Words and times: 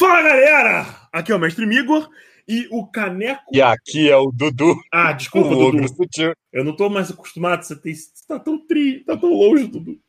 Fala 0.00 0.22
galera! 0.22 0.86
Aqui 1.12 1.30
é 1.30 1.34
o 1.34 1.38
Mestre 1.38 1.66
Migor 1.66 2.08
e 2.48 2.66
o 2.70 2.86
Caneco. 2.86 3.42
E 3.52 3.60
aqui 3.60 4.08
é 4.08 4.16
o 4.16 4.32
Dudu. 4.32 4.74
Ah, 4.90 5.12
desculpa, 5.12 5.50
o 5.50 5.72
Dudu. 5.72 5.88
sutil. 5.88 6.32
Eu 6.50 6.64
não 6.64 6.74
tô 6.74 6.88
mais 6.88 7.10
acostumado. 7.10 7.62
Você, 7.62 7.76
tem... 7.76 7.94
você 7.94 8.26
tá 8.26 8.38
tão 8.38 8.66
tri, 8.66 9.04
tá 9.04 9.14
tão 9.14 9.28
longe, 9.28 9.66
Dudu. 9.66 10.00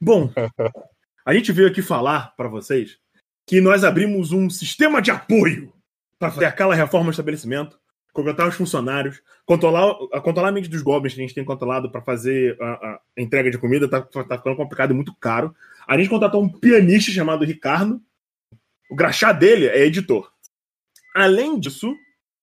Bom, 0.00 0.32
a 1.26 1.34
gente 1.34 1.52
veio 1.52 1.68
aqui 1.68 1.82
falar 1.82 2.34
pra 2.34 2.48
vocês 2.48 2.96
que 3.46 3.60
nós 3.60 3.84
abrimos 3.84 4.32
um 4.32 4.48
sistema 4.48 5.02
de 5.02 5.10
apoio 5.10 5.74
para 6.18 6.30
fazer 6.30 6.46
aquela 6.46 6.74
reforma 6.74 7.08
do 7.08 7.10
estabelecimento, 7.10 7.78
contratar 8.14 8.48
os 8.48 8.54
funcionários, 8.54 9.20
controlar, 9.44 9.94
a 10.10 10.22
controlar 10.22 10.48
a 10.48 10.52
mente 10.52 10.70
dos 10.70 10.80
goblins 10.80 11.12
que 11.12 11.20
a 11.20 11.24
gente 11.24 11.34
tem 11.34 11.44
controlado 11.44 11.92
para 11.92 12.00
fazer 12.00 12.56
a, 12.58 12.66
a 12.66 13.00
entrega 13.18 13.50
de 13.50 13.58
comida, 13.58 13.86
tá, 13.86 14.00
tá 14.00 14.38
ficando 14.38 14.56
complicado 14.56 14.92
e 14.92 14.94
muito 14.94 15.14
caro. 15.16 15.54
A 15.86 15.98
gente 15.98 16.08
contratou 16.08 16.42
um 16.42 16.48
pianista 16.48 17.12
chamado 17.12 17.44
Ricardo. 17.44 18.00
O 18.90 18.96
graxá 18.96 19.32
dele 19.32 19.68
é 19.68 19.86
editor. 19.86 20.28
Além 21.14 21.60
disso, 21.60 21.94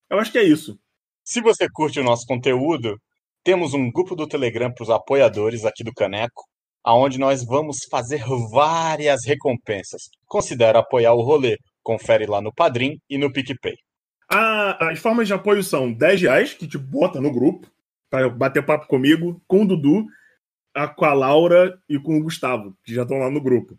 eu 0.10 0.18
acho 0.18 0.32
que 0.32 0.38
é 0.38 0.44
isso. 0.44 0.80
Se 1.22 1.42
você 1.42 1.68
curte 1.70 2.00
o 2.00 2.04
nosso 2.04 2.26
conteúdo, 2.26 2.98
temos 3.44 3.74
um 3.74 3.92
grupo 3.92 4.16
do 4.16 4.26
Telegram 4.26 4.72
para 4.74 4.84
os 4.84 4.90
apoiadores 4.90 5.66
aqui 5.66 5.84
do 5.84 5.94
Caneco, 5.94 6.46
aonde 6.86 7.20
nós 7.20 7.44
vamos 7.44 7.80
fazer 7.92 8.24
várias 8.50 9.26
recompensas. 9.26 10.04
Considera 10.26 10.80
apoiar 10.80 11.14
o 11.14 11.22
rolê. 11.22 11.58
Confere 11.84 12.26
lá 12.26 12.42
no 12.42 12.54
Padrim 12.54 12.98
e 13.10 13.18
no 13.18 13.32
PicPay. 13.32 13.76
As 14.30 15.00
formas 15.00 15.28
de 15.28 15.34
apoio 15.34 15.62
são 15.62 15.92
10 15.92 16.22
reais, 16.22 16.54
que 16.54 16.66
te 16.66 16.78
bota 16.78 17.20
no 17.20 17.32
grupo, 17.32 17.70
para 18.10 18.30
bater 18.30 18.66
papo 18.66 18.88
comigo, 18.88 19.42
com 19.48 19.64
o 19.64 19.68
Dudu, 19.68 20.06
com 20.96 21.06
a 21.06 21.14
Laura 21.14 21.78
e 21.90 22.00
com 22.00 22.18
o 22.18 22.24
Gustavo, 22.24 22.74
que 22.86 22.94
já 22.94 23.02
estão 23.02 23.18
lá 23.18 23.30
no 23.30 23.42
grupo. 23.42 23.78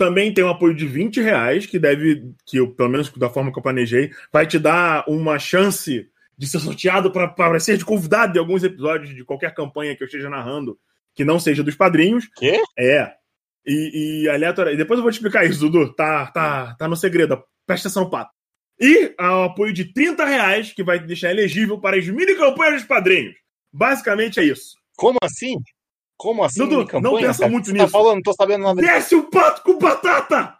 Também 0.00 0.32
tem 0.32 0.42
um 0.42 0.48
apoio 0.48 0.74
de 0.74 0.86
20 0.86 1.20
reais, 1.20 1.66
que 1.66 1.78
deve, 1.78 2.32
que 2.46 2.56
eu, 2.56 2.70
pelo 2.72 2.88
menos 2.88 3.12
da 3.18 3.28
forma 3.28 3.52
que 3.52 3.58
eu 3.58 3.62
planejei, 3.62 4.10
vai 4.32 4.46
te 4.46 4.58
dar 4.58 5.04
uma 5.06 5.38
chance 5.38 6.08
de 6.38 6.46
ser 6.46 6.58
sorteado 6.58 7.12
para 7.12 7.60
ser 7.60 7.76
de 7.76 7.84
convidado 7.84 8.32
de 8.32 8.38
alguns 8.38 8.64
episódios 8.64 9.14
de 9.14 9.22
qualquer 9.26 9.52
campanha 9.52 9.94
que 9.94 10.02
eu 10.02 10.06
esteja 10.06 10.30
narrando, 10.30 10.78
que 11.14 11.22
não 11.22 11.38
seja 11.38 11.62
dos 11.62 11.76
padrinhos. 11.76 12.30
Quê? 12.34 12.62
É. 12.78 13.12
E, 13.66 14.22
e 14.22 14.28
aleatório. 14.30 14.72
E 14.72 14.76
depois 14.78 14.96
eu 14.96 15.02
vou 15.02 15.12
te 15.12 15.16
explicar 15.16 15.44
isso, 15.44 15.60
Dudu. 15.60 15.92
Tá, 15.92 16.28
tá, 16.28 16.74
tá 16.78 16.88
no 16.88 16.96
segredo. 16.96 17.38
Presta 17.66 17.88
atenção, 17.88 18.08
pato. 18.08 18.30
E 18.80 19.14
ao 19.18 19.44
apoio 19.44 19.74
de 19.74 19.92
30 19.92 20.24
reais, 20.24 20.72
que 20.72 20.82
vai 20.82 20.98
te 20.98 21.04
deixar 21.04 21.30
elegível 21.30 21.78
para 21.78 21.98
as 21.98 22.08
mini 22.08 22.34
campanhas 22.36 22.76
dos 22.76 22.84
padrinhos. 22.84 23.34
Basicamente 23.70 24.40
é 24.40 24.44
isso. 24.44 24.76
Como 24.96 25.18
assim? 25.22 25.56
Como 26.20 26.44
assim? 26.44 26.68
Dudu, 26.68 26.86
não 27.00 27.16
pensa 27.16 27.38
cara? 27.38 27.50
muito 27.50 27.64
Você 27.64 27.72
nisso. 27.72 27.86
Tá 27.86 27.90
falando, 27.90 28.16
não 28.16 28.22
tô 28.22 28.34
sabendo 28.34 28.62
nada. 28.62 28.82
Desce 28.82 29.14
o 29.14 29.22
pato 29.22 29.62
com 29.62 29.78
batata! 29.78 30.54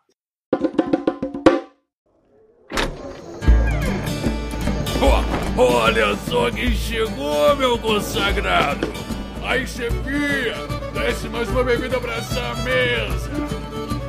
Ó, 5.03 5.63
olha 5.63 6.17
só 6.27 6.51
quem 6.51 6.73
chegou, 6.73 7.55
meu 7.57 7.79
consagrado! 7.79 8.91
Aí, 9.45 9.67
chefia, 9.67 10.55
desce 10.95 11.29
mais 11.29 11.47
uma 11.51 11.63
bebida 11.63 12.01
pra 12.01 12.15
essa 12.15 12.55
mesa! 12.65 13.31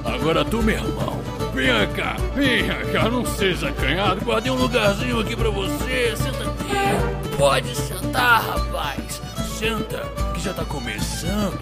Agora 0.05 0.45
tu, 0.45 0.63
meu 0.63 0.75
irmão, 0.75 1.19
venha 1.53 1.85
cá, 1.88 2.16
venha 2.33 2.75
cá, 2.94 3.09
não 3.09 3.25
seja 3.25 3.67
acanhado, 3.67 4.23
guardei 4.23 4.53
um 4.53 4.55
lugarzinho 4.55 5.19
aqui 5.19 5.35
pra 5.35 5.49
você, 5.49 6.16
senta 6.16 6.44
aqui. 6.45 7.35
Pode 7.38 7.75
sentar, 7.75 8.41
rapaz, 8.41 9.20
senta, 9.62 10.02
que 10.34 10.42
já 10.42 10.56
tá 10.56 10.66
começando 10.66 11.62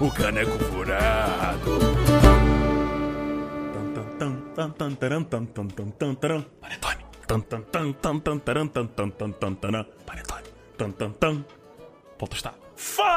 o 0.00 0.10
Caneco 0.10 0.58
Furado. 0.58 1.78
Panetone. 6.62 7.04
Tan, 7.26 7.40
tan, 7.40 7.60
tan, 7.60 7.92
tan, 7.92 8.20
tan, 8.20 8.38
taran, 8.38 8.68
tan, 8.68 8.88
tan, 8.88 9.10
tan, 9.10 9.32
tan, 9.32 9.54
taran. 9.56 9.84
Panetone. 10.06 10.44
Tan, 10.78 10.92
tan, 10.92 11.12
tan. 11.12 11.44
Ponto 12.16 12.34
está. 12.34 12.54
Fala, 12.74 13.10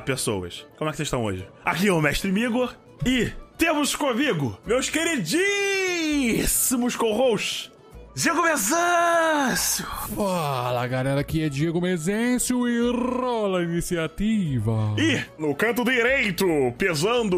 pessoas! 0.00 0.66
Como 0.78 0.88
é 0.88 0.92
que 0.92 0.96
vocês 0.96 1.08
estão 1.08 1.22
hoje? 1.22 1.46
Aqui 1.66 1.88
é 1.88 1.92
o 1.92 2.00
Mestre 2.00 2.32
Migor 2.32 2.74
e 3.04 3.30
temos 3.58 3.94
comigo 3.94 4.58
meus 4.64 4.88
queridíssimos 4.88 6.96
co-hosts, 6.96 7.73
Diego 8.14 8.42
Bezâncio! 8.42 9.84
Fala, 10.14 10.86
galera, 10.86 11.20
aqui 11.20 11.42
é 11.42 11.48
Diego 11.48 11.80
Mezencio 11.80 12.68
e 12.68 12.90
rola 12.92 13.58
a 13.58 13.62
iniciativa. 13.64 14.94
E 14.96 15.20
no 15.36 15.52
canto 15.52 15.82
direito, 15.84 16.46
pesando 16.78 17.36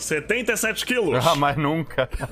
77 0.00 0.86
quilos, 0.86 1.26
Ah, 1.26 1.34
mas 1.34 1.58
nunca. 1.58 2.08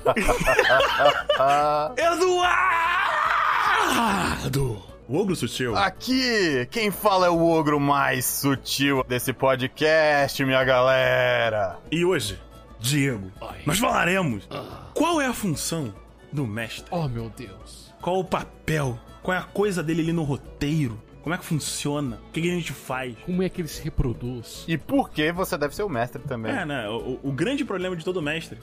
Eduardo! 4.32 4.82
O 5.06 5.19
ogro 5.19 5.36
sutil. 5.36 5.76
Aqui, 5.76 6.66
quem 6.70 6.91
fala 6.91 7.26
é 7.26 7.31
o 7.31 7.47
ogro 7.47 7.78
mais 7.78 8.25
sutil 8.25 9.04
desse 9.06 9.34
podcast, 9.34 10.42
minha 10.47 10.64
galera. 10.64 11.76
E 11.91 12.06
hoje, 12.06 12.41
Diego, 12.81 13.31
Ai. 13.42 13.58
nós 13.66 13.78
falaremos 13.78 14.48
qual 14.94 15.20
é 15.20 15.26
a 15.26 15.34
função 15.34 15.92
do 16.32 16.47
mestre. 16.47 16.86
Oh, 16.91 17.06
meu 17.08 17.28
Deus. 17.36 17.81
Qual 18.02 18.18
o 18.18 18.24
papel? 18.24 18.98
Qual 19.22 19.34
é 19.34 19.38
a 19.38 19.44
coisa 19.44 19.80
dele 19.80 20.02
ali 20.02 20.12
no 20.12 20.24
roteiro? 20.24 21.00
Como 21.22 21.32
é 21.32 21.38
que 21.38 21.44
funciona? 21.44 22.18
O 22.28 22.32
que, 22.32 22.42
que 22.42 22.50
a 22.50 22.54
gente 22.54 22.72
faz? 22.72 23.14
Como 23.24 23.40
é 23.44 23.48
que 23.48 23.60
ele 23.60 23.68
se 23.68 23.80
reproduz? 23.80 24.64
E 24.66 24.76
por 24.76 25.08
que 25.08 25.30
você 25.30 25.56
deve 25.56 25.72
ser 25.72 25.84
o 25.84 25.88
mestre 25.88 26.20
também? 26.20 26.52
É, 26.52 26.66
né? 26.66 26.88
O, 26.88 27.20
o 27.22 27.32
grande 27.32 27.64
problema 27.64 27.94
de 27.94 28.04
todo 28.04 28.20
mestre 28.20 28.58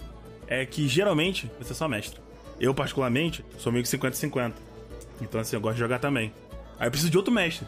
é 0.46 0.66
que 0.66 0.90
geralmente 0.90 1.50
você 1.58 1.72
é 1.72 1.76
só 1.76 1.88
mestre. 1.88 2.20
Eu, 2.60 2.76
particularmente, 2.76 3.46
sou 3.58 3.72
meio 3.72 3.86
que 3.86 3.90
50-50. 3.90 4.52
Então, 5.22 5.40
assim, 5.40 5.56
eu 5.56 5.62
gosto 5.62 5.76
de 5.76 5.80
jogar 5.80 6.00
também. 6.00 6.34
Aí 6.78 6.88
eu 6.88 6.92
preciso 6.92 7.10
de 7.10 7.18
outro 7.18 7.32
mestre. 7.32 7.66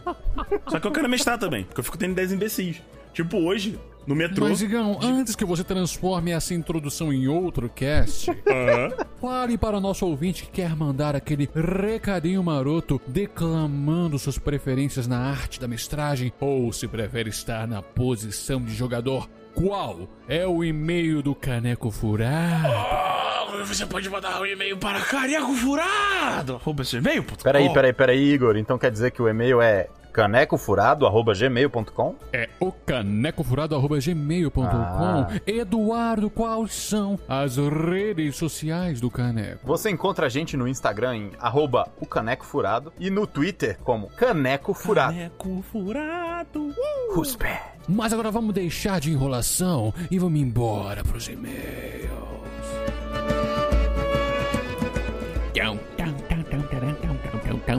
Só 0.68 0.78
que 0.78 0.86
eu 0.86 0.92
quero 0.92 1.08
mestrar 1.08 1.40
também, 1.40 1.64
porque 1.64 1.80
eu 1.80 1.84
fico 1.86 1.98
tendo 1.98 2.16
10 2.16 2.34
imbecis. 2.34 2.82
Tipo, 3.14 3.38
hoje, 3.38 3.80
no 4.06 4.16
metrô. 4.16 4.48
Mas, 4.48 4.62
Igão, 4.62 5.00
antes 5.02 5.36
que 5.36 5.46
você 5.46 5.64
transforme 5.64 6.32
essa 6.32 6.54
introdução 6.54 7.12
em 7.14 7.28
outro 7.28 7.70
cast, 7.70 8.32
fale 9.22 9.58
para 9.58 9.78
o 9.78 9.82
nosso 9.82 10.06
ouvinte 10.06 10.44
que 10.44 10.52
quer 10.52 10.76
mandar 10.76 11.16
aquele 11.16 11.50
recadinho 11.56 12.44
maroto 12.44 13.00
declamando 13.08 14.18
suas 14.18 14.38
preferências 14.38 15.08
na 15.08 15.20
arte 15.20 15.60
da 15.60 15.68
mestragem 15.68 16.32
ou 16.40 16.72
se 16.74 16.88
prefere 16.88 17.30
estar 17.30 17.68
na 17.68 17.82
posição 17.82 18.62
de 18.62 18.74
jogador. 18.74 19.30
Qual 19.54 20.08
é 20.28 20.48
o 20.48 20.64
e-mail 20.64 21.22
do 21.22 21.36
Caneco 21.36 21.92
Furado? 21.92 22.68
Ah, 22.74 23.64
Você 23.66 23.86
pode 23.86 24.10
mandar 24.10 24.42
um 24.42 24.46
e-mail 24.46 24.78
para 24.78 25.02
careco 25.02 25.54
furado. 25.54 26.56
Arroba 26.56 26.84
esse 26.84 26.96
e-mail, 26.98 27.22
puto. 27.24 27.44
Peraí, 27.44 27.72
peraí, 27.74 27.92
peraí, 27.92 28.34
Igor. 28.34 28.56
Então 28.56 28.78
quer 28.78 28.90
dizer 28.90 29.12
que 29.12 29.22
o 29.22 29.28
e-mail 29.28 29.62
é 29.62 29.90
canecofurado.gmail.com? 30.12 32.16
É 32.34 32.50
o 32.60 32.72
canecofurado.gmail.com. 32.72 34.66
Ah. 34.66 35.28
Eduardo, 35.46 36.30
quais 36.30 36.74
são 36.74 37.18
as 37.28 37.58
redes 37.58 38.36
sociais 38.36 39.02
do 39.02 39.10
Caneco? 39.10 39.66
Você 39.66 39.90
encontra 39.90 40.28
a 40.28 40.30
gente 40.30 40.56
no 40.58 40.68
Instagram 40.68 41.16
em 41.16 41.32
arroba 41.40 41.88
o 42.00 42.06
Caneco 42.06 42.46
Furado 42.46 42.94
e 43.00 43.10
no 43.10 43.26
Twitter 43.26 43.78
como 43.84 44.10
Caneco 44.10 44.74
Furado. 44.74 45.14
Caneco 45.14 45.64
furado. 45.72 46.76
Os 47.16 47.36
pés. 47.36 47.60
Mas 47.88 48.14
agora 48.14 48.32
vamos 48.32 48.54
deixar 48.54 49.00
de 49.00 49.12
enrolação 49.12 49.94
e 50.10 50.20
vamos 50.20 50.40
embora 50.40 51.04
pros 51.04 51.28
e-mails. 51.28 52.12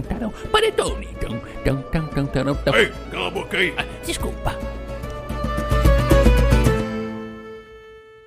Panetone. 0.00 1.08
Ei, 2.78 2.92
cala 3.10 3.26
a 3.26 3.30
boca 3.30 3.56
aí. 3.58 3.74
Desculpa. 4.06 4.56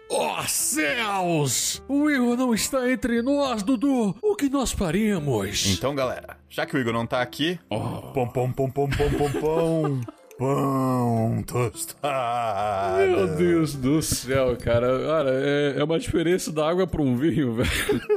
Oh, 0.09 0.41
céus! 0.47 1.81
O 1.89 2.09
Igor 2.09 2.37
não 2.37 2.53
está 2.53 2.89
entre 2.91 3.21
nós, 3.21 3.63
Dudu. 3.63 4.15
O 4.21 4.35
que 4.35 4.47
nós 4.49 4.71
faríamos? 4.71 5.65
Então, 5.67 5.95
galera, 5.95 6.37
já 6.49 6.65
que 6.65 6.75
o 6.75 6.79
Igor 6.79 6.93
não 6.93 7.05
tá 7.07 7.21
aqui, 7.21 7.59
Oh. 7.69 8.11
pom 8.13 8.27
pom 8.27 8.51
pom 8.51 8.69
pom 8.69 8.89
pom 8.89 9.09
pom 9.09 9.31
pom 9.41 10.01
pão 10.37 11.43
tostado. 11.45 12.97
Meu 13.07 13.35
Deus 13.35 13.73
do 13.73 14.01
céu, 14.01 14.55
cara. 14.57 14.87
Cara, 15.05 15.29
é, 15.31 15.75
é 15.77 15.83
uma 15.83 15.97
diferença 15.99 16.51
da 16.51 16.69
água 16.69 16.85
para 16.85 17.01
um 17.01 17.15
vinho, 17.15 17.53
velho. 17.55 17.69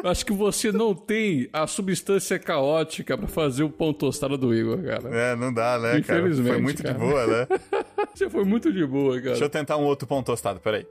Acho 0.05 0.27
que 0.27 0.33
você 0.33 0.73
não 0.73 0.95
tem 0.95 1.49
a 1.53 1.67
substância 1.67 2.39
caótica 2.39 3.17
pra 3.17 3.29
fazer 3.29 3.63
o 3.63 3.71
pão 3.71 3.93
tostado 3.93 4.37
do 4.37 4.55
Igor, 4.55 4.83
cara. 4.83 5.09
É, 5.15 5.37
não 5.37 5.53
dá, 5.53 5.79
né, 5.79 6.01
cara? 6.01 6.21
Infelizmente, 6.21 6.53
Foi 6.53 6.63
muito 6.63 6.83
cara. 6.83 6.95
de 6.95 7.01
boa, 7.01 7.27
né? 7.27 7.47
Você 8.15 8.29
foi 8.31 8.45
muito 8.45 8.73
de 8.73 8.85
boa, 8.85 9.15
cara. 9.15 9.31
Deixa 9.31 9.45
eu 9.45 9.51
tentar 9.51 9.77
um 9.77 9.85
outro 9.85 10.07
pão 10.07 10.23
tostado, 10.23 10.61
peraí. 10.61 10.87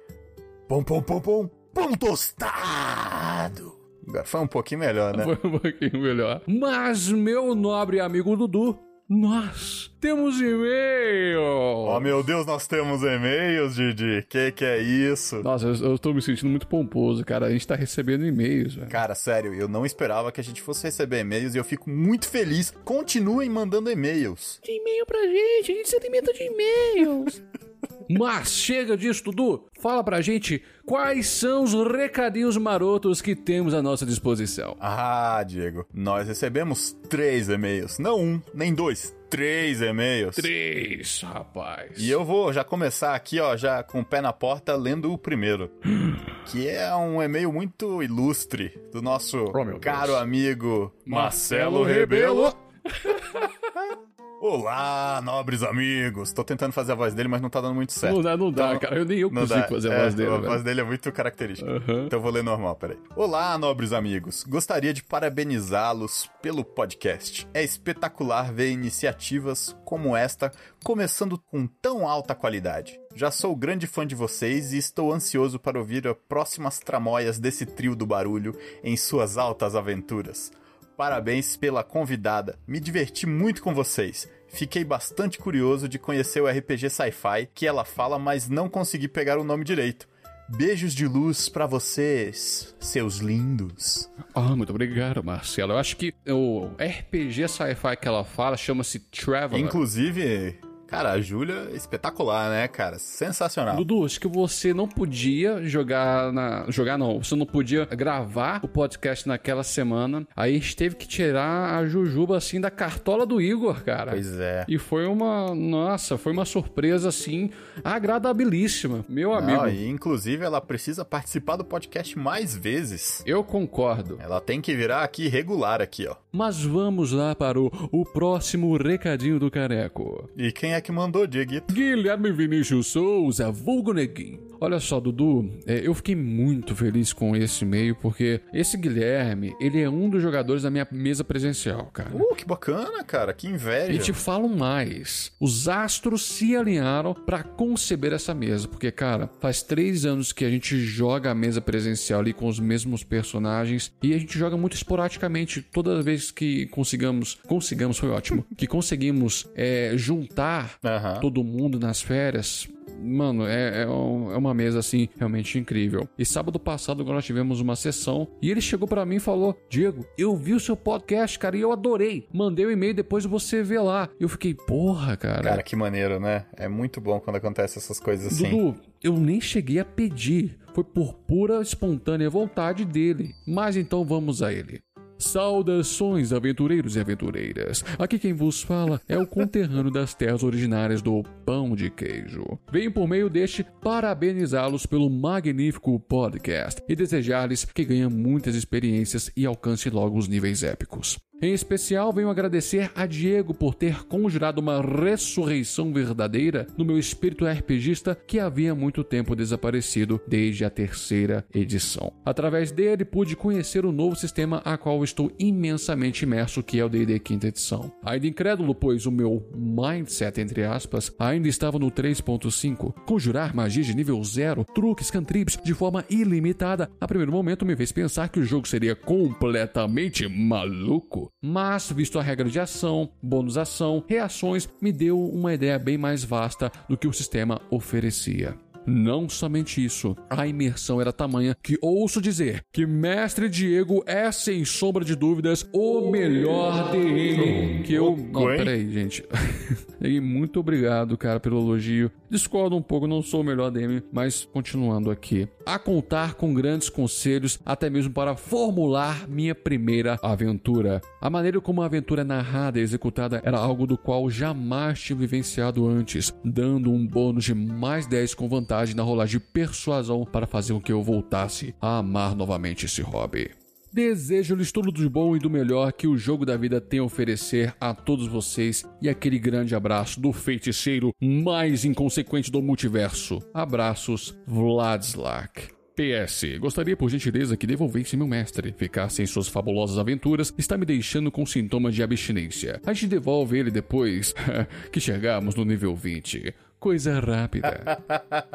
Pom 0.67 0.83
pom 0.83 1.01
pom 1.01 1.19
pom 1.19 1.49
pão 1.73 1.91
tostado. 1.93 3.75
Foi 4.23 4.39
um 4.39 4.47
pouquinho 4.47 4.79
melhor, 4.79 5.15
né? 5.15 5.23
Foi 5.23 5.37
um 5.43 5.59
pouquinho 5.59 6.01
melhor. 6.01 6.41
Mas, 6.47 7.09
meu 7.09 7.53
nobre 7.53 7.99
amigo 7.99 8.37
Dudu, 8.37 8.79
Nós 9.09 9.89
temos 10.01 10.37
e-mail! 10.41 11.39
Oh, 11.41 11.97
meu 12.01 12.21
Deus, 12.21 12.45
nós 12.45 12.67
temos 12.67 13.03
e-mails, 13.03 13.75
Didi. 13.75 14.25
Que 14.27 14.51
que 14.51 14.65
é 14.65 14.79
isso? 14.79 15.37
Nossa, 15.41 15.67
eu, 15.67 15.91
eu 15.91 15.97
tô 15.97 16.13
me 16.13 16.21
sentindo 16.21 16.49
muito 16.49 16.67
pomposo, 16.67 17.23
cara. 17.23 17.45
A 17.45 17.49
gente 17.49 17.65
tá 17.65 17.73
recebendo 17.73 18.25
e-mails, 18.25 18.75
velho. 18.75 18.89
Cara, 18.89 19.15
sério, 19.15 19.53
eu 19.53 19.69
não 19.69 19.85
esperava 19.85 20.29
que 20.29 20.41
a 20.41 20.43
gente 20.43 20.61
fosse 20.61 20.83
receber 20.83 21.21
e-mails 21.21 21.55
e 21.55 21.57
eu 21.57 21.63
fico 21.63 21.89
muito 21.89 22.27
feliz. 22.27 22.73
Continuem 22.83 23.49
mandando 23.49 23.89
e-mails. 23.89 24.59
Tem 24.61 24.77
e-mail 24.77 25.05
pra 25.05 25.21
gente, 25.21 25.71
a 25.71 25.75
gente 25.75 25.89
se 25.89 25.95
alimenta 25.95 26.33
de 26.33 26.43
e-mails. 26.43 27.41
Mas 28.09 28.49
chega 28.51 28.95
disso, 28.95 29.23
Dudu. 29.25 29.65
Fala 29.81 30.03
pra 30.03 30.21
gente 30.21 30.63
quais 30.85 31.27
são 31.27 31.63
os 31.63 31.73
recadinhos 31.73 32.55
marotos 32.57 33.21
que 33.21 33.35
temos 33.35 33.73
à 33.73 33.81
nossa 33.81 34.05
disposição. 34.05 34.75
Ah, 34.79 35.43
Diego, 35.45 35.85
nós 35.93 36.27
recebemos 36.27 36.95
três 37.09 37.49
e-mails. 37.49 37.99
Não 37.99 38.19
um, 38.19 38.41
nem 38.53 38.73
dois. 38.73 39.15
Três 39.29 39.81
e-mails. 39.81 40.35
Três, 40.37 41.21
rapaz. 41.21 41.91
E 41.97 42.09
eu 42.09 42.23
vou 42.23 42.53
já 42.53 42.63
começar 42.63 43.13
aqui, 43.13 43.41
ó, 43.41 43.57
já 43.57 43.83
com 43.83 43.99
o 43.99 44.05
pé 44.05 44.21
na 44.21 44.31
porta, 44.31 44.73
lendo 44.77 45.11
o 45.11 45.17
primeiro. 45.17 45.69
que 46.45 46.65
é 46.67 46.95
um 46.95 47.21
e-mail 47.21 47.51
muito 47.51 48.01
ilustre 48.01 48.79
do 48.93 49.01
nosso 49.01 49.37
Oh, 49.43 49.79
caro 49.79 50.07
Deus. 50.13 50.21
amigo 50.21 50.93
Marcelo 51.05 51.83
Rebelo. 51.83 52.53
Olá, 54.39 55.19
nobres 55.23 55.63
amigos. 55.63 56.31
Tô 56.31 56.43
tentando 56.43 56.71
fazer 56.71 56.91
a 56.91 56.95
voz 56.95 57.11
dele, 57.13 57.27
mas 57.27 57.41
não 57.41 57.49
tá 57.49 57.59
dando 57.59 57.73
muito 57.73 57.91
certo. 57.91 58.13
Não 58.17 58.21
dá, 58.21 58.37
não 58.37 58.51
dá, 58.51 58.67
Então, 58.67 58.79
cara. 58.81 58.95
Eu 58.99 59.03
nem 59.05 59.17
eu 59.17 59.31
consigo 59.31 59.59
dá. 59.61 59.67
fazer 59.67 59.91
a 59.91 59.95
É, 59.95 60.01
voz 60.03 60.13
dele, 60.13 60.29
A 60.29 60.33
velho. 60.35 60.45
voz 60.47 60.63
dele 60.63 60.81
é 60.81 60.83
muito 60.83 61.11
característica. 61.11 61.69
Aham. 61.71 62.05
Então 62.05 62.19
eu 62.19 62.21
vou 62.21 62.31
ler 62.31 62.43
normal, 62.43 62.75
peraí. 62.75 62.97
Olá, 63.15 63.57
nobres 63.57 63.91
amigos. 63.93 64.43
Gostaria 64.47 64.93
de 64.93 65.01
parabenizá-los 65.03 66.29
pelo 66.39 66.63
podcast. 66.63 67.47
É 67.51 67.63
espetacular 67.63 68.53
ver 68.53 68.69
iniciativas 68.69 69.75
como 69.83 70.15
esta 70.15 70.51
começando 70.83 71.39
com 71.49 71.65
tão 71.65 72.07
alta 72.07 72.35
qualidade. 72.35 72.99
Já 73.15 73.31
sou 73.31 73.55
grande 73.55 73.87
fã 73.87 74.05
de 74.05 74.13
vocês 74.13 74.71
e 74.71 74.77
estou 74.77 75.11
ansioso 75.11 75.57
para 75.59 75.79
ouvir 75.79 76.07
as 76.07 76.15
próximas 76.29 76.77
tramóias 76.77 77.39
desse 77.39 77.65
trio 77.65 77.95
do 77.95 78.05
barulho 78.05 78.55
em 78.83 78.95
suas 78.95 79.35
altas 79.35 79.75
aventuras. 79.75 80.51
Parabéns 80.97 81.55
pela 81.55 81.83
convidada. 81.83 82.57
Me 82.67 82.79
diverti 82.79 83.27
muito 83.27 83.61
com 83.61 83.71
vocês. 83.71 84.27
Fiquei 84.47 84.83
bastante 84.83 85.37
curioso 85.37 85.87
de 85.87 85.99
conhecer 85.99 86.41
o 86.41 86.47
RPG 86.47 86.89
Sci-Fi 86.89 87.47
que 87.53 87.67
ela 87.67 87.85
fala, 87.85 88.17
mas 88.17 88.49
não 88.49 88.67
consegui 88.67 89.07
pegar 89.07 89.37
o 89.37 89.43
nome 89.43 89.63
direito. 89.63 90.07
Beijos 90.49 90.95
de 90.95 91.05
luz 91.05 91.49
pra 91.49 91.67
vocês, 91.67 92.73
seus 92.79 93.17
lindos. 93.17 94.09
Ah, 94.33 94.55
muito 94.55 94.69
obrigado, 94.69 95.21
Marcelo. 95.23 95.73
Eu 95.73 95.77
acho 95.77 95.97
que 95.97 96.15
o 96.25 96.69
RPG 96.79 97.47
sci-fi 97.49 97.97
que 98.01 98.07
ela 98.07 98.23
fala 98.23 98.55
chama-se 98.55 98.97
Traveler. 98.99 99.63
Inclusive, 99.63 100.57
cara, 100.87 101.11
a 101.11 101.21
Júlia 101.21 101.67
é 101.71 101.75
espetacular, 101.75 102.49
né, 102.49 102.67
cara? 102.67 102.97
Sensacional. 102.97 103.75
Dudu, 103.75 104.05
acho 104.05 104.19
que 104.19 104.27
você 104.27 104.73
não 104.73 104.87
podia 104.87 105.61
jogar 105.63 106.31
na. 106.31 106.65
Jogar 106.69 106.97
não, 106.97 107.21
você 107.21 107.35
não 107.35 107.45
podia 107.45 107.85
gravar 107.85 108.61
o 108.63 108.67
podcast 108.67 109.27
naquela 109.27 109.63
semana. 109.63 110.25
Aí 110.35 110.51
a 110.51 110.59
gente 110.59 110.75
teve 110.75 110.95
que 110.95 111.07
tirar 111.07 111.77
a 111.77 111.85
Jujuba 111.85 112.37
assim 112.37 112.59
da 112.59 112.71
cartola 112.71 113.25
do 113.25 113.41
Igor, 113.41 113.83
cara. 113.83 114.11
Pois 114.11 114.39
é. 114.39 114.65
E 114.67 114.77
foi 114.77 115.05
uma. 115.05 115.53
Nossa, 115.53 116.17
foi 116.17 116.31
uma 116.31 116.45
surpresa 116.45 117.09
assim 117.09 117.49
agradabilíssima. 117.83 119.05
Meu 119.07 119.33
amigo. 119.33 119.61
Não, 119.61 119.69
e 119.69 119.87
inclusive 119.87 120.43
ela 120.43 120.61
precisa 120.61 121.03
participar 121.03 121.57
do 121.57 121.65
podcast 121.65 122.17
mais 122.17 122.55
vezes. 122.55 123.21
Eu 123.25 123.43
concordo. 123.43 124.17
Ela 124.19 124.39
tem 124.39 124.61
que 124.61 124.75
virar 124.75 125.03
aqui 125.03 125.27
regular 125.27 125.81
aqui, 125.81 126.07
ó. 126.07 126.15
Mas 126.31 126.63
vamos 126.63 127.11
lá 127.11 127.33
para 127.35 127.59
o, 127.59 127.71
o 127.91 128.05
próximo 128.05 128.75
recadinho 128.77 129.39
do 129.39 129.49
careco. 129.49 130.29
E 130.37 130.51
quem 130.51 130.73
é 130.73 130.76
que 130.81 130.91
mandou, 130.91 131.27
Dieguito? 131.27 131.73
Guilherme 131.73 132.31
Vinícius 132.31 132.87
Souza, 132.87 133.51
vulgo 133.51 133.93
neguinho. 133.93 134.47
Olha 134.59 134.79
só, 134.79 134.99
Dudu, 134.99 135.51
é, 135.67 135.81
eu 135.85 135.93
fiquei 135.93 136.15
muito 136.15 136.75
feliz 136.75 137.13
com 137.13 137.35
esse 137.35 137.63
e-mail, 137.63 137.95
porque 137.95 138.41
esse 138.51 138.75
Guilherme, 138.75 139.55
ele 139.59 139.79
é 139.79 139.89
um 139.89 140.09
dos 140.09 140.21
jogadores 140.21 140.63
da 140.63 140.71
minha 140.71 140.87
mesa 140.91 141.23
presencial, 141.23 141.85
cara. 141.93 142.09
Uh, 142.15 142.35
que 142.35 142.45
bacana, 142.45 143.03
cara. 143.03 143.33
Que 143.33 143.47
inveja. 143.47 143.93
E 143.93 143.99
te 143.99 144.13
falo 144.13 144.49
mais. 144.49 145.31
Os 145.39 145.67
astros 145.67 146.23
se 146.23 146.55
alinharam 146.55 147.13
pra 147.13 147.43
conceber 147.43 148.13
essa 148.13 148.33
mesa. 148.33 148.67
Porque, 148.67 148.91
cara, 148.91 149.29
faz 149.39 149.61
três 149.61 150.05
anos 150.05 150.31
que 150.31 150.43
a 150.43 150.49
gente 150.49 150.79
joga 150.79 151.31
a 151.31 151.35
mesa 151.35 151.61
presencial 151.61 152.21
ali 152.21 152.33
com 152.33 152.47
os 152.47 152.59
mesmos 152.59 153.03
personagens. 153.03 153.91
E 154.01 154.13
a 154.13 154.17
gente 154.17 154.37
joga 154.37 154.57
muito 154.57 154.75
esporadicamente. 154.75 155.61
Toda 155.61 156.01
vez 156.01 156.31
que 156.31 156.65
consigamos. 156.67 157.37
Consigamos, 157.47 157.97
foi 157.97 158.09
ótimo. 158.09 158.45
que 158.55 158.65
conseguimos 158.65 159.47
é, 159.55 159.93
juntar 159.95 160.66
Aham. 160.83 161.19
todo 161.19 161.43
mundo 161.43 161.79
nas 161.79 162.01
férias. 162.01 162.67
Mano, 162.99 163.45
é, 163.45 163.83
é, 163.83 163.87
um- 163.87 164.31
é 164.31 164.37
uma 164.37 164.53
mesa 164.53 164.79
assim 164.79 165.07
realmente 165.17 165.59
incrível. 165.59 166.07
E 166.17 166.25
sábado 166.25 166.57
passado 166.59 167.03
nós 167.03 167.25
tivemos 167.25 167.59
uma 167.59 167.75
sessão 167.75 168.27
e 168.41 168.49
ele 168.49 168.61
chegou 168.61 168.87
pra 168.87 169.05
mim 169.05 169.17
e 169.17 169.19
falou: 169.19 169.55
Diego, 169.69 170.05
eu 170.17 170.35
vi 170.35 170.53
o 170.53 170.59
seu 170.59 170.75
podcast, 170.75 171.37
cara, 171.37 171.55
e 171.57 171.61
eu 171.61 171.71
adorei. 171.71 172.27
Mandei 172.33 172.65
o 172.65 172.71
e-mail 172.71 172.93
depois 172.95 173.23
você 173.25 173.61
vê 173.61 173.77
lá. 173.79 174.09
Eu 174.19 174.27
fiquei, 174.29 174.53
porra, 174.55 175.15
cara. 175.15 175.43
Cara, 175.43 175.63
que 175.63 175.75
maneiro, 175.75 176.19
né? 176.19 176.45
É 176.55 176.67
muito 176.67 176.99
bom 176.99 177.19
quando 177.19 177.35
acontece 177.35 177.77
essas 177.77 177.99
coisas 177.99 178.33
assim. 178.33 178.49
Dudu, 178.49 178.75
eu 179.03 179.13
nem 179.17 179.39
cheguei 179.41 179.79
a 179.79 179.85
pedir. 179.85 180.57
Foi 180.73 180.83
por 180.83 181.13
pura 181.13 181.61
espontânea 181.61 182.29
vontade 182.29 182.85
dele. 182.85 183.33
Mas 183.47 183.75
então 183.75 184.05
vamos 184.05 184.41
a 184.41 184.53
ele. 184.53 184.79
Saudações, 185.17 186.31
aventureiros 186.31 186.95
e 186.95 186.99
aventureiras. 186.99 187.83
Aqui 187.97 188.19
quem 188.19 188.33
vos 188.33 188.61
fala 188.61 189.01
é 189.07 189.17
o 189.17 189.27
conterrâneo 189.27 189.91
das 189.91 190.13
terras 190.13 190.43
originárias 190.43 191.01
do 191.01 191.23
pão 191.45 191.75
de 191.75 191.89
queijo. 191.89 192.59
Venho 192.71 192.91
por 192.91 193.07
meio 193.07 193.29
deste 193.29 193.65
parabenizá-los 193.81 194.85
pelo 194.85 195.09
magnífico 195.09 195.99
podcast 195.99 196.81
e 196.87 196.95
desejar-lhes 196.95 197.65
que 197.65 197.85
ganhem 197.85 198.09
muitas 198.09 198.55
experiências 198.55 199.31
e 199.35 199.45
alcance 199.45 199.89
logo 199.89 200.17
os 200.17 200.27
níveis 200.27 200.63
épicos. 200.63 201.17
Em 201.39 201.53
especial, 201.53 202.11
venho 202.11 202.31
agradecer 202.31 202.91
a 202.95 203.05
Diego 203.05 203.53
por 203.53 203.75
ter 203.75 204.05
conjurado 204.05 204.59
uma 204.59 204.81
ressurreição 204.81 205.93
verdadeira 205.93 206.65
no 206.75 206.83
meu 206.83 206.97
espírito 206.97 207.45
RPGista 207.45 208.15
que 208.15 208.39
havia 208.39 208.73
muito 208.73 209.03
tempo 209.03 209.35
desaparecido 209.35 210.19
desde 210.27 210.65
a 210.65 210.69
terceira 210.71 211.45
edição. 211.53 212.11
Através 212.25 212.71
dele, 212.71 213.05
pude 213.05 213.35
conhecer 213.35 213.85
o 213.85 213.91
novo 213.91 214.15
sistema 214.15 214.63
a 214.65 214.79
qual 214.79 215.03
estou 215.07 215.31
imensamente 215.39 216.23
imerso, 216.23 216.61
que 216.61 216.79
é 216.79 216.85
o 216.85 216.89
D&D 216.89 217.19
quinta 217.19 217.47
edição. 217.47 217.91
Ainda 218.03 218.27
incrédulo, 218.27 218.75
pois 218.75 219.05
o 219.05 219.11
meu 219.11 219.49
mindset, 219.55 220.39
entre 220.39 220.63
aspas, 220.63 221.11
ainda 221.17 221.47
estava 221.47 221.79
no 221.79 221.89
3.5. 221.89 222.93
Conjurar 223.05 223.55
magias 223.55 223.85
de 223.85 223.95
nível 223.95 224.21
0, 224.23 224.65
truques, 224.75 225.09
cantrips 225.09 225.57
de 225.63 225.73
forma 225.73 226.03
ilimitada, 226.09 226.89
a 226.99 227.07
primeiro 227.07 227.31
momento 227.31 227.65
me 227.65 227.75
fez 227.75 227.91
pensar 227.91 228.29
que 228.29 228.39
o 228.39 228.45
jogo 228.45 228.67
seria 228.67 228.95
completamente 228.95 230.27
maluco. 230.27 231.31
Mas, 231.41 231.91
visto 231.91 232.19
a 232.19 232.21
regra 232.21 232.49
de 232.49 232.59
ação, 232.59 233.09
bônus 233.21 233.57
ação, 233.57 234.03
reações, 234.07 234.67
me 234.81 234.91
deu 234.91 235.19
uma 235.19 235.53
ideia 235.53 235.79
bem 235.79 235.97
mais 235.97 236.23
vasta 236.23 236.71
do 236.89 236.97
que 236.97 237.07
o 237.07 237.13
sistema 237.13 237.61
oferecia. 237.69 238.55
Não 238.87 239.27
somente 239.27 239.83
isso, 239.83 240.15
a 240.29 240.47
imersão 240.47 241.01
era 241.01 241.11
tamanha 241.11 241.57
que 241.61 241.77
ouço 241.81 242.21
dizer 242.21 242.63
que 242.71 242.85
Mestre 242.85 243.49
Diego 243.49 244.01
é, 244.05 244.31
sem 244.31 244.63
sombra 244.63 245.03
de 245.03 245.13
dúvidas, 245.13 245.67
o 245.73 246.09
melhor 246.09 246.89
DM 246.91 247.83
que 247.83 247.93
eu. 247.93 248.15
Não, 248.15 248.45
peraí, 248.45 248.89
gente. 248.89 249.25
e 249.99 250.21
muito 250.21 250.61
obrigado, 250.61 251.17
cara, 251.17 251.37
pelo 251.37 251.59
elogio. 251.59 252.09
Discordo 252.29 252.77
um 252.77 252.81
pouco, 252.81 253.07
não 253.07 253.21
sou 253.21 253.41
o 253.41 253.43
melhor 253.43 253.71
DM, 253.71 254.01
mas 254.09 254.45
continuando 254.45 255.11
aqui. 255.11 255.49
A 255.65 255.77
contar 255.77 256.35
com 256.35 256.53
grandes 256.53 256.89
conselhos, 256.89 257.59
até 257.65 257.89
mesmo 257.89 258.13
para 258.13 258.37
formular 258.37 259.27
minha 259.27 259.53
primeira 259.53 260.17
aventura. 260.23 261.01
A 261.19 261.29
maneira 261.29 261.59
como 261.59 261.81
a 261.81 261.85
aventura 261.85 262.21
é 262.21 262.25
narrada 262.25 262.79
e 262.79 262.81
executada 262.81 263.41
era 263.43 263.57
algo 263.57 263.85
do 263.85 263.97
qual 263.97 264.29
jamais 264.29 265.01
tinha 265.01 265.17
vivenciado 265.17 265.85
antes, 265.85 266.33
dando 266.43 266.89
um 266.89 267.05
bônus 267.05 267.43
de 267.43 267.53
mais 267.53 268.07
10 268.07 268.33
com 268.33 268.47
vantagem 268.47 268.76
na 268.95 269.03
rolagem 269.03 269.39
de 269.39 269.45
persuasão 269.45 270.25
para 270.25 270.47
fazer 270.47 270.73
com 270.73 270.81
que 270.81 270.91
eu 270.91 271.01
voltasse 271.01 271.73
a 271.81 271.97
amar 271.97 272.35
novamente 272.35 272.85
esse 272.85 273.01
hobby. 273.01 273.51
Desejo-lhes 273.91 274.71
tudo 274.71 274.91
do 274.91 275.09
bom 275.09 275.35
e 275.35 275.39
do 275.39 275.49
melhor 275.49 275.91
que 275.91 276.07
o 276.07 276.17
jogo 276.17 276.45
da 276.45 276.55
vida 276.55 276.79
tem 276.79 276.99
a 276.99 277.03
oferecer 277.03 277.73
a 277.79 277.93
todos 277.93 278.27
vocês 278.27 278.85
e 279.01 279.09
aquele 279.09 279.39
grande 279.39 279.73
abraço 279.73 280.19
do 280.19 280.31
feiticeiro 280.31 281.11
mais 281.21 281.85
inconsequente 281.85 282.51
do 282.51 282.61
multiverso. 282.61 283.41
Abraços, 283.53 284.37
Vladslak. 284.45 285.77
PS, 285.97 286.59
gostaria 286.59 286.95
por 286.95 287.09
gentileza 287.09 287.57
que 287.57 287.65
devolvesse 287.65 288.15
meu 288.15 288.27
mestre. 288.27 288.71
Ficar 288.77 289.09
sem 289.09 289.25
suas 289.25 289.47
fabulosas 289.47 289.97
aventuras 289.97 290.53
está 290.55 290.77
me 290.77 290.85
deixando 290.85 291.31
com 291.31 291.43
sintomas 291.43 291.95
de 291.95 292.03
abstinência. 292.03 292.79
A 292.85 292.93
gente 292.93 293.07
devolve 293.07 293.57
ele 293.57 293.71
depois 293.71 294.31
que 294.93 294.99
chegarmos 294.99 295.55
no 295.55 295.65
nível 295.65 295.95
20. 295.95 296.53
Coisa 296.79 297.19
rápida. 297.19 297.99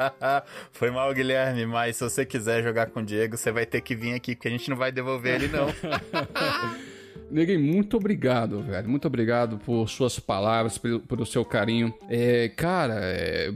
Foi 0.71 0.89
mal, 0.89 1.13
Guilherme, 1.13 1.65
mas 1.65 1.97
se 1.97 2.03
você 2.03 2.25
quiser 2.25 2.63
jogar 2.63 2.87
com 2.87 3.01
o 3.01 3.05
Diego, 3.05 3.37
você 3.37 3.51
vai 3.51 3.65
ter 3.65 3.81
que 3.81 3.95
vir 3.95 4.13
aqui, 4.13 4.35
porque 4.35 4.47
a 4.47 4.51
gente 4.51 4.69
não 4.69 4.77
vai 4.77 4.91
devolver 4.91 5.35
ele, 5.35 5.47
não. 5.49 5.67
Neguinho, 7.33 7.59
muito 7.59 7.97
obrigado, 7.97 8.61
velho. 8.61 8.89
Muito 8.89 9.07
obrigado 9.07 9.57
por 9.57 9.89
suas 9.89 10.19
palavras, 10.19 10.77
pelo, 10.77 10.99
pelo 10.99 11.25
seu 11.25 11.43
carinho. 11.43 11.93
É, 12.07 12.49
cara, 12.49 12.99
é, 13.01 13.51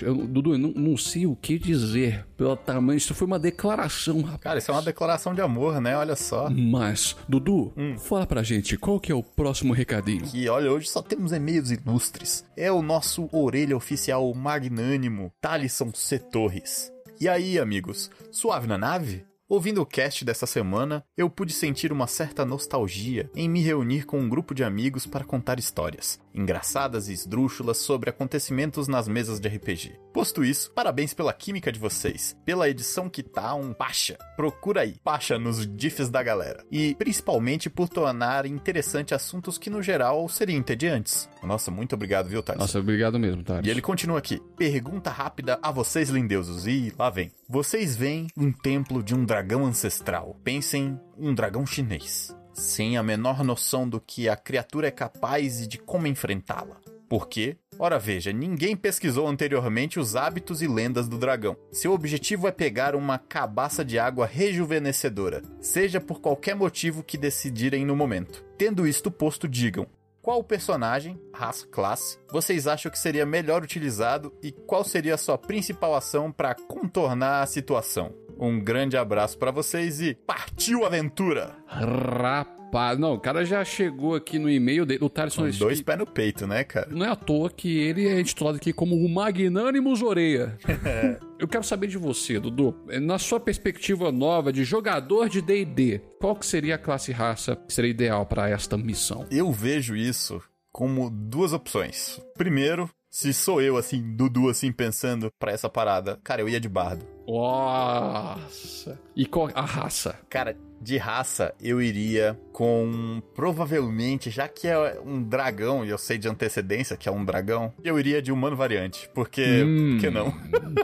eu, 0.00 0.14
Dudu, 0.14 0.54
eu 0.54 0.58
não, 0.58 0.70
não 0.70 0.96
sei 0.96 1.26
o 1.26 1.36
que 1.36 1.58
dizer 1.58 2.26
pelo 2.36 2.56
tamanho. 2.56 2.96
Isso 2.96 3.14
foi 3.14 3.26
uma 3.26 3.38
declaração, 3.38 4.22
rapaz. 4.22 4.40
Cara, 4.40 4.58
isso 4.58 4.70
é 4.70 4.74
uma 4.74 4.82
declaração 4.82 5.34
de 5.34 5.40
amor, 5.40 5.80
né? 5.80 5.96
Olha 5.96 6.16
só. 6.16 6.48
Mas, 6.48 7.16
Dudu, 7.28 7.72
fala 7.98 8.26
pra 8.26 8.42
gente, 8.42 8.76
qual 8.76 8.98
que 8.98 9.12
é 9.12 9.14
o 9.14 9.22
próximo 9.22 9.72
recadinho? 9.72 10.22
Que 10.22 10.48
olha, 10.48 10.72
hoje 10.72 10.88
só 10.88 11.02
temos 11.02 11.32
e-mails 11.32 11.70
ilustres. 11.70 12.44
É 12.56 12.72
o 12.72 12.82
nosso 12.82 13.28
orelha 13.32 13.76
oficial 13.76 14.32
magnânimo, 14.34 15.30
Thalisson 15.40 15.90
C. 15.94 16.18
Torres. 16.18 16.90
E 17.20 17.28
aí, 17.28 17.58
amigos, 17.58 18.10
suave 18.30 18.66
na 18.66 18.78
nave? 18.78 19.24
Ouvindo 19.50 19.82
o 19.82 19.84
cast 19.84 20.24
dessa 20.24 20.46
semana, 20.46 21.04
eu 21.16 21.28
pude 21.28 21.52
sentir 21.52 21.90
uma 21.90 22.06
certa 22.06 22.44
nostalgia 22.44 23.28
em 23.34 23.48
me 23.48 23.60
reunir 23.60 24.06
com 24.06 24.20
um 24.20 24.28
grupo 24.28 24.54
de 24.54 24.62
amigos 24.62 25.08
para 25.08 25.24
contar 25.24 25.58
histórias, 25.58 26.20
engraçadas 26.34 27.08
e 27.08 27.12
esdrúxulas 27.12 27.78
sobre 27.78 28.10
acontecimentos 28.10 28.88
nas 28.88 29.08
mesas 29.08 29.40
de 29.40 29.48
RPG. 29.48 29.98
Posto 30.12 30.44
isso, 30.44 30.72
parabéns 30.72 31.14
pela 31.14 31.32
química 31.32 31.70
de 31.70 31.78
vocês, 31.78 32.36
pela 32.44 32.68
edição 32.68 33.08
que 33.08 33.22
tá 33.22 33.54
um 33.54 33.72
pacha. 33.72 34.18
Procura 34.36 34.82
aí, 34.82 34.96
pacha 35.04 35.38
nos 35.38 35.66
diffs 35.66 36.08
da 36.08 36.22
galera. 36.22 36.64
E 36.70 36.94
principalmente 36.96 37.70
por 37.70 37.88
tornar 37.88 38.46
interessante 38.46 39.14
assuntos 39.14 39.58
que 39.58 39.70
no 39.70 39.82
geral 39.82 40.28
seriam 40.28 40.58
entediantes. 40.58 41.28
Nossa, 41.42 41.70
muito 41.70 41.94
obrigado, 41.94 42.28
viu, 42.28 42.42
Thales? 42.42 42.60
Nossa, 42.60 42.78
obrigado 42.78 43.18
mesmo, 43.18 43.42
Thales. 43.42 43.66
E 43.66 43.70
ele 43.70 43.82
continua 43.82 44.18
aqui. 44.18 44.40
Pergunta 44.56 45.10
rápida 45.10 45.58
a 45.62 45.70
vocês, 45.70 46.10
lindeusos. 46.10 46.66
E 46.66 46.92
lá 46.98 47.10
vem. 47.10 47.30
Vocês 47.48 47.96
veem 47.96 48.26
um 48.36 48.52
templo 48.52 49.02
de 49.02 49.14
um 49.14 49.24
dragão 49.24 49.64
ancestral. 49.64 50.36
Pensem 50.42 50.98
um 51.16 51.34
dragão 51.34 51.66
chinês. 51.66 52.34
Sem 52.52 52.96
a 52.96 53.02
menor 53.02 53.44
noção 53.44 53.88
do 53.88 54.00
que 54.00 54.28
a 54.28 54.36
criatura 54.36 54.88
é 54.88 54.90
capaz 54.90 55.60
e 55.60 55.66
de 55.66 55.78
como 55.78 56.06
enfrentá-la. 56.06 56.80
Por 57.08 57.28
quê? 57.28 57.56
Ora 57.76 57.98
veja, 57.98 58.32
ninguém 58.32 58.76
pesquisou 58.76 59.26
anteriormente 59.26 59.98
os 59.98 60.14
hábitos 60.14 60.62
e 60.62 60.68
lendas 60.68 61.08
do 61.08 61.18
dragão. 61.18 61.56
Seu 61.72 61.92
objetivo 61.92 62.46
é 62.46 62.52
pegar 62.52 62.94
uma 62.94 63.18
cabaça 63.18 63.84
de 63.84 63.98
água 63.98 64.26
rejuvenescedora, 64.26 65.42
seja 65.60 66.00
por 66.00 66.20
qualquer 66.20 66.54
motivo 66.54 67.02
que 67.02 67.18
decidirem 67.18 67.84
no 67.84 67.96
momento. 67.96 68.44
Tendo 68.56 68.86
isto 68.86 69.10
posto, 69.10 69.48
digam: 69.48 69.86
qual 70.22 70.44
personagem, 70.44 71.18
raça, 71.32 71.66
classe, 71.66 72.18
vocês 72.30 72.66
acham 72.66 72.92
que 72.92 72.98
seria 72.98 73.24
melhor 73.24 73.62
utilizado 73.62 74.32
e 74.42 74.52
qual 74.52 74.84
seria 74.84 75.14
a 75.14 75.18
sua 75.18 75.38
principal 75.38 75.94
ação 75.94 76.30
para 76.30 76.54
contornar 76.54 77.42
a 77.42 77.46
situação? 77.46 78.14
Um 78.40 78.58
grande 78.58 78.96
abraço 78.96 79.36
para 79.36 79.50
vocês 79.50 80.00
e 80.00 80.14
partiu 80.14 80.86
aventura! 80.86 81.54
Rapaz, 81.66 82.98
não, 82.98 83.12
o 83.12 83.20
cara 83.20 83.44
já 83.44 83.62
chegou 83.62 84.14
aqui 84.14 84.38
no 84.38 84.48
e-mail 84.48 84.86
dele. 84.86 85.04
O 85.04 85.10
Thaleson 85.10 85.50
Com 85.50 85.58
dois 85.58 85.82
pés 85.82 85.98
no 85.98 86.06
peito, 86.06 86.46
né, 86.46 86.64
cara? 86.64 86.88
Não 86.90 87.04
é 87.04 87.10
à 87.10 87.16
toa 87.16 87.50
que 87.50 87.78
ele 87.78 88.08
é 88.08 88.18
intitulado 88.18 88.56
aqui 88.56 88.72
como 88.72 88.96
o 88.96 89.08
Magnânimos 89.10 90.00
Oreia. 90.00 90.56
Eu 91.38 91.46
quero 91.46 91.64
saber 91.64 91.88
de 91.88 91.98
você, 91.98 92.40
Dudu. 92.40 92.74
Na 93.02 93.18
sua 93.18 93.38
perspectiva 93.38 94.10
nova 94.10 94.50
de 94.50 94.64
jogador 94.64 95.28
de 95.28 95.42
D&D, 95.42 96.00
qual 96.18 96.34
que 96.34 96.46
seria 96.46 96.76
a 96.76 96.78
classe 96.78 97.12
raça 97.12 97.56
que 97.56 97.74
seria 97.74 97.90
ideal 97.90 98.24
para 98.24 98.48
esta 98.48 98.78
missão? 98.78 99.26
Eu 99.30 99.52
vejo 99.52 99.94
isso 99.94 100.42
como 100.72 101.10
duas 101.10 101.52
opções. 101.52 102.18
Primeiro, 102.38 102.88
se 103.10 103.32
sou 103.32 103.60
eu, 103.60 103.76
assim, 103.76 104.14
Dudu, 104.14 104.48
assim, 104.48 104.70
pensando 104.70 105.32
pra 105.38 105.50
essa 105.50 105.68
parada, 105.68 106.20
cara, 106.22 106.40
eu 106.40 106.48
ia 106.48 106.60
de 106.60 106.68
bardo. 106.68 107.04
Nossa. 107.30 108.98
E 109.14 109.24
qual 109.24 109.48
a 109.54 109.62
raça? 109.62 110.18
Cara, 110.28 110.56
de 110.80 110.96
raça, 110.96 111.54
eu 111.60 111.80
iria 111.80 112.38
com. 112.52 113.22
Provavelmente, 113.34 114.30
já 114.30 114.48
que 114.48 114.66
é 114.66 114.98
um 115.04 115.22
dragão, 115.22 115.84
e 115.84 115.90
eu 115.90 115.98
sei 115.98 116.18
de 116.18 116.28
antecedência 116.28 116.96
que 116.96 117.08
é 117.08 117.12
um 117.12 117.24
dragão, 117.24 117.72
eu 117.84 117.98
iria 117.98 118.22
de 118.22 118.32
humano 118.32 118.56
variante. 118.56 119.08
Porque. 119.14 119.62
Hum. 119.62 119.92
Por 119.92 120.00
que 120.00 120.10
não? 120.10 120.32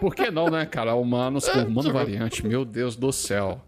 Por 0.01 0.15
que 0.15 0.31
não, 0.31 0.49
né, 0.49 0.67
cara? 0.67 0.95
Humanos 0.95 1.49
com 1.49 1.61
humano 1.67 1.93
variante, 1.93 2.47
meu 2.47 2.65
Deus 2.65 2.95
do 2.95 3.13
céu. 3.13 3.61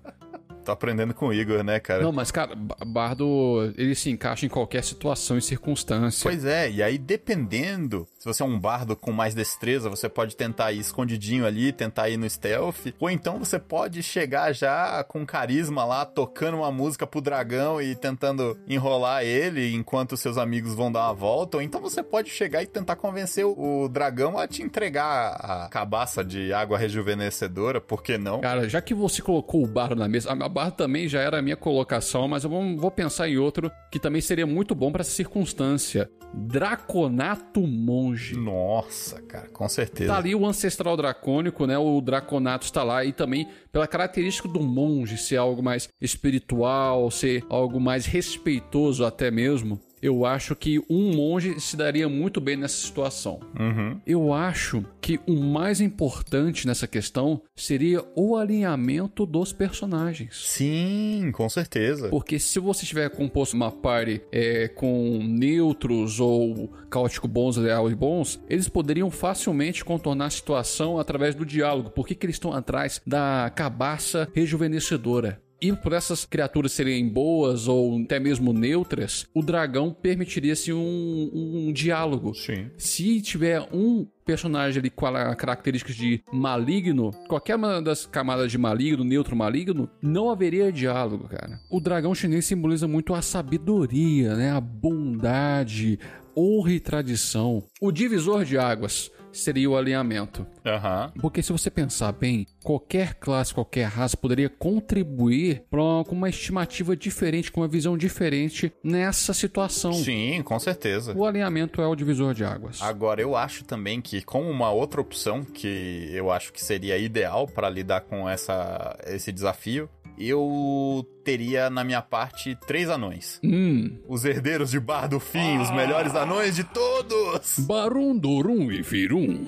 Tô 0.69 0.73
aprendendo 0.73 1.15
com 1.15 1.29
o 1.29 1.33
Igor, 1.33 1.65
né, 1.65 1.81
cara? 1.81 2.03
Não, 2.03 2.13
mas, 2.13 2.31
cara, 2.31 2.55
Ba- 2.55 2.77
Bardo, 2.87 3.73
ele 3.79 3.95
se 3.95 4.11
encaixa 4.11 4.45
em 4.45 4.51
qualquer 4.51 4.85
situação 4.85 5.39
e 5.39 5.41
circunstância. 5.41 6.23
Pois 6.29 6.45
é, 6.45 6.71
e 6.71 6.83
aí 6.83 6.99
dependendo, 6.99 8.07
se 8.19 8.27
você 8.27 8.43
é 8.43 8.47
um 8.47 8.59
bardo 8.61 8.95
com 8.95 9.11
mais 9.11 9.35
destreza, 9.35 9.89
você 9.89 10.11
pode 10.11 10.37
tentar 10.37 10.73
ir 10.73 10.81
escondidinho 10.81 11.47
ali, 11.47 11.73
tentar 11.73 12.11
ir 12.11 12.19
no 12.19 12.29
stealth, 12.29 12.93
ou 13.01 13.09
então 13.09 13.39
você 13.39 13.59
pode 13.59 14.03
chegar 14.03 14.53
já 14.53 15.03
com 15.05 15.25
carisma 15.25 15.87
lá, 15.87 16.05
tocando 16.05 16.59
uma 16.59 16.71
música 16.71 17.07
pro 17.07 17.23
dragão 17.23 17.81
e 17.81 17.95
tentando 17.95 18.59
enrolar 18.69 19.23
ele 19.25 19.75
enquanto 19.75 20.19
seus 20.19 20.37
amigos 20.37 20.75
vão 20.75 20.93
dar 20.93 21.05
uma 21.07 21.15
volta, 21.15 21.57
ou 21.57 21.63
então 21.63 21.81
você 21.81 22.03
pode 22.03 22.29
chegar 22.29 22.63
e 22.63 22.67
tentar 22.67 22.97
convencer 22.97 23.47
o 23.47 23.89
dragão 23.89 24.37
a 24.37 24.47
te 24.47 24.63
entregar 24.63 25.31
a 25.33 25.69
cabaça 25.71 26.23
de 26.23 26.53
água 26.53 26.77
rejuvenescedora, 26.77 27.81
por 27.81 28.03
que 28.03 28.19
não? 28.19 28.43
Cara, 28.43 28.69
já 28.69 28.83
que 28.83 28.93
você 28.93 29.23
colocou 29.23 29.63
o 29.65 29.67
bardo 29.67 29.97
na 29.97 30.07
mesa, 30.07 30.31
a 30.33 30.49
também 30.71 31.09
já 31.09 31.21
era 31.21 31.39
a 31.39 31.43
minha 31.43 31.57
colocação, 31.57 32.29
mas 32.29 32.45
eu 32.45 32.51
vou, 32.51 32.91
pensar 32.91 33.29
em 33.29 33.37
outro 33.37 33.71
que 33.91 33.99
também 33.99 34.21
seria 34.21 34.47
muito 34.47 34.75
bom 34.75 34.91
pra 34.91 35.01
essa 35.01 35.11
circunstância. 35.11 36.11
Draconato 36.35 37.61
Monge. 37.67 38.37
Nossa, 38.37 39.23
cara, 39.23 39.49
com 39.49 39.69
certeza. 39.69 40.13
Tá 40.13 40.19
ali 40.19 40.35
o 40.35 40.45
ancestral 40.47 40.97
dracônico, 40.97 41.67
né? 41.67 41.79
O 41.79 42.01
Draconato 42.01 42.67
está 42.67 42.83
lá 42.83 43.05
e 43.05 43.13
também 43.13 43.49
pela 43.73 43.87
característica 43.87 44.49
do 44.49 44.61
monge 44.61 45.17
ser 45.17 45.37
algo 45.37 45.63
mais 45.63 45.89
espiritual, 46.01 47.11
ser 47.11 47.45
algo 47.49 47.81
mais 47.81 48.05
respeitoso 48.05 49.05
até 49.05 49.31
mesmo. 49.31 49.81
Eu 50.03 50.25
acho 50.25 50.55
que 50.55 50.79
um 50.89 51.15
monge 51.15 51.61
se 51.61 51.77
daria 51.77 52.09
muito 52.09 52.41
bem 52.41 52.57
nessa 52.57 52.77
situação. 52.77 53.41
Uhum. 53.59 54.01
Eu 54.07 54.33
acho 54.33 54.85
que 55.01 55.21
o 55.27 55.35
mais 55.35 55.81
importante 55.81 56.67
nessa 56.67 56.87
questão 56.87 57.43
seria 57.57 58.05
o 58.15 58.37
alinhamento 58.37 59.27
dos 59.27 59.53
personagens. 59.53 60.47
Sim, 60.47 61.31
com 61.33 61.49
certeza. 61.49 62.09
Porque 62.09 62.39
se 62.39 62.59
você 62.59 62.87
tiver 62.87 63.09
composto 63.11 63.57
uma 63.57 63.71
party 63.71 64.21
é, 64.31 64.69
com 64.69 65.19
neutros 65.23 66.21
ou 66.21 66.69
caótico 66.91 67.27
bons, 67.27 67.57
leal 67.57 67.91
e 67.91 67.95
bons, 67.95 68.41
eles 68.49 68.69
poderiam 68.69 69.11
facilmente 69.11 69.85
contornar 69.85 70.27
a 70.27 70.31
situação 70.31 70.99
através 70.99 71.35
do 71.35 71.45
diálogo. 71.45 71.91
Por 71.91 72.07
que, 72.07 72.15
que 72.15 72.27
eles 72.27 72.37
estão 72.37 72.53
atrás 72.53 73.01
da 73.07 73.51
cabaça 73.55 74.29
rejuvenescedora? 74.35 75.41
E 75.61 75.73
por 75.73 75.93
essas 75.93 76.25
criaturas 76.25 76.73
serem 76.73 77.09
boas 77.09 77.67
ou 77.67 78.01
até 78.01 78.21
mesmo 78.21 78.53
neutras, 78.53 79.27
o 79.35 79.43
dragão 79.43 79.93
permitiria-se 79.93 80.73
um, 80.73 81.31
um 81.33 81.73
diálogo. 81.73 82.35
Sim. 82.35 82.71
Se 82.77 83.21
tiver 83.21 83.69
um 83.73 84.07
personagem 84.25 84.79
ali 84.79 84.91
com 84.91 85.07
características 85.37 85.97
de 85.97 86.23
maligno, 86.33 87.11
qualquer 87.29 87.57
uma 87.57 87.81
das 87.81 88.07
camadas 88.07 88.53
de 88.53 88.59
maligno, 88.59 89.03
neutro 89.03 89.35
maligno, 89.35 89.89
não 90.03 90.31
haveria 90.31 90.71
diálogo, 90.71 91.29
cara. 91.29 91.59
O 91.71 91.81
dragão 91.81 92.15
chinês 92.15 92.45
simboliza 92.45 92.87
muito 92.87 93.15
a 93.15 93.23
sabedoria, 93.23 94.37
né? 94.37 94.51
A 94.51 94.61
bondade, 94.61 95.99
honra 96.37 96.73
e 96.73 96.81
tradição. 96.81 97.65
O 97.81 97.91
divisor 97.91 98.45
de 98.45 98.59
águas 98.59 99.11
seria 99.33 99.69
o 99.71 99.77
alinhamento. 99.77 100.47
Aham. 100.65 101.13
Porque 101.21 101.43
se 101.43 101.53
você 101.53 101.71
pensar 101.71 102.13
bem, 102.13 102.47
qualquer 102.63 103.15
classe, 103.15 103.55
qualquer 103.55 103.85
raça 103.85 104.17
poderia 104.17 104.49
contribuir 104.49 105.65
com 105.71 106.05
uma 106.11 106.29
estimativa 106.29 106.97
diferente, 106.97 107.51
com 107.51 107.61
uma 107.61 107.69
visão 107.69 107.97
diferente 107.97 108.73
nessa 108.83 109.33
situação. 109.33 109.93
Sim, 109.93 110.43
com 110.43 110.59
certeza. 110.59 111.15
O 111.17 111.25
alinhamento 111.25 111.81
é 111.81 111.87
o 111.87 111.95
divisor 111.95 112.35
de 112.35 112.45
águas. 112.45 112.81
Agora, 112.83 113.21
eu 113.21 113.37
acho 113.37 113.65
também 113.65 114.01
que, 114.01 114.23
como 114.23 114.51
uma 114.51 114.71
outra 114.71 115.01
opção 115.01 115.45
que 115.45 116.09
eu 116.13 116.31
acho 116.31 116.53
que 116.53 116.63
seria 116.63 116.99
ideal 116.99 117.47
para 117.47 117.69
lidar 117.69 118.03
com 118.03 118.29
essa, 118.29 118.97
esse 119.07 119.33
desafio, 119.33 119.89
eu 120.19 121.07
teria 121.25 121.69
na 121.71 121.85
minha 121.85 122.03
parte 122.03 122.57
três 122.67 122.89
anões. 122.89 123.41
Hum. 123.45 123.99
Os 124.09 124.25
herdeiros 124.25 124.71
de 124.71 124.81
Bar 124.81 125.09
do 125.09 125.21
Fim, 125.21 125.59
os 125.59 125.71
melhores 125.71 126.15
anões 126.15 126.57
de 126.57 126.65
todos! 126.65 127.59
Barum 127.61 128.17
Dorum 128.17 128.71
e 128.71 128.83
Firum. 128.83 129.47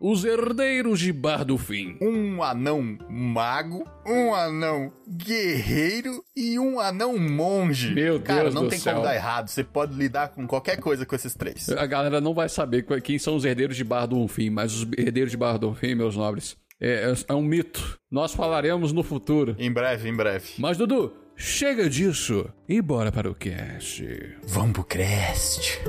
Os 0.00 0.24
herdeiros 0.24 1.00
de 1.00 1.12
Bar 1.12 1.44
do 1.44 1.58
Fim. 1.58 1.96
Um 2.00 2.40
anão 2.40 2.96
mago, 3.10 3.84
um 4.06 4.32
anão 4.32 4.92
guerreiro 5.08 6.22
e 6.36 6.58
um 6.58 6.78
anão 6.78 7.18
monge. 7.18 7.92
Meu 7.94 8.20
Cara, 8.20 8.42
Deus 8.44 8.54
não 8.54 8.68
tem 8.68 8.78
céu. 8.78 8.94
como 8.94 9.06
dar 9.06 9.14
errado. 9.16 9.48
Você 9.48 9.64
pode 9.64 9.94
lidar 9.96 10.28
com 10.28 10.46
qualquer 10.46 10.76
coisa 10.78 11.04
com 11.04 11.16
esses 11.16 11.34
três. 11.34 11.68
A 11.70 11.84
galera 11.86 12.20
não 12.20 12.32
vai 12.32 12.48
saber 12.48 12.82
qu- 12.84 13.00
quem 13.00 13.18
são 13.18 13.34
os 13.36 13.44
herdeiros 13.44 13.76
de 13.76 13.82
Bar 13.82 14.06
do 14.06 14.26
Fim, 14.28 14.50
mas 14.50 14.72
os 14.72 14.82
herdeiros 14.96 15.30
de 15.32 15.36
Bar 15.36 15.58
do 15.58 15.74
Fim, 15.74 15.94
meus 15.96 16.14
nobres, 16.16 16.56
é, 16.80 17.12
é 17.28 17.34
um 17.34 17.42
mito. 17.42 17.98
Nós 18.10 18.34
falaremos 18.34 18.92
no 18.92 19.02
futuro. 19.02 19.56
Em 19.58 19.70
breve, 19.70 20.08
em 20.08 20.14
breve. 20.14 20.52
Mas, 20.58 20.76
Dudu, 20.76 21.12
chega 21.36 21.88
disso 21.88 22.48
e 22.68 22.80
bora 22.80 23.10
para 23.10 23.30
o 23.30 23.34
cast. 23.34 24.04
Vamos 24.46 24.72
pro 24.72 24.84
Crest. 24.84 25.80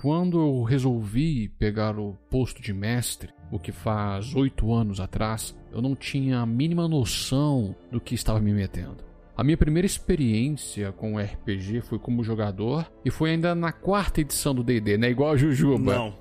Quando 0.00 0.40
eu 0.40 0.62
resolvi 0.62 1.48
pegar 1.58 1.98
o 1.98 2.14
posto 2.30 2.62
de 2.62 2.72
mestre, 2.72 3.34
o 3.52 3.58
que 3.58 3.70
faz 3.70 4.34
oito 4.34 4.72
anos 4.72 4.98
atrás, 4.98 5.54
eu 5.70 5.82
não 5.82 5.94
tinha 5.94 6.38
a 6.38 6.46
mínima 6.46 6.88
noção 6.88 7.76
do 7.92 8.00
que 8.00 8.14
estava 8.14 8.40
me 8.40 8.52
metendo. 8.52 9.09
A 9.40 9.42
minha 9.42 9.56
primeira 9.56 9.86
experiência 9.86 10.92
com 10.92 11.18
RPG 11.18 11.80
foi 11.80 11.98
como 11.98 12.22
jogador 12.22 12.86
e 13.02 13.10
foi 13.10 13.30
ainda 13.30 13.54
na 13.54 13.72
quarta 13.72 14.20
edição 14.20 14.54
do 14.54 14.62
D&D, 14.62 14.98
né? 14.98 15.08
Igual 15.08 15.32
a 15.32 15.36
Jujuba. 15.38 15.94
Não. 15.94 16.14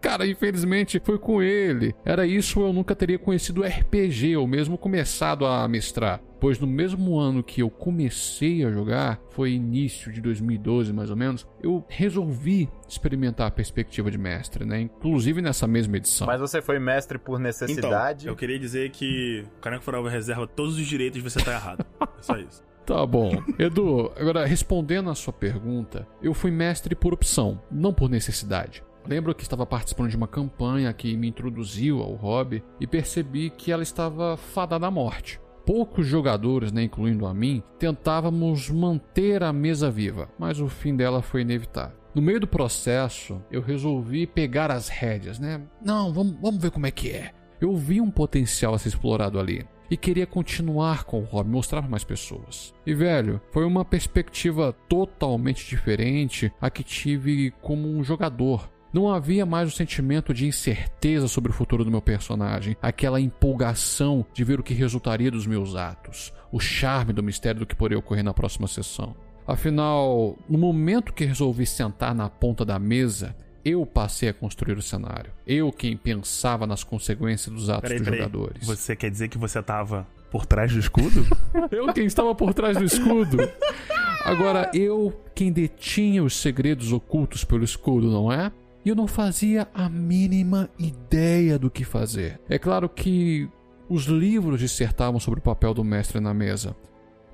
Cara, 0.00 0.26
infelizmente 0.26 1.00
foi 1.04 1.18
com 1.18 1.42
ele. 1.42 1.94
Era 2.04 2.26
isso 2.26 2.60
eu 2.60 2.72
nunca 2.72 2.94
teria 2.94 3.18
conhecido 3.18 3.62
RPG 3.62 4.36
ou 4.36 4.46
mesmo 4.46 4.76
começado 4.78 5.46
a 5.46 5.66
mestrar. 5.68 6.20
Pois 6.38 6.58
no 6.60 6.66
mesmo 6.66 7.18
ano 7.18 7.42
que 7.42 7.62
eu 7.62 7.70
comecei 7.70 8.62
a 8.64 8.70
jogar, 8.70 9.18
foi 9.30 9.52
início 9.52 10.12
de 10.12 10.20
2012 10.20 10.92
mais 10.92 11.10
ou 11.10 11.16
menos, 11.16 11.46
eu 11.62 11.82
resolvi 11.88 12.68
experimentar 12.86 13.46
a 13.46 13.50
perspectiva 13.50 14.10
de 14.10 14.18
mestre, 14.18 14.64
né? 14.66 14.80
Inclusive 14.82 15.40
nessa 15.40 15.66
mesma 15.66 15.96
edição. 15.96 16.26
Mas 16.26 16.38
você 16.40 16.60
foi 16.60 16.78
mestre 16.78 17.18
por 17.18 17.32
Então, 17.34 17.44
necessidade? 17.44 18.26
eu 18.28 18.36
queria 18.36 18.58
dizer 18.58 18.90
que 18.90 19.44
o 19.56 19.60
Caneco 19.60 19.82
Furava 19.82 20.10
reserva 20.10 20.46
todos 20.46 20.76
os 20.78 20.86
direitos 20.86 21.22
de 21.22 21.28
você 21.28 21.38
estar 21.38 21.52
errado. 21.52 21.84
É 22.00 22.22
só 22.22 22.36
isso. 22.38 22.62
Tá 22.86 23.04
bom. 23.04 23.42
Edu, 23.58 24.12
agora 24.16 24.46
respondendo 24.46 25.10
a 25.10 25.14
sua 25.16 25.32
pergunta, 25.32 26.06
eu 26.22 26.32
fui 26.32 26.52
mestre 26.52 26.94
por 26.94 27.12
opção, 27.12 27.60
não 27.68 27.92
por 27.92 28.08
necessidade. 28.08 28.80
Lembro 29.08 29.34
que 29.34 29.42
estava 29.42 29.64
participando 29.64 30.10
de 30.10 30.16
uma 30.16 30.26
campanha 30.26 30.92
que 30.92 31.16
me 31.16 31.28
introduziu 31.28 32.02
ao 32.02 32.14
hobby 32.14 32.62
e 32.80 32.86
percebi 32.86 33.50
que 33.50 33.70
ela 33.70 33.82
estava 33.82 34.36
fadada 34.36 34.86
à 34.86 34.90
morte. 34.90 35.40
Poucos 35.64 36.06
jogadores, 36.06 36.70
né, 36.70 36.84
incluindo 36.84 37.26
a 37.26 37.34
mim, 37.34 37.62
tentávamos 37.78 38.70
manter 38.70 39.42
a 39.42 39.52
mesa 39.52 39.90
viva, 39.90 40.28
mas 40.38 40.60
o 40.60 40.68
fim 40.68 40.94
dela 40.94 41.22
foi 41.22 41.42
inevitável. 41.42 41.96
No 42.14 42.22
meio 42.22 42.40
do 42.40 42.46
processo, 42.46 43.42
eu 43.50 43.60
resolvi 43.60 44.26
pegar 44.26 44.70
as 44.70 44.88
rédeas, 44.88 45.38
né? 45.38 45.60
Não, 45.84 46.12
vamos, 46.12 46.36
vamos 46.40 46.62
ver 46.62 46.70
como 46.70 46.86
é 46.86 46.90
que 46.90 47.10
é. 47.10 47.32
Eu 47.60 47.76
vi 47.76 48.00
um 48.00 48.10
potencial 48.10 48.74
a 48.74 48.78
ser 48.78 48.88
explorado 48.88 49.38
ali 49.38 49.66
e 49.90 49.96
queria 49.96 50.26
continuar 50.26 51.04
com 51.04 51.20
o 51.20 51.24
hobby, 51.24 51.50
mostrar 51.50 51.80
para 51.80 51.90
mais 51.90 52.04
pessoas. 52.04 52.74
E 52.86 52.94
velho, 52.94 53.40
foi 53.50 53.64
uma 53.64 53.84
perspectiva 53.84 54.74
totalmente 54.88 55.68
diferente 55.68 56.52
a 56.60 56.70
que 56.70 56.82
tive 56.82 57.52
como 57.62 57.88
um 57.88 58.02
jogador. 58.02 58.68
Não 58.92 59.12
havia 59.12 59.44
mais 59.44 59.68
o 59.68 59.76
sentimento 59.76 60.32
de 60.32 60.46
incerteza 60.46 61.28
sobre 61.28 61.50
o 61.50 61.54
futuro 61.54 61.84
do 61.84 61.90
meu 61.90 62.00
personagem, 62.00 62.76
aquela 62.80 63.20
empolgação 63.20 64.24
de 64.32 64.44
ver 64.44 64.58
o 64.60 64.62
que 64.62 64.72
resultaria 64.74 65.30
dos 65.30 65.46
meus 65.46 65.74
atos, 65.74 66.32
o 66.50 66.58
charme 66.60 67.12
do 67.12 67.22
mistério 67.22 67.60
do 67.60 67.66
que 67.66 67.74
poderia 67.74 67.98
ocorrer 67.98 68.24
na 68.24 68.32
próxima 68.32 68.66
sessão. 68.66 69.14
Afinal, 69.46 70.36
no 70.48 70.58
momento 70.58 71.12
que 71.12 71.24
resolvi 71.24 71.66
sentar 71.66 72.14
na 72.14 72.28
ponta 72.28 72.64
da 72.64 72.78
mesa, 72.78 73.36
eu 73.64 73.84
passei 73.84 74.28
a 74.28 74.34
construir 74.34 74.76
o 74.78 74.82
cenário. 74.82 75.32
Eu 75.46 75.72
quem 75.72 75.96
pensava 75.96 76.66
nas 76.66 76.82
consequências 76.82 77.54
dos 77.54 77.68
atos 77.68 77.82
Peraí, 77.82 77.98
dos 77.98 78.04
peraí. 78.04 78.20
jogadores. 78.20 78.66
Você 78.66 78.96
quer 78.96 79.10
dizer 79.10 79.28
que 79.28 79.38
você 79.38 79.62
tava 79.62 80.06
por 80.30 80.46
trás 80.46 80.72
do 80.72 80.78
escudo? 80.78 81.24
Eu 81.70 81.92
quem 81.92 82.06
estava 82.06 82.34
por 82.34 82.52
trás 82.52 82.76
do 82.76 82.84
escudo. 82.84 83.38
Agora, 84.24 84.70
eu 84.74 85.12
quem 85.34 85.52
detinha 85.52 86.22
os 86.22 86.36
segredos 86.36 86.92
ocultos 86.92 87.44
pelo 87.44 87.62
escudo, 87.64 88.10
não 88.10 88.30
é? 88.32 88.50
E 88.86 88.88
eu 88.88 88.94
não 88.94 89.08
fazia 89.08 89.66
a 89.74 89.88
mínima 89.88 90.70
ideia 90.78 91.58
do 91.58 91.68
que 91.68 91.84
fazer. 91.84 92.38
É 92.48 92.56
claro 92.56 92.88
que 92.88 93.50
os 93.88 94.04
livros 94.04 94.60
dissertavam 94.60 95.18
sobre 95.18 95.40
o 95.40 95.42
papel 95.42 95.74
do 95.74 95.82
mestre 95.82 96.20
na 96.20 96.32
mesa, 96.32 96.76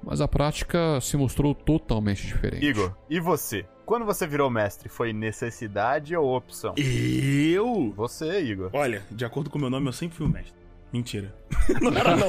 mas 0.03 0.23
a 0.23 0.27
prática 0.27 0.99
se 1.03 1.15
mostrou 1.15 1.55
totalmente 1.55 2.27
diferente. 2.27 2.65
Igor, 2.65 2.95
e 3.11 3.21
você? 3.21 3.67
Quando 3.85 4.07
você 4.07 4.27
virou 4.27 4.49
mestre, 4.49 4.89
foi 4.89 5.13
necessidade 5.13 6.17
ou 6.17 6.35
opção? 6.35 6.73
eu? 6.79 7.93
Você, 7.99 8.41
Igor. 8.41 8.71
Olha, 8.73 9.03
de 9.11 9.27
acordo 9.27 9.51
com 9.51 9.59
o 9.59 9.61
meu 9.61 9.69
nome, 9.69 9.89
eu 9.89 9.93
sempre 9.93 10.17
fui 10.17 10.25
o 10.25 10.31
mestre. 10.31 10.55
Mentira. 10.91 11.35
Não 11.83 11.95
era 11.95 12.17
não. 12.17 12.29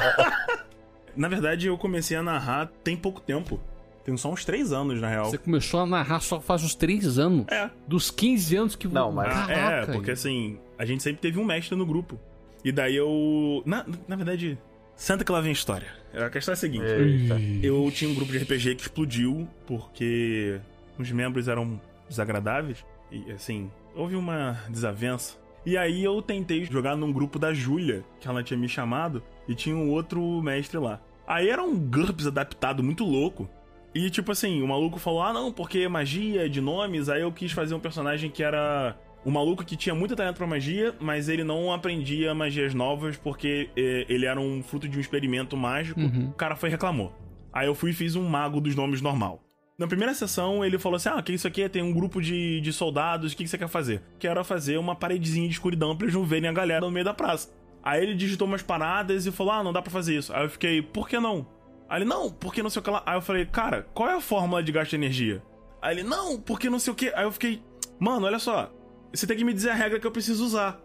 Na 1.14 1.28
verdade, 1.28 1.66
eu 1.66 1.76
comecei 1.76 2.16
a 2.16 2.22
narrar 2.22 2.72
tem 2.82 2.96
pouco 2.96 3.20
tempo. 3.20 3.60
Tem 4.04 4.16
só 4.16 4.30
uns 4.30 4.44
três 4.44 4.72
anos, 4.72 5.00
na 5.00 5.08
real. 5.08 5.24
Você 5.26 5.38
começou 5.38 5.80
a 5.80 5.86
narrar 5.86 6.20
só 6.20 6.38
faz 6.40 6.62
uns 6.62 6.74
3 6.74 7.18
anos. 7.18 7.46
É. 7.48 7.70
Dos 7.88 8.10
15 8.10 8.56
anos 8.56 8.76
que 8.76 8.86
Não, 8.86 9.10
mas- 9.10 9.28
Ah, 9.34 9.46
Caraca, 9.46 9.92
é, 9.92 9.94
porque 9.94 10.10
assim, 10.10 10.58
a 10.78 10.84
gente 10.84 11.02
sempre 11.02 11.22
teve 11.22 11.38
um 11.38 11.44
mestre 11.44 11.74
no 11.76 11.86
grupo. 11.86 12.20
E 12.62 12.70
daí 12.70 12.94
eu. 12.96 13.62
Na, 13.64 13.84
na 14.06 14.16
verdade, 14.16 14.58
senta 14.94 15.24
que 15.24 15.32
lá 15.32 15.40
vem 15.40 15.50
a 15.50 15.52
história. 15.52 15.86
A 16.14 16.28
questão 16.28 16.52
é 16.52 16.54
a 16.54 16.56
seguinte: 16.56 16.84
Eita. 16.84 17.40
eu 17.62 17.90
tinha 17.90 18.10
um 18.10 18.14
grupo 18.14 18.30
de 18.30 18.38
RPG 18.38 18.74
que 18.74 18.82
explodiu 18.82 19.48
porque 19.66 20.60
os 20.98 21.10
membros 21.10 21.48
eram 21.48 21.80
desagradáveis. 22.08 22.84
E 23.10 23.32
assim, 23.32 23.70
houve 23.94 24.16
uma 24.16 24.58
desavença. 24.68 25.36
E 25.64 25.78
aí 25.78 26.04
eu 26.04 26.20
tentei 26.20 26.64
jogar 26.66 26.94
num 26.94 27.10
grupo 27.10 27.38
da 27.38 27.54
Júlia, 27.54 28.04
que 28.20 28.28
ela 28.28 28.42
tinha 28.42 28.58
me 28.58 28.68
chamado, 28.68 29.22
e 29.48 29.54
tinha 29.54 29.74
um 29.74 29.90
outro 29.90 30.20
mestre 30.42 30.78
lá. 30.78 31.00
Aí 31.26 31.48
era 31.48 31.62
um 31.62 31.74
GURPS 31.78 32.26
adaptado 32.26 32.82
muito 32.82 33.02
louco. 33.04 33.48
E 33.94 34.10
tipo 34.10 34.32
assim, 34.32 34.60
o 34.60 34.68
maluco 34.68 34.98
falou: 34.98 35.22
ah, 35.22 35.32
não, 35.32 35.52
porque 35.52 35.80
é 35.80 35.88
magia 35.88 36.48
de 36.48 36.60
nomes. 36.60 37.08
Aí 37.08 37.22
eu 37.22 37.30
quis 37.30 37.52
fazer 37.52 37.74
um 37.74 37.80
personagem 37.80 38.30
que 38.30 38.42
era. 38.42 38.96
Um 39.24 39.30
maluco 39.30 39.64
que 39.64 39.74
tinha 39.74 39.94
muito 39.94 40.14
talento 40.14 40.36
pra 40.36 40.46
magia, 40.46 40.94
mas 41.00 41.30
ele 41.30 41.42
não 41.42 41.72
aprendia 41.72 42.34
magias 42.34 42.74
novas 42.74 43.16
porque 43.16 43.70
eh, 43.74 44.04
ele 44.06 44.26
era 44.26 44.38
um 44.38 44.62
fruto 44.62 44.86
de 44.86 44.98
um 44.98 45.00
experimento 45.00 45.56
mágico. 45.56 45.98
Uhum. 45.98 46.28
O 46.28 46.34
cara 46.34 46.54
foi 46.54 46.68
e 46.68 46.72
reclamou. 46.72 47.10
Aí 47.50 47.66
eu 47.66 47.74
fui 47.74 47.92
e 47.92 47.94
fiz 47.94 48.16
um 48.16 48.28
mago 48.28 48.60
dos 48.60 48.74
nomes 48.74 49.00
normal. 49.00 49.42
Na 49.78 49.86
primeira 49.86 50.12
sessão, 50.12 50.64
ele 50.64 50.78
falou 50.78 50.96
assim: 50.96 51.08
Ah, 51.08 51.22
que 51.22 51.32
isso 51.32 51.48
aqui 51.48 51.62
é? 51.62 51.68
Tem 51.68 51.82
um 51.82 51.92
grupo 51.92 52.20
de, 52.20 52.60
de 52.60 52.72
soldados, 52.72 53.32
o 53.32 53.36
que, 53.36 53.44
que 53.44 53.48
você 53.48 53.56
quer 53.56 53.68
fazer? 53.68 54.02
Quero 54.18 54.44
fazer 54.44 54.76
uma 54.76 54.94
paredezinha 54.94 55.48
de 55.48 55.54
escuridão 55.54 55.96
pra 55.96 56.04
eles 56.04 56.14
não 56.14 56.24
verem 56.24 56.50
a 56.50 56.52
galera 56.52 56.84
no 56.84 56.92
meio 56.92 57.04
da 57.04 57.14
praça. 57.14 57.50
Aí 57.82 58.02
ele 58.02 58.14
digitou 58.14 58.46
umas 58.46 58.62
paradas 58.62 59.26
e 59.26 59.32
falou: 59.32 59.52
Ah, 59.52 59.62
não 59.64 59.72
dá 59.72 59.80
pra 59.80 59.90
fazer 59.90 60.16
isso. 60.16 60.34
Aí 60.34 60.44
eu 60.44 60.50
fiquei, 60.50 60.82
por 60.82 61.08
que 61.08 61.18
não? 61.18 61.46
Aí 61.88 61.98
ele, 61.98 62.04
não, 62.04 62.30
porque 62.30 62.62
não 62.62 62.70
sei 62.70 62.80
o 62.80 62.82
que 62.82 62.90
lá. 62.90 63.02
Aí 63.06 63.16
eu 63.16 63.22
falei, 63.22 63.46
cara, 63.46 63.86
qual 63.94 64.08
é 64.08 64.14
a 64.14 64.20
fórmula 64.20 64.62
de 64.62 64.72
gasto 64.72 64.90
de 64.90 64.96
energia? 64.96 65.42
Aí 65.82 65.96
ele, 65.96 66.02
não, 66.02 66.40
porque 66.40 66.70
não 66.70 66.78
sei 66.78 66.92
o 66.92 66.96
que. 66.96 67.12
Aí 67.14 67.24
eu 67.24 67.32
fiquei, 67.32 67.62
mano, 67.98 68.26
olha 68.26 68.38
só, 68.38 68.72
você 69.12 69.26
tem 69.26 69.36
que 69.36 69.44
me 69.44 69.52
dizer 69.52 69.70
a 69.70 69.74
regra 69.74 70.00
que 70.00 70.06
eu 70.06 70.12
preciso 70.12 70.44
usar. 70.44 70.80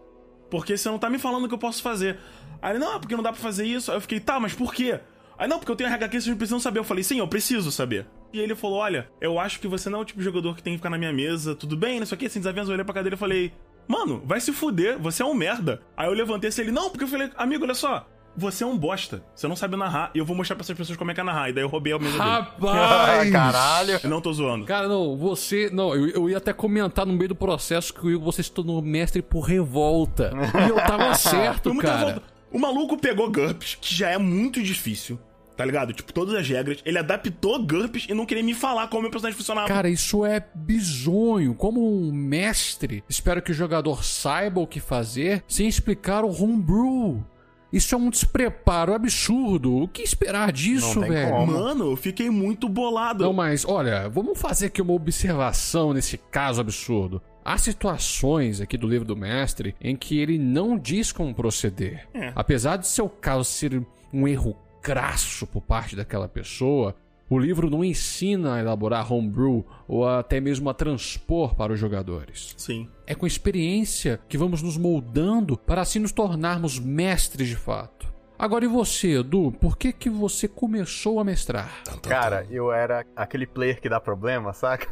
Porque 0.49 0.75
você 0.75 0.89
não 0.89 0.99
tá 0.99 1.09
me 1.09 1.19
falando 1.19 1.45
o 1.45 1.47
que 1.47 1.53
eu 1.53 1.59
posso 1.59 1.81
fazer. 1.81 2.19
Aí 2.61 2.71
ele, 2.71 2.79
não, 2.79 2.95
é 2.95 2.99
porque 2.99 3.15
não 3.15 3.23
dá 3.23 3.31
pra 3.31 3.41
fazer 3.41 3.65
isso. 3.65 3.91
Aí 3.91 3.97
eu 3.97 4.01
fiquei, 4.01 4.19
tá, 4.19 4.39
mas 4.39 4.53
por 4.53 4.73
quê? 4.73 4.99
Aí 5.37 5.47
não, 5.47 5.57
porque 5.57 5.71
eu 5.71 5.75
tenho 5.75 5.87
a 5.87 5.91
regra 5.91 6.07
aqui, 6.07 6.19
vocês 6.19 6.35
precisam 6.35 6.59
saber. 6.59 6.79
Eu 6.79 6.83
falei, 6.83 7.03
sim, 7.03 7.19
eu 7.19 7.27
preciso 7.27 7.71
saber. 7.71 8.05
E 8.31 8.39
ele 8.39 8.53
falou, 8.55 8.77
olha, 8.77 9.09
eu 9.19 9.39
acho 9.39 9.59
que 9.59 9.67
você 9.67 9.89
não 9.89 9.99
é 9.99 10.01
o 10.01 10.05
tipo 10.05 10.19
de 10.19 10.25
jogador 10.25 10.55
que 10.55 10.61
tem 10.61 10.73
que 10.73 10.77
ficar 10.77 10.89
na 10.89 10.97
minha 10.97 11.11
mesa, 11.13 11.55
tudo 11.55 11.75
bem, 11.75 11.99
não 11.99 12.05
sei 12.05 12.15
o 12.15 12.19
que, 12.19 12.29
sem 12.29 12.39
desavença, 12.39 12.69
eu 12.69 12.73
olhei 12.73 12.85
pra 12.85 12.93
cadeira 12.93 13.15
e 13.15 13.17
falei, 13.17 13.51
mano, 13.87 14.21
vai 14.23 14.39
se 14.39 14.53
fuder, 14.53 14.99
você 14.99 15.23
é 15.23 15.25
um 15.25 15.33
merda. 15.33 15.81
Aí 15.97 16.07
eu 16.07 16.13
levantei 16.13 16.49
assim, 16.49 16.61
ele, 16.61 16.71
não, 16.71 16.91
porque 16.91 17.05
eu 17.05 17.07
falei, 17.07 17.31
amigo, 17.35 17.63
olha 17.63 17.73
só, 17.73 18.07
você 18.35 18.63
é 18.63 18.67
um 18.67 18.77
bosta, 18.77 19.21
você 19.35 19.47
não 19.47 19.55
sabe 19.55 19.75
narrar, 19.75 20.11
e 20.15 20.19
eu 20.19 20.25
vou 20.25 20.35
mostrar 20.35 20.55
pra 20.55 20.63
essas 20.63 20.77
pessoas 20.77 20.97
como 20.97 21.11
é 21.11 21.13
que 21.13 21.19
é 21.19 21.23
narrar. 21.23 21.49
E 21.49 21.53
daí 21.53 21.63
eu 21.63 21.67
roubei 21.67 21.93
a 21.93 21.99
mesa 21.99 22.11
dele. 22.17 22.23
Rapaz! 22.23 23.09
Ai, 23.09 23.31
caralho. 23.31 23.99
Eu 24.03 24.09
não 24.09 24.21
tô 24.21 24.31
zoando. 24.31 24.65
Cara, 24.65 24.87
não, 24.87 25.17
você. 25.17 25.69
Não, 25.71 25.93
eu, 25.95 26.07
eu 26.09 26.29
ia 26.29 26.37
até 26.37 26.53
comentar 26.53 27.05
no 27.05 27.13
meio 27.13 27.29
do 27.29 27.35
processo 27.35 27.93
que 27.93 28.05
o 28.05 28.09
Igor, 28.11 28.23
você 28.23 28.41
se 28.43 28.51
tornou 28.51 28.81
mestre 28.81 29.21
por 29.21 29.41
revolta. 29.41 30.31
E 30.65 30.69
eu 30.69 30.75
tava 30.77 31.13
certo, 31.15 31.75
cara. 31.77 31.97
revolta. 31.97 32.23
O 32.51 32.59
maluco 32.59 32.97
pegou 32.97 33.29
GURPS, 33.31 33.77
que 33.79 33.93
já 33.93 34.09
é 34.09 34.17
muito 34.17 34.63
difícil, 34.63 35.19
tá 35.55 35.63
ligado? 35.63 35.93
Tipo, 35.93 36.11
todas 36.11 36.33
as 36.33 36.47
regras. 36.47 36.79
Ele 36.83 36.97
adaptou 36.97 37.63
GURPS 37.63 38.07
e 38.09 38.13
não 38.13 38.25
queria 38.25 38.43
me 38.43 38.55
falar 38.55 38.87
como 38.87 39.03
meu 39.03 39.11
personagem 39.11 39.37
funcionava. 39.37 39.67
Cara, 39.67 39.87
isso 39.87 40.25
é 40.25 40.43
bizonho. 40.55 41.53
Como 41.53 41.79
um 41.79 42.11
mestre, 42.11 43.03
espero 43.07 43.41
que 43.41 43.51
o 43.51 43.53
jogador 43.53 44.03
saiba 44.03 44.59
o 44.59 44.65
que 44.65 44.79
fazer 44.79 45.43
sem 45.47 45.67
explicar 45.67 46.23
o 46.23 46.31
homebrew. 46.43 47.23
Isso 47.71 47.93
é 47.93 47.97
um 47.97 48.09
despreparo 48.09 48.93
absurdo. 48.93 49.83
O 49.83 49.87
que 49.87 50.01
esperar 50.01 50.51
disso, 50.51 51.01
velho? 51.01 51.31
como. 51.31 51.51
Mano, 51.53 51.91
eu 51.91 51.95
fiquei 51.95 52.29
muito 52.29 52.67
bolado. 52.67 53.23
Não, 53.23 53.33
mas 53.33 53.63
olha, 53.65 54.09
vamos 54.09 54.39
fazer 54.39 54.67
aqui 54.67 54.81
uma 54.81 54.93
observação 54.93 55.93
nesse 55.93 56.17
caso 56.17 56.61
absurdo. 56.61 57.21
Há 57.45 57.57
situações 57.57 58.59
aqui 58.61 58.77
do 58.77 58.87
livro 58.87 59.07
do 59.07 59.15
mestre 59.15 59.75
em 59.79 59.95
que 59.95 60.19
ele 60.19 60.37
não 60.37 60.77
diz 60.77 61.11
como 61.11 61.33
proceder. 61.33 62.07
É. 62.13 62.31
Apesar 62.35 62.77
de 62.77 62.87
seu 62.87 63.07
caso 63.07 63.43
ser 63.43 63.81
um 64.13 64.27
erro 64.27 64.55
crasso 64.81 65.45
por 65.45 65.61
parte 65.61 65.95
daquela 65.95 66.27
pessoa, 66.27 66.95
o 67.29 67.37
livro 67.37 67.69
não 67.69 67.83
ensina 67.83 68.55
a 68.55 68.59
elaborar 68.59 69.11
homebrew 69.11 69.65
ou 69.87 70.07
até 70.07 70.39
mesmo 70.39 70.69
a 70.69 70.73
transpor 70.73 71.55
para 71.55 71.73
os 71.73 71.79
jogadores. 71.79 72.55
Sim. 72.57 72.89
É 73.05 73.13
com 73.13 73.27
experiência 73.27 74.19
que 74.27 74.37
vamos 74.37 74.61
nos 74.61 74.77
moldando 74.77 75.57
para 75.57 75.81
assim 75.81 75.99
nos 75.99 76.11
tornarmos 76.11 76.79
mestres 76.79 77.47
de 77.47 77.55
fato. 77.55 78.09
Agora 78.37 78.63
e 78.63 78.69
você, 78.69 79.19
Edu? 79.19 79.51
Por 79.51 79.77
que 79.77 79.91
que 79.91 80.09
você 80.09 80.47
começou 80.47 81.19
a 81.19 81.25
mestrar? 81.25 81.83
Cara, 82.01 82.47
eu 82.49 82.71
era 82.71 83.05
aquele 83.13 83.45
player 83.45 83.81
que 83.81 83.89
dá 83.89 83.99
problema, 83.99 84.53
saca? 84.53 84.87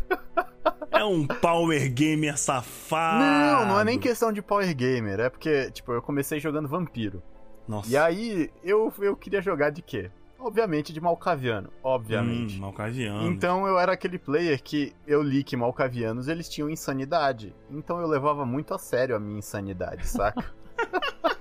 É 0.92 1.04
um 1.04 1.26
power 1.26 1.90
gamer 1.94 2.38
safado. 2.38 3.24
Não, 3.24 3.66
não 3.68 3.80
é 3.80 3.84
nem 3.86 3.98
questão 3.98 4.34
de 4.34 4.42
power 4.42 4.76
gamer, 4.76 5.20
é 5.20 5.30
porque, 5.30 5.72
tipo, 5.72 5.94
eu 5.94 6.02
comecei 6.02 6.40
jogando 6.40 6.68
vampiro. 6.68 7.24
Nossa. 7.68 7.90
E 7.90 7.96
aí, 7.96 8.50
eu, 8.64 8.94
eu 9.00 9.16
queria 9.16 9.42
jogar 9.42 9.70
de 9.70 9.82
quê? 9.82 10.12
Obviamente 10.40 10.94
de 10.94 11.02
Malcaviano, 11.02 11.70
obviamente. 11.84 12.58
Hum, 12.58 12.62
malcaviano. 12.62 13.28
Então 13.28 13.68
eu 13.68 13.80
era 13.80 13.92
aquele 13.94 14.18
player 14.20 14.62
que 14.62 14.94
eu 15.06 15.22
li 15.22 15.44
que 15.44 15.58
Malcavianos 15.58 16.28
eles 16.28 16.48
tinham 16.48 16.70
insanidade. 16.70 17.56
Então 17.72 18.00
eu 18.00 18.08
levava 18.08 18.46
muito 18.46 18.74
a 18.74 18.78
sério 18.78 19.16
a 19.16 19.20
minha 19.20 19.40
insanidade, 19.40 20.08
saca? 20.08 20.46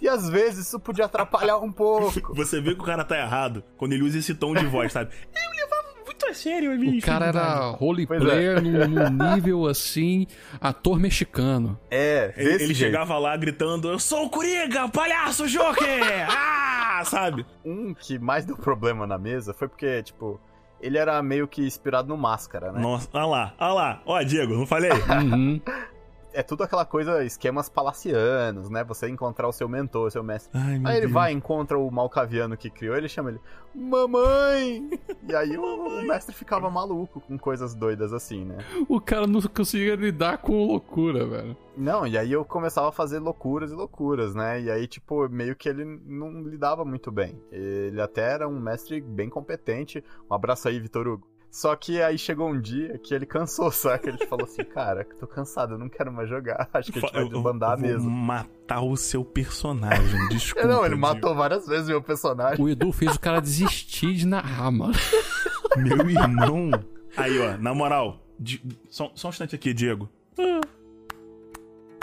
E 0.00 0.08
às 0.08 0.28
vezes 0.28 0.66
isso 0.66 0.78
podia 0.78 1.06
atrapalhar 1.06 1.58
um 1.58 1.72
pouco. 1.72 2.32
Você 2.36 2.60
vê 2.60 2.74
que 2.74 2.80
o 2.80 2.84
cara 2.84 3.04
tá 3.04 3.18
errado 3.18 3.64
quando 3.76 3.92
ele 3.92 4.02
usa 4.02 4.18
esse 4.18 4.34
tom 4.34 4.54
de 4.54 4.66
voz, 4.66 4.92
sabe? 4.92 5.10
Eu 5.34 5.50
levava 5.50 6.04
muito 6.04 6.26
a 6.26 6.34
sério 6.34 6.72
a 6.72 6.76
minha 6.76 6.98
O 6.98 7.02
cara 7.02 7.26
era 7.26 7.70
roleplayer 7.70 8.62
num, 8.62 8.86
num 8.86 9.34
nível 9.34 9.66
assim, 9.66 10.26
ator 10.60 10.98
mexicano. 11.00 11.78
É, 11.90 12.32
Ele, 12.36 12.50
ele 12.50 12.58
jeito. 12.58 12.74
chegava 12.76 13.18
lá 13.18 13.36
gritando: 13.36 13.90
Eu 13.90 13.98
sou 13.98 14.26
o 14.26 14.30
Coringa, 14.30 14.88
palhaço 14.88 15.48
Joker! 15.48 16.26
ah! 16.30 16.75
Sabe? 17.04 17.46
Um 17.64 17.94
que 17.94 18.18
mais 18.18 18.44
deu 18.44 18.56
problema 18.56 19.06
na 19.06 19.18
mesa 19.18 19.52
foi 19.54 19.68
porque, 19.68 20.02
tipo, 20.02 20.40
ele 20.80 20.98
era 20.98 21.22
meio 21.22 21.48
que 21.48 21.64
inspirado 21.66 22.08
no 22.08 22.16
Máscara, 22.16 22.72
né? 22.72 22.80
Nossa, 22.80 23.08
olha 23.12 23.26
lá, 23.26 23.54
olha 23.58 23.72
lá. 23.72 24.02
Ó, 24.04 24.22
Diego, 24.22 24.54
não 24.54 24.66
falei? 24.66 24.90
Uhum. 24.92 25.60
É 26.36 26.42
tudo 26.42 26.62
aquela 26.64 26.84
coisa, 26.84 27.24
esquemas 27.24 27.66
palacianos, 27.70 28.68
né? 28.68 28.84
Você 28.84 29.08
encontrar 29.08 29.48
o 29.48 29.52
seu 29.52 29.66
mentor, 29.66 30.08
o 30.08 30.10
seu 30.10 30.22
mestre. 30.22 30.50
Ai, 30.52 30.80
Aí 30.84 30.96
ele 30.96 31.00
Deus. 31.06 31.12
vai, 31.12 31.32
encontra 31.32 31.78
o 31.78 31.90
malcaviano 31.90 32.58
que 32.58 32.68
criou, 32.68 32.94
ele 32.94 33.08
chama 33.08 33.30
ele, 33.30 33.40
mamãe! 33.74 34.90
E 35.26 35.34
aí 35.34 35.56
o, 35.56 35.62
o 35.62 36.06
mestre 36.06 36.34
ficava 36.34 36.68
maluco 36.70 37.20
com 37.22 37.38
coisas 37.38 37.74
doidas 37.74 38.12
assim, 38.12 38.44
né? 38.44 38.58
O 38.86 39.00
cara 39.00 39.26
não 39.26 39.40
conseguia 39.40 39.96
lidar 39.96 40.38
com 40.38 40.66
loucura, 40.66 41.26
velho. 41.26 41.56
Não, 41.76 42.06
e 42.06 42.18
aí 42.18 42.32
eu 42.32 42.44
começava 42.44 42.90
a 42.90 42.92
fazer 42.92 43.18
loucuras 43.18 43.72
e 43.72 43.74
loucuras, 43.74 44.34
né? 44.34 44.60
E 44.60 44.70
aí, 44.70 44.86
tipo, 44.86 45.28
meio 45.30 45.56
que 45.56 45.68
ele 45.68 45.84
não 46.04 46.42
lidava 46.42 46.84
muito 46.84 47.10
bem. 47.10 47.40
Ele 47.50 48.00
até 48.00 48.32
era 48.32 48.46
um 48.46 48.60
mestre 48.60 49.00
bem 49.00 49.30
competente. 49.30 50.04
Um 50.30 50.34
abraço 50.34 50.68
aí, 50.68 50.78
Vitor 50.78 51.08
Hugo. 51.08 51.26
Só 51.50 51.74
que 51.74 52.02
aí 52.02 52.18
chegou 52.18 52.50
um 52.50 52.60
dia 52.60 52.98
que 52.98 53.14
ele 53.14 53.24
cansou, 53.24 53.70
saca? 53.72 54.08
Ele 54.10 54.26
falou 54.26 54.44
assim, 54.44 54.62
cara, 54.64 55.06
tô 55.18 55.26
cansado, 55.26 55.74
eu 55.74 55.78
não 55.78 55.88
quero 55.88 56.12
mais 56.12 56.28
jogar. 56.28 56.68
Acho 56.74 56.92
que 56.92 56.98
a 56.98 57.00
gente 57.02 57.12
vai 57.12 57.22
Eu- 57.22 57.26
eu 57.26 57.32
desbandar 57.32 57.78
vou 57.78 57.88
mesmo. 57.88 58.10
matar 58.10 58.82
o 58.82 58.94
seu 58.96 59.24
personagem, 59.24 60.28
desculpa. 60.28 60.68
não, 60.68 60.80
ele 60.84 60.96
Diego. 60.96 61.00
matou 61.00 61.34
várias 61.34 61.66
vezes 61.66 61.88
meu 61.88 62.02
personagem. 62.02 62.62
O 62.62 62.68
Edu 62.68 62.92
fez 62.92 63.14
o 63.14 63.20
cara 63.20 63.40
desistir 63.40 64.12
de 64.14 64.26
narrar, 64.26 64.70
mano. 64.70 64.94
Meu 65.76 66.08
irmão. 66.08 66.70
Aí, 67.16 67.38
ó, 67.38 67.56
na 67.58 67.74
moral, 67.74 68.22
Di- 68.38 68.62
só, 68.88 69.10
só 69.14 69.28
um 69.28 69.30
instante 69.30 69.54
aqui, 69.54 69.74
Diego. 69.74 70.08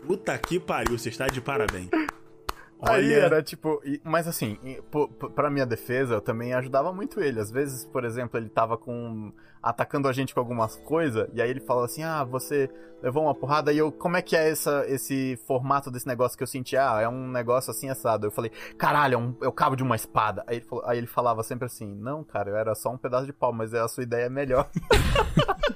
Puta 0.06 0.38
que 0.38 0.60
pariu, 0.60 0.98
você 0.98 1.10
está 1.10 1.28
de 1.28 1.40
parabéns. 1.42 1.90
Aí 2.86 3.14
Olha, 3.14 3.26
era 3.26 3.44
tipo. 3.44 3.82
Mas 4.04 4.28
assim, 4.28 4.58
pra 5.36 5.50
minha 5.50 5.66
defesa, 5.66 6.16
eu 6.16 6.22
também 6.22 6.54
ajudava 6.54 6.92
muito 6.92 7.22
ele. 7.22 7.40
Às 7.40 7.50
vezes, 7.50 7.86
por 7.86 8.04
exemplo, 8.04 8.38
ele 8.38 8.50
tava 8.50 8.78
com. 8.78 9.32
atacando 9.62 10.08
a 10.10 10.12
gente 10.14 10.34
com 10.34 10.40
algumas 10.42 10.76
coisas, 10.76 11.30
e 11.34 11.42
aí 11.42 11.50
ele 11.50 11.62
fala 11.62 11.86
assim: 11.86 12.04
ah, 12.04 12.24
você 12.26 12.70
levou 13.02 13.24
uma 13.24 13.34
porrada, 13.36 13.72
e 13.72 13.78
eu, 13.78 13.92
como 13.92 14.18
é 14.18 14.22
que 14.22 14.36
é 14.36 14.50
essa, 14.50 14.86
esse 14.88 15.38
formato 15.48 15.90
desse 15.90 16.08
negócio 16.08 16.38
que 16.38 16.44
eu 16.44 16.48
senti? 16.48 16.76
Ah, 16.76 17.00
é 17.02 17.08
um 17.08 17.30
negócio 17.32 17.72
assim 17.72 17.90
assado. 17.90 18.28
Eu 18.28 18.32
falei, 18.32 18.52
caralho, 18.78 19.14
é, 19.14 19.18
um, 19.18 19.36
é 19.42 19.48
o 19.48 19.52
cabo 19.52 19.76
de 19.78 19.84
uma 19.84 19.96
espada. 19.96 20.44
Aí 20.46 20.58
ele, 20.58 20.66
falou- 20.66 20.86
aí 20.86 20.98
ele 20.98 21.08
falava 21.08 21.42
sempre 21.44 21.66
assim: 21.66 21.88
não, 21.88 22.22
cara, 22.24 22.50
eu 22.50 22.58
era 22.58 22.76
só 22.76 22.90
um 22.92 22.98
pedaço 22.98 23.26
de 23.26 23.34
pau, 23.34 23.54
mas 23.54 23.74
a 23.74 23.88
sua 23.88 24.04
ideia 24.04 24.26
é 24.26 24.30
melhor. 24.30 24.70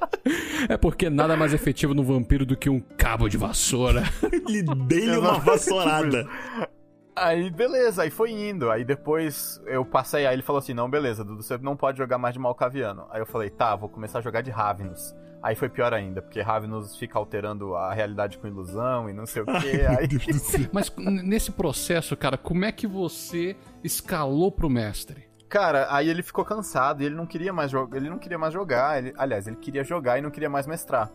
É 0.70 0.76
porque 0.76 1.10
nada 1.10 1.38
mais 1.38 1.54
efetivo 1.54 1.94
no 1.94 2.04
vampiro 2.04 2.46
do 2.46 2.58
que 2.58 2.70
um 2.70 2.82
cabo 2.82 3.30
de 3.30 3.38
vassoura. 3.38 4.04
ele 4.50 4.64
dei 4.86 5.16
uma 5.16 5.40
vassourada. 5.40 6.28
Aí, 7.18 7.50
beleza, 7.50 8.04
aí 8.04 8.10
foi 8.10 8.32
indo. 8.32 8.70
Aí 8.70 8.86
depois 8.86 9.62
eu 9.66 9.84
passei, 9.84 10.26
aí 10.26 10.36
ele 10.36 10.44
falou 10.44 10.60
assim: 10.60 10.74
não, 10.74 10.90
beleza, 10.90 11.24
Dudu, 11.24 11.42
você 11.42 11.58
não 11.58 11.76
pode 11.76 11.98
jogar 11.98 12.18
mais 12.18 12.34
de 12.34 12.40
Malcaviano. 12.40 13.08
Aí 13.10 13.20
eu 13.20 13.26
falei: 13.26 13.50
tá, 13.50 13.76
vou 13.76 13.90
começar 13.90 14.20
a 14.20 14.22
jogar 14.22 14.42
de 14.42 14.52
Ravenous. 14.52 15.16
Aí 15.42 15.56
foi 15.56 15.70
pior 15.70 15.94
ainda, 15.94 16.22
porque 16.22 16.42
Ravenous 16.42 16.98
fica 16.98 17.18
alterando 17.18 17.76
a 17.76 17.94
realidade 17.94 18.38
com 18.38 18.48
ilusão 18.48 19.10
e 19.10 19.14
não 19.14 19.26
sei 19.26 19.44
o 19.44 19.46
quê. 19.46 19.78
Meu 19.78 19.90
Aí. 19.90 20.08
Mas 20.74 20.92
nesse 20.98 21.52
processo, 21.52 22.18
cara, 22.18 22.38
como 22.38 22.66
é 22.66 22.72
que 22.72 22.88
você 22.88 23.56
escalou 23.84 24.52
pro 24.52 24.70
mestre? 24.70 25.28
cara, 25.48 25.88
aí 25.90 26.10
ele 26.10 26.22
ficou 26.22 26.44
cansado 26.44 27.02
e 27.02 27.06
ele 27.06 27.16
não 27.16 27.26
queria 27.26 27.54
mais 27.54 27.72
jogar. 27.72 27.98
Ele 27.98 28.10
não 28.10 28.20
queria 28.20 28.38
mais 28.38 28.54
jogar. 28.54 28.98
Ele, 29.00 29.14
aliás, 29.18 29.48
ele 29.48 29.56
queria 29.56 29.84
jogar 29.84 30.18
e 30.18 30.22
não 30.22 30.30
queria 30.30 30.50
mais 30.50 30.68
mestrar. 30.68 31.12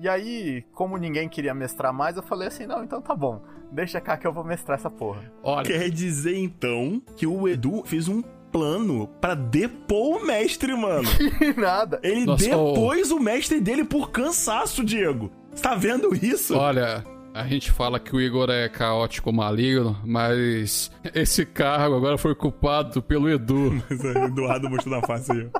E 0.00 0.08
aí, 0.08 0.64
como 0.72 0.96
ninguém 0.96 1.28
queria 1.28 1.54
mestrar 1.54 1.92
mais, 1.92 2.16
eu 2.16 2.22
falei 2.22 2.48
assim: 2.48 2.66
não, 2.66 2.82
então 2.82 3.00
tá 3.00 3.14
bom, 3.14 3.40
deixa 3.70 4.00
cá 4.00 4.16
que 4.16 4.26
eu 4.26 4.32
vou 4.32 4.44
mestrar 4.44 4.78
essa 4.78 4.90
porra. 4.90 5.20
Olha, 5.42 5.64
Quer 5.64 5.90
dizer, 5.90 6.36
então, 6.36 7.00
que 7.16 7.26
o 7.26 7.48
Edu 7.48 7.82
fez 7.84 8.08
um 8.08 8.22
plano 8.50 9.08
pra 9.20 9.34
depor 9.34 10.18
o 10.22 10.26
mestre, 10.26 10.74
mano. 10.74 11.08
E 11.40 11.52
nada. 11.60 11.98
Ele 12.02 12.24
Nossa, 12.24 12.44
depôs 12.44 13.10
o 13.10 13.18
mestre 13.18 13.60
dele 13.60 13.84
por 13.84 14.10
cansaço, 14.10 14.84
Diego. 14.84 15.30
Você 15.52 15.62
tá 15.62 15.74
vendo 15.74 16.14
isso? 16.14 16.56
olha, 16.56 17.04
a 17.32 17.44
gente 17.48 17.72
fala 17.72 17.98
que 17.98 18.14
o 18.14 18.20
Igor 18.20 18.48
é 18.50 18.68
caótico 18.68 19.32
maligno, 19.32 19.96
mas 20.04 20.90
esse 21.12 21.44
cargo 21.44 21.96
agora 21.96 22.16
foi 22.16 22.32
culpado 22.34 23.02
pelo 23.02 23.28
Edu. 23.28 23.72
O 23.90 24.18
Eduardo 24.26 24.70
mostrou 24.70 25.00
na 25.00 25.04
face 25.04 25.32
aí. 25.32 25.50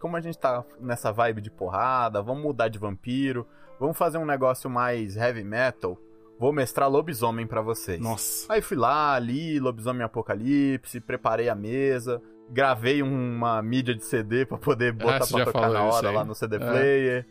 Como 0.00 0.16
a 0.16 0.20
gente 0.20 0.38
tá 0.38 0.64
nessa 0.80 1.12
vibe 1.12 1.40
de 1.40 1.50
porrada, 1.50 2.22
vamos 2.22 2.42
mudar 2.42 2.68
de 2.68 2.78
vampiro, 2.78 3.46
vamos 3.78 3.96
fazer 3.96 4.18
um 4.18 4.24
negócio 4.26 4.68
mais 4.70 5.16
heavy 5.16 5.44
metal, 5.44 5.96
vou 6.38 6.52
mestrar 6.52 6.88
lobisomem 6.90 7.46
pra 7.46 7.60
vocês. 7.60 8.00
Nossa. 8.00 8.52
Aí 8.52 8.60
fui 8.62 8.76
lá, 8.76 9.18
li 9.18 9.60
Lobisomem 9.60 10.02
Apocalipse, 10.02 11.00
preparei 11.00 11.48
a 11.48 11.54
mesa, 11.54 12.20
gravei 12.48 13.02
uma 13.02 13.62
mídia 13.62 13.94
de 13.94 14.04
CD 14.04 14.44
pra 14.46 14.58
poder 14.58 14.92
botar 14.92 15.16
Ah, 15.24 15.26
pra 15.26 15.44
tocar 15.44 15.70
na 15.70 15.84
hora 15.84 16.10
lá 16.10 16.24
no 16.24 16.34
CD 16.34 16.56
É. 16.56 16.58
Player. 16.58 17.26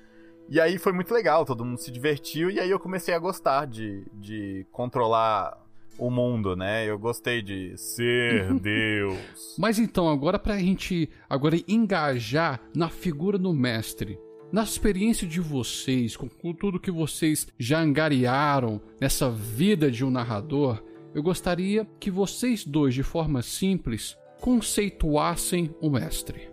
E 0.48 0.60
aí 0.60 0.78
foi 0.80 0.92
muito 0.92 1.14
legal, 1.14 1.46
todo 1.46 1.64
mundo 1.66 1.78
se 1.80 1.92
divertiu 1.92 2.50
e 2.50 2.60
aí 2.60 2.70
eu 2.72 2.80
comecei 2.80 3.14
a 3.14 3.20
gostar 3.20 3.66
de, 3.68 4.04
de 4.14 4.66
controlar 4.72 5.56
o 6.00 6.10
mundo, 6.10 6.56
né? 6.56 6.90
Eu 6.90 6.98
gostei 6.98 7.42
de 7.42 7.78
ser 7.78 8.54
Deus. 8.56 9.20
Mas 9.60 9.78
então, 9.78 10.10
agora 10.10 10.40
pra 10.40 10.58
gente 10.58 11.10
agora 11.30 11.58
engajar 11.68 12.62
na 12.76 12.90
figura 12.90 13.38
do 13.38 13.54
mestre. 13.54 14.18
Na 14.52 14.64
experiência 14.64 15.28
de 15.28 15.40
vocês, 15.40 16.18
com, 16.18 16.28
com 16.28 16.54
tudo 16.54 16.80
que 16.80 16.90
vocês 16.90 17.48
já 17.60 17.80
angariaram 17.80 18.82
nessa 19.00 19.30
vida 19.30 19.92
de 19.92 20.04
um 20.04 20.10
narrador, 20.10 20.84
eu 21.14 21.22
gostaria 21.22 21.88
que 22.00 22.10
vocês 22.10 22.66
dois, 22.66 22.96
de 22.96 23.04
forma 23.04 23.42
simples, 23.42 24.18
conceituassem 24.42 25.76
o 25.80 25.90
mestre. 25.90 26.50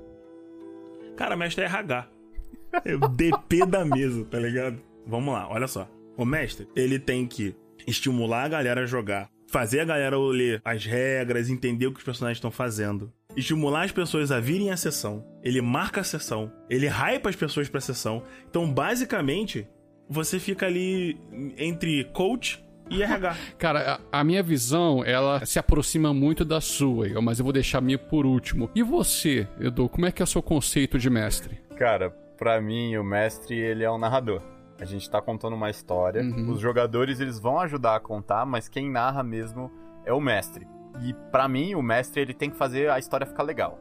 Cara, 1.17 1.37
mestre 1.37 1.65
é 1.65 1.67
RH. 1.67 2.09
É 2.85 2.95
o 2.95 3.09
DP 3.09 3.65
da 3.65 3.85
mesa, 3.85 4.25
tá 4.27 4.39
ligado? 4.39 4.79
Vamos 5.07 5.33
lá, 5.33 5.49
olha 5.49 5.67
só. 5.67 5.89
O 6.17 6.25
mestre, 6.25 6.69
ele 6.77 6.99
tem 6.99 7.27
que 7.27 7.55
estimular 7.87 8.45
a 8.45 8.49
galera 8.49 8.83
a 8.83 8.87
jogar, 8.87 9.31
fazer 9.49 9.81
a 9.81 9.85
galera 9.85 10.19
ler 10.19 10.61
as 10.65 10.85
regras, 10.85 11.49
entender 11.49 11.87
o 11.87 11.93
que 11.93 11.99
os 11.99 12.05
personagens 12.05 12.39
estão 12.39 12.51
fazendo, 12.51 13.13
estimular 13.37 13.85
as 13.85 13.93
pessoas 13.93 14.33
a 14.33 14.41
virem 14.41 14.71
à 14.71 14.77
sessão. 14.77 15.25
Ele 15.43 15.61
marca 15.61 16.01
a 16.01 16.05
sessão, 16.05 16.53
ele 16.69 16.87
hypa 16.87 17.29
as 17.29 17.37
pessoas 17.37 17.69
pra 17.69 17.81
sessão. 17.81 18.23
Então, 18.49 18.71
basicamente, 18.73 19.67
você 20.09 20.39
fica 20.39 20.67
ali 20.67 21.19
entre 21.57 22.05
coach 22.13 22.65
e 22.91 23.03
RH. 23.03 23.37
Cara, 23.59 24.01
a, 24.13 24.21
a 24.21 24.25
minha 24.25 24.43
visão, 24.43 25.05
ela 25.05 25.45
se 25.45 25.59
aproxima 25.59 26.13
muito 26.15 26.45
da 26.45 26.61
sua, 26.61 27.21
mas 27.21 27.39
eu 27.39 27.45
vou 27.45 27.53
deixar 27.53 27.79
a 27.79 27.83
minha 27.83 27.99
por 27.99 28.27
último. 28.27 28.71
E 28.75 28.83
você, 28.83 29.47
Edu, 29.61 29.89
como 29.89 30.07
é 30.07 30.13
que 30.13 30.23
é 30.23 30.25
o 30.25 30.27
seu 30.27 30.43
conceito 30.43 30.99
de 30.99 31.11
mestre? 31.11 31.61
Cara, 31.77 32.11
pra 32.39 32.61
mim, 32.61 32.97
o 32.97 33.05
mestre, 33.05 33.57
ele 33.57 33.85
é 33.85 33.91
um 33.91 33.99
narrador. 33.99 34.56
A 34.81 34.85
gente 34.85 35.09
tá 35.11 35.21
contando 35.21 35.55
uma 35.55 35.71
história. 35.71 36.23
Uhum. 36.23 36.51
Os 36.51 36.61
jogadores, 36.61 37.21
eles 37.21 37.39
vão 37.39 37.59
ajudar 37.61 37.97
a 37.97 38.01
contar, 38.01 38.45
mas 38.45 38.69
quem 38.69 38.91
narra 38.91 39.23
mesmo 39.23 39.71
é 40.05 40.13
o 40.13 40.21
mestre. 40.21 40.67
E 41.03 41.15
pra 41.31 41.49
mim, 41.49 41.75
o 41.75 41.83
mestre, 41.83 42.21
ele 42.21 42.35
tem 42.35 42.51
que 42.51 42.57
fazer 42.57 42.91
a 42.91 42.99
história 42.99 43.27
ficar 43.27 43.43
legal. 43.43 43.79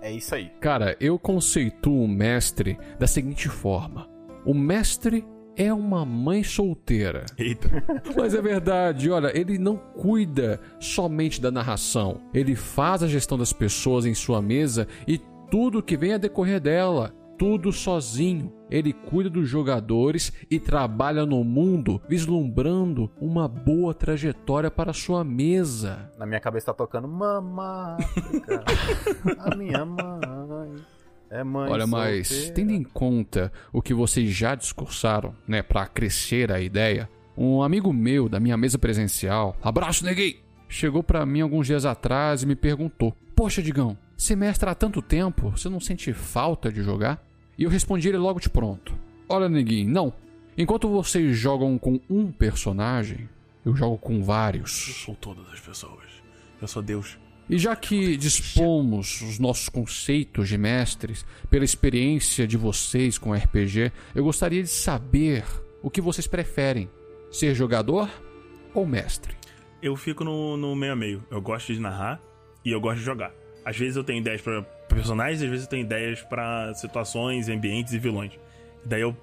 É 0.00 0.10
isso 0.10 0.34
aí. 0.34 0.50
Cara, 0.60 0.96
eu 1.00 1.18
conceituo 1.18 2.04
o 2.04 2.08
mestre 2.08 2.78
da 2.98 3.06
seguinte 3.06 3.48
forma: 3.48 4.08
o 4.44 4.54
mestre 4.54 5.24
é 5.56 5.72
uma 5.72 6.04
mãe 6.04 6.44
solteira. 6.44 7.24
Eita. 7.38 7.68
Mas 8.14 8.34
é 8.34 8.42
verdade, 8.42 9.10
olha, 9.10 9.36
ele 9.36 9.58
não 9.58 9.76
cuida 9.76 10.60
somente 10.78 11.40
da 11.40 11.50
narração. 11.50 12.20
Ele 12.32 12.54
faz 12.54 13.02
a 13.02 13.08
gestão 13.08 13.38
das 13.38 13.52
pessoas 13.52 14.04
em 14.04 14.14
sua 14.14 14.42
mesa 14.42 14.86
e 15.08 15.18
tudo 15.50 15.82
que 15.82 15.96
vem 15.96 16.12
a 16.12 16.18
decorrer 16.18 16.60
dela. 16.60 17.12
Tudo 17.38 17.72
sozinho. 17.72 18.52
Ele 18.70 18.92
cuida 18.92 19.30
dos 19.30 19.48
jogadores 19.48 20.32
e 20.50 20.58
trabalha 20.58 21.24
no 21.24 21.44
mundo 21.44 22.00
vislumbrando 22.08 23.10
uma 23.20 23.46
boa 23.46 23.94
trajetória 23.94 24.70
para 24.70 24.92
sua 24.92 25.22
mesa. 25.22 26.10
Na 26.18 26.26
minha 26.26 26.40
cabeça 26.40 26.66
tá 26.66 26.74
tocando 26.74 27.06
Mama 27.06 27.96
África, 27.96 28.64
a 29.38 29.54
minha 29.54 29.84
mãe 29.84 30.74
é 31.30 31.44
mãe 31.44 31.70
Olha, 31.70 31.86
mas 31.86 32.28
solteira." 32.28 32.54
tendo 32.54 32.72
em 32.72 32.82
conta 32.82 33.52
o 33.72 33.82
que 33.82 33.94
vocês 33.94 34.30
já 34.30 34.54
discursaram, 34.54 35.34
né, 35.46 35.62
para 35.62 35.86
crescer 35.86 36.50
a 36.52 36.60
ideia, 36.60 37.08
um 37.36 37.62
amigo 37.62 37.92
meu 37.92 38.28
da 38.28 38.40
minha 38.40 38.56
mesa 38.56 38.78
presencial, 38.78 39.56
abraço 39.62 40.04
neguei, 40.04 40.42
chegou 40.68 41.02
pra 41.02 41.26
mim 41.26 41.40
alguns 41.40 41.66
dias 41.66 41.84
atrás 41.84 42.42
e 42.42 42.46
me 42.46 42.56
perguntou: 42.56 43.14
"Poxa, 43.34 43.62
Digão, 43.62 43.96
você 44.16 44.34
mestra 44.34 44.70
há 44.70 44.74
tanto 44.74 45.02
tempo, 45.02 45.50
você 45.50 45.68
não 45.68 45.80
sente 45.80 46.12
falta 46.12 46.72
de 46.72 46.82
jogar?" 46.82 47.25
E 47.58 47.64
eu 47.64 47.70
respondi 47.70 48.08
ele 48.08 48.18
logo 48.18 48.40
de 48.40 48.48
pronto: 48.50 48.92
"Olha, 49.28 49.48
neguinho, 49.48 49.90
não. 49.90 50.12
Enquanto 50.58 50.88
vocês 50.88 51.36
jogam 51.36 51.78
com 51.78 52.00
um 52.08 52.30
personagem, 52.32 53.28
Eu 53.64 53.74
jogo 53.74 53.98
com 53.98 54.14
Eu 54.18 54.22
vários. 54.22 54.70
sou 55.04 55.16
todas 55.16 55.44
as 55.52 55.58
pessoas. 55.60 56.04
Eu 56.62 56.68
sou 56.68 56.80
Deus. 56.80 57.18
E 57.50 57.58
já 57.58 57.74
que 57.74 58.16
dispomos 58.16 59.20
os 59.22 59.38
nossos 59.40 59.68
conceitos 59.68 60.48
de 60.48 60.56
mestres 60.56 61.26
pela 61.50 61.64
experiência 61.64 62.46
de 62.46 62.56
vocês 62.56 63.18
com 63.18 63.32
RPG, 63.34 63.90
eu 64.14 64.22
gostaria 64.22 64.62
de 64.62 64.68
saber 64.68 65.44
o 65.82 65.90
que 65.90 66.00
vocês 66.00 66.26
preferem: 66.28 66.88
ser 67.30 67.54
jogador 67.56 68.08
ou 68.72 68.86
mestre? 68.86 69.34
Eu 69.82 69.96
fico 69.96 70.22
no, 70.24 70.56
no 70.56 70.74
meio 70.76 70.92
a 70.92 70.96
meio. 70.96 71.24
Eu 71.30 71.40
gosto 71.40 71.74
de 71.74 71.80
narrar 71.80 72.20
e 72.64 72.70
eu 72.70 72.80
gosto 72.80 72.98
de 72.98 73.04
jogar. 73.04 73.32
Às 73.64 73.76
vezes 73.76 73.96
eu 73.96 74.04
tenho 74.04 74.20
ideias 74.20 74.40
pra 74.40 74.62
personagens, 74.96 75.42
às 75.42 75.48
vezes 75.48 75.66
tenho 75.66 75.82
ideias 75.82 76.22
pra 76.22 76.72
situações, 76.74 77.48
ambientes 77.48 77.92
e 77.92 77.98
vilões. 77.98 78.32
Daí 78.84 79.00
eu, 79.02 79.16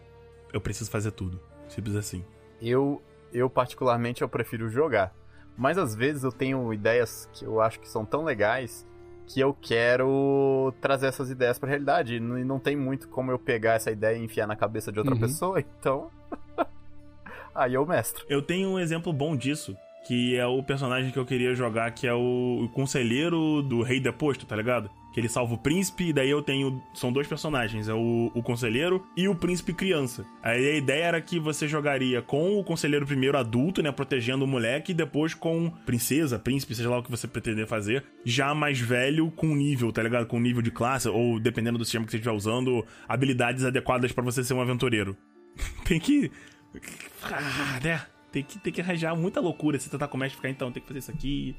eu 0.52 0.62
preciso 0.62 0.90
fazer 0.90 1.12
tudo. 1.12 1.40
Simples 1.68 1.96
assim. 1.96 2.24
Eu, 2.62 3.02
eu 3.34 3.50
particularmente, 3.50 4.22
eu 4.22 4.30
prefiro 4.30 4.70
jogar. 4.70 5.14
Mas 5.58 5.78
às 5.78 5.96
vezes 5.96 6.24
eu 6.24 6.32
tenho 6.32 6.74
ideias 6.74 7.30
que 7.34 7.46
eu 7.46 7.62
acho 7.62 7.80
que 7.80 7.88
são 7.88 8.06
tão 8.06 8.24
legais 8.24 8.88
que 9.28 9.40
eu 9.40 9.54
quero 9.54 10.74
trazer 10.82 11.08
essas 11.08 11.30
ideias 11.30 11.58
pra 11.58 11.70
realidade. 11.70 12.16
E 12.16 12.20
não 12.20 12.38
e 12.38 12.44
não 12.44 12.60
tem 12.60 12.76
muito 12.76 13.08
como 13.08 13.32
eu 13.32 13.40
pegar 13.40 13.74
essa 13.74 13.92
ideia 13.92 14.18
e 14.18 14.24
enfiar 14.24 14.48
na 14.48 14.56
cabeça 14.56 14.92
de 14.92 15.00
outra 15.00 15.14
Uhum. 15.16 15.22
pessoa, 15.22 15.60
então. 15.80 16.10
Aí 17.56 17.74
eu 17.76 17.86
mestro. 17.86 18.26
Eu 18.28 18.42
tenho 18.42 18.70
um 18.70 18.80
exemplo 18.80 19.14
bom 19.14 19.36
disso, 19.36 19.78
que 20.08 20.36
é 20.36 20.46
o 20.46 20.62
personagem 20.64 21.12
que 21.12 21.20
eu 21.20 21.26
queria 21.26 21.54
jogar, 21.56 21.92
que 21.92 22.08
é 22.08 22.14
o, 22.14 22.64
o 22.66 22.70
conselheiro 22.70 23.62
do 23.62 23.82
rei 23.84 24.00
deposto, 24.00 24.46
tá 24.46 24.56
ligado? 24.56 24.90
Que 25.14 25.20
ele 25.20 25.30
salva 25.30 25.54
o 25.54 25.58
príncipe, 25.58 26.06
e 26.06 26.14
daí 26.14 26.30
eu 26.30 26.42
tenho. 26.42 26.82
São 26.94 27.14
dois 27.14 27.28
personagens, 27.28 27.88
é 27.88 27.94
o, 27.94 28.32
o 28.34 28.42
conselheiro 28.42 29.06
e 29.16 29.28
o 29.28 29.36
príncipe 29.36 29.74
criança. 29.74 30.26
Aí 30.42 30.72
a 30.72 30.76
ideia 30.76 31.04
era 31.04 31.22
que 31.22 31.40
você 31.40 31.68
jogaria 31.68 32.22
com 32.22 32.60
o 32.60 32.64
conselheiro 32.64 33.06
primeiro 33.06 33.38
adulto, 33.38 33.82
né? 33.84 33.92
Protegendo 33.92 34.44
o 34.46 34.48
moleque, 34.48 34.92
e 34.92 34.96
depois 34.96 35.34
com 35.34 35.70
princesa, 35.86 36.40
príncipe, 36.40 36.74
seja 36.74 36.90
lá 36.90 36.98
o 36.98 37.04
que 37.04 37.12
você 37.12 37.28
pretender 37.28 37.68
fazer, 37.68 38.04
já 38.26 38.56
mais 38.56 38.80
velho 38.80 39.30
com 39.32 39.56
nível, 39.56 39.92
tá 39.92 40.02
ligado? 40.02 40.26
Com 40.26 40.40
nível 40.40 40.62
de 40.62 40.72
classe, 40.72 41.08
ou 41.08 41.40
dependendo 41.40 41.78
do 41.78 41.86
sistema 41.86 42.06
que 42.06 42.12
você 42.12 42.18
estiver 42.18 42.36
usando, 42.36 42.86
habilidades 43.08 43.64
adequadas 43.64 44.12
pra 44.12 44.24
você 44.24 44.44
ser 44.44 44.56
um 44.56 44.62
aventureiro. 44.62 45.16
Tem 45.86 46.00
que. 46.00 46.32
Ah, 47.24 47.80
né? 47.84 48.02
Tem 48.32 48.42
que, 48.42 48.58
tem 48.58 48.74
que 48.74 48.82
arranjar 48.82 49.16
muita 49.16 49.40
loucura. 49.40 49.78
Se 49.78 49.88
tentar 49.88 50.08
começar 50.08 50.36
ficar, 50.36 50.50
então, 50.50 50.72
tem 50.72 50.82
que 50.82 50.88
fazer 50.88 50.98
isso 50.98 51.12
aqui. 51.12 51.56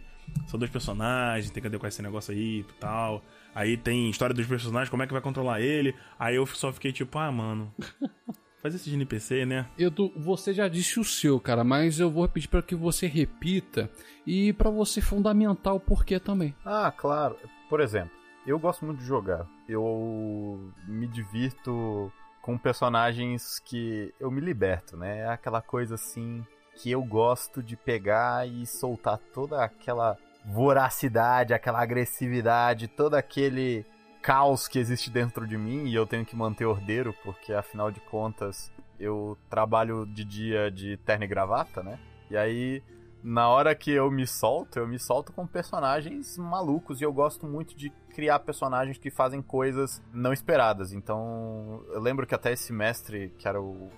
São 0.48 0.58
dois 0.58 0.72
personagens, 0.72 1.48
tem 1.52 1.60
que 1.60 1.68
adequar 1.68 1.88
esse 1.88 2.02
negócio 2.02 2.34
aí 2.34 2.60
e 2.60 2.64
tal. 2.80 3.22
Aí 3.54 3.76
tem 3.76 4.10
história 4.10 4.34
dos 4.34 4.46
personagens, 4.46 4.90
como 4.90 5.02
é 5.02 5.06
que 5.06 5.12
vai 5.12 5.22
controlar 5.22 5.60
ele. 5.60 5.94
Aí 6.18 6.36
eu 6.36 6.46
só 6.46 6.72
fiquei 6.72 6.92
tipo, 6.92 7.18
ah, 7.18 7.30
mano. 7.30 7.72
Faz 8.60 8.74
esse 8.74 8.88
de 8.88 8.96
NPC, 8.96 9.44
né? 9.44 9.66
Edu, 9.78 10.10
você 10.16 10.54
já 10.54 10.68
disse 10.68 10.98
o 10.98 11.04
seu, 11.04 11.38
cara, 11.38 11.62
mas 11.62 12.00
eu 12.00 12.10
vou 12.10 12.26
pedir 12.26 12.48
para 12.48 12.62
que 12.62 12.74
você 12.74 13.06
repita 13.06 13.90
e 14.26 14.54
para 14.54 14.70
você 14.70 15.02
fundamentar 15.02 15.74
o 15.74 15.80
porquê 15.80 16.18
também. 16.18 16.54
Ah, 16.64 16.90
claro. 16.90 17.36
Por 17.68 17.78
exemplo, 17.78 18.12
eu 18.46 18.58
gosto 18.58 18.86
muito 18.86 19.00
de 19.00 19.04
jogar. 19.04 19.46
Eu 19.68 20.72
me 20.88 21.06
divirto 21.06 22.10
com 22.40 22.56
personagens 22.56 23.58
que 23.58 24.14
eu 24.18 24.30
me 24.30 24.40
liberto, 24.40 24.96
né? 24.96 25.20
É 25.20 25.28
aquela 25.28 25.60
coisa 25.60 25.94
assim 25.96 26.42
que 26.76 26.90
eu 26.90 27.02
gosto 27.02 27.62
de 27.62 27.76
pegar 27.76 28.48
e 28.48 28.66
soltar 28.66 29.18
toda 29.32 29.62
aquela 29.62 30.16
voracidade, 30.44 31.54
aquela 31.54 31.80
agressividade, 31.80 32.88
todo 32.88 33.14
aquele 33.14 33.84
caos 34.22 34.66
que 34.68 34.78
existe 34.78 35.10
dentro 35.10 35.46
de 35.46 35.56
mim 35.56 35.86
e 35.86 35.94
eu 35.94 36.06
tenho 36.06 36.24
que 36.24 36.36
manter 36.36 36.64
ordeiro, 36.64 37.14
porque 37.22 37.52
afinal 37.52 37.90
de 37.90 38.00
contas 38.00 38.72
eu 38.98 39.36
trabalho 39.50 40.06
de 40.06 40.24
dia 40.24 40.70
de 40.70 40.96
terno 40.98 41.24
e 41.24 41.28
gravata, 41.28 41.82
né? 41.82 41.98
E 42.30 42.36
aí 42.36 42.82
na 43.24 43.48
hora 43.48 43.74
que 43.74 43.90
eu 43.90 44.10
me 44.10 44.26
solto, 44.26 44.78
eu 44.78 44.86
me 44.86 44.98
solto 44.98 45.32
com 45.32 45.46
personagens 45.46 46.36
malucos 46.36 47.00
e 47.00 47.04
eu 47.04 47.12
gosto 47.12 47.46
muito 47.46 47.74
de 47.74 47.88
criar 48.10 48.38
personagens 48.40 48.98
que 48.98 49.10
fazem 49.10 49.40
coisas 49.40 50.02
não 50.12 50.30
esperadas. 50.30 50.92
Então, 50.92 51.82
eu 51.88 52.00
lembro 52.00 52.26
que 52.26 52.34
até 52.34 52.52
esse 52.52 52.70
mestre, 52.70 53.32
que 53.38 53.48
era 53.48 53.58
o, 53.58 53.88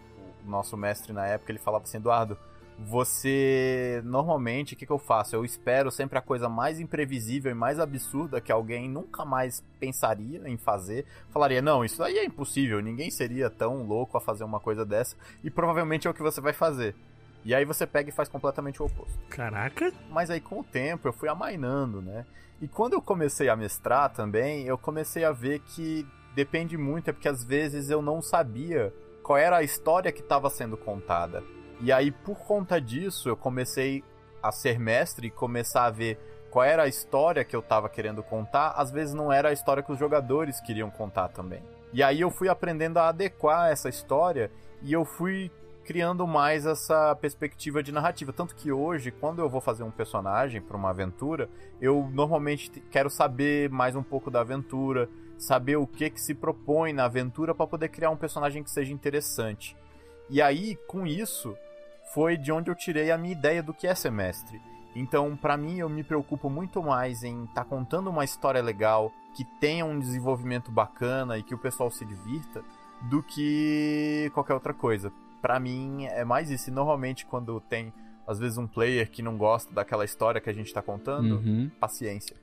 o 0.44 0.48
nosso 0.48 0.76
mestre 0.76 1.12
na 1.12 1.26
época, 1.26 1.50
ele 1.50 1.58
falava 1.58 1.82
assim: 1.82 1.96
Eduardo, 1.96 2.38
você 2.78 4.02
normalmente 4.04 4.74
o 4.74 4.76
que, 4.76 4.84
que 4.84 4.92
eu 4.92 4.98
faço? 4.98 5.34
Eu 5.34 5.44
espero 5.44 5.90
sempre 5.90 6.18
a 6.18 6.22
coisa 6.22 6.48
mais 6.48 6.78
imprevisível 6.78 7.50
e 7.50 7.54
mais 7.54 7.80
absurda 7.80 8.40
que 8.40 8.52
alguém 8.52 8.88
nunca 8.88 9.24
mais 9.24 9.64
pensaria 9.80 10.42
em 10.46 10.56
fazer. 10.56 11.06
Falaria, 11.30 11.62
não, 11.62 11.84
isso 11.84 12.02
aí 12.02 12.18
é 12.18 12.24
impossível, 12.24 12.80
ninguém 12.80 13.10
seria 13.10 13.48
tão 13.48 13.86
louco 13.86 14.16
a 14.16 14.20
fazer 14.20 14.44
uma 14.44 14.60
coisa 14.60 14.84
dessa, 14.84 15.16
e 15.42 15.50
provavelmente 15.50 16.06
é 16.06 16.10
o 16.10 16.14
que 16.14 16.22
você 16.22 16.40
vai 16.40 16.52
fazer. 16.52 16.94
E 17.44 17.54
aí 17.54 17.64
você 17.64 17.86
pega 17.86 18.10
e 18.10 18.12
faz 18.12 18.28
completamente 18.28 18.82
o 18.82 18.86
oposto. 18.86 19.16
Caraca. 19.30 19.92
Mas 20.10 20.30
aí 20.30 20.40
com 20.40 20.60
o 20.60 20.64
tempo 20.64 21.06
eu 21.06 21.12
fui 21.12 21.28
amainando, 21.28 22.02
né? 22.02 22.26
E 22.60 22.66
quando 22.66 22.94
eu 22.94 23.02
comecei 23.02 23.48
a 23.48 23.56
mestrar 23.56 24.12
também, 24.12 24.64
eu 24.64 24.76
comecei 24.76 25.24
a 25.24 25.30
ver 25.30 25.60
que 25.60 26.06
depende 26.34 26.76
muito, 26.76 27.08
é 27.08 27.12
porque 27.12 27.28
às 27.28 27.44
vezes 27.44 27.88
eu 27.88 28.02
não 28.02 28.20
sabia 28.20 28.92
qual 29.22 29.38
era 29.38 29.58
a 29.58 29.62
história 29.62 30.10
que 30.10 30.20
estava 30.20 30.50
sendo 30.50 30.76
contada. 30.76 31.42
E 31.80 31.92
aí 31.92 32.10
por 32.10 32.38
conta 32.38 32.80
disso 32.80 33.28
eu 33.28 33.36
comecei 33.36 34.02
a 34.42 34.50
ser 34.52 34.78
mestre 34.78 35.28
e 35.28 35.30
começar 35.30 35.84
a 35.84 35.90
ver 35.90 36.18
qual 36.50 36.64
era 36.64 36.84
a 36.84 36.88
história 36.88 37.44
que 37.44 37.54
eu 37.54 37.60
estava 37.60 37.88
querendo 37.88 38.22
contar, 38.22 38.70
às 38.70 38.90
vezes 38.90 39.12
não 39.12 39.32
era 39.32 39.50
a 39.50 39.52
história 39.52 39.82
que 39.82 39.92
os 39.92 39.98
jogadores 39.98 40.60
queriam 40.60 40.90
contar 40.90 41.28
também. 41.28 41.62
E 41.92 42.02
aí 42.02 42.20
eu 42.20 42.30
fui 42.30 42.48
aprendendo 42.48 42.98
a 42.98 43.08
adequar 43.08 43.70
essa 43.70 43.88
história 43.88 44.50
e 44.82 44.92
eu 44.92 45.04
fui 45.04 45.50
criando 45.84 46.26
mais 46.26 46.66
essa 46.66 47.14
perspectiva 47.14 47.82
de 47.82 47.92
narrativa. 47.92 48.32
Tanto 48.32 48.56
que 48.56 48.72
hoje, 48.72 49.10
quando 49.12 49.40
eu 49.40 49.48
vou 49.48 49.60
fazer 49.60 49.84
um 49.84 49.90
personagem 49.90 50.60
para 50.60 50.76
uma 50.76 50.90
aventura, 50.90 51.48
eu 51.80 52.08
normalmente 52.12 52.70
te- 52.70 52.80
quero 52.80 53.08
saber 53.08 53.70
mais 53.70 53.94
um 53.94 54.02
pouco 54.02 54.30
da 54.30 54.40
aventura, 54.40 55.08
saber 55.38 55.76
o 55.76 55.86
que 55.86 56.10
que 56.10 56.20
se 56.20 56.34
propõe 56.34 56.92
na 56.92 57.04
aventura 57.04 57.54
para 57.54 57.66
poder 57.66 57.88
criar 57.88 58.10
um 58.10 58.16
personagem 58.16 58.64
que 58.64 58.70
seja 58.70 58.92
interessante. 58.92 59.76
E 60.28 60.42
aí, 60.42 60.74
com 60.88 61.06
isso, 61.06 61.56
foi 62.16 62.38
de 62.38 62.50
onde 62.50 62.70
eu 62.70 62.74
tirei 62.74 63.10
a 63.10 63.18
minha 63.18 63.32
ideia 63.34 63.62
do 63.62 63.74
que 63.74 63.86
é 63.86 63.94
ser 63.94 64.10
mestre. 64.10 64.58
Então, 64.94 65.36
para 65.36 65.54
mim, 65.54 65.76
eu 65.80 65.88
me 65.90 66.02
preocupo 66.02 66.48
muito 66.48 66.82
mais 66.82 67.22
em 67.22 67.44
estar 67.44 67.66
contando 67.66 68.08
uma 68.08 68.24
história 68.24 68.62
legal, 68.62 69.12
que 69.34 69.44
tenha 69.60 69.84
um 69.84 70.00
desenvolvimento 70.00 70.72
bacana 70.72 71.36
e 71.36 71.42
que 71.42 71.54
o 71.54 71.58
pessoal 71.58 71.90
se 71.90 72.06
divirta, 72.06 72.64
do 73.10 73.22
que 73.22 74.30
qualquer 74.32 74.54
outra 74.54 74.72
coisa. 74.72 75.12
Pra 75.42 75.60
mim 75.60 76.06
é 76.06 76.24
mais 76.24 76.50
isso. 76.50 76.70
E 76.70 76.72
normalmente 76.72 77.26
quando 77.26 77.60
tem 77.60 77.92
às 78.26 78.38
vezes 78.38 78.56
um 78.56 78.66
player 78.66 79.10
que 79.10 79.20
não 79.20 79.36
gosta 79.36 79.70
daquela 79.74 80.02
história 80.06 80.40
que 80.40 80.48
a 80.48 80.54
gente 80.54 80.72
tá 80.72 80.80
contando, 80.80 81.36
Uhum. 81.36 81.70
paciência. 81.78 82.34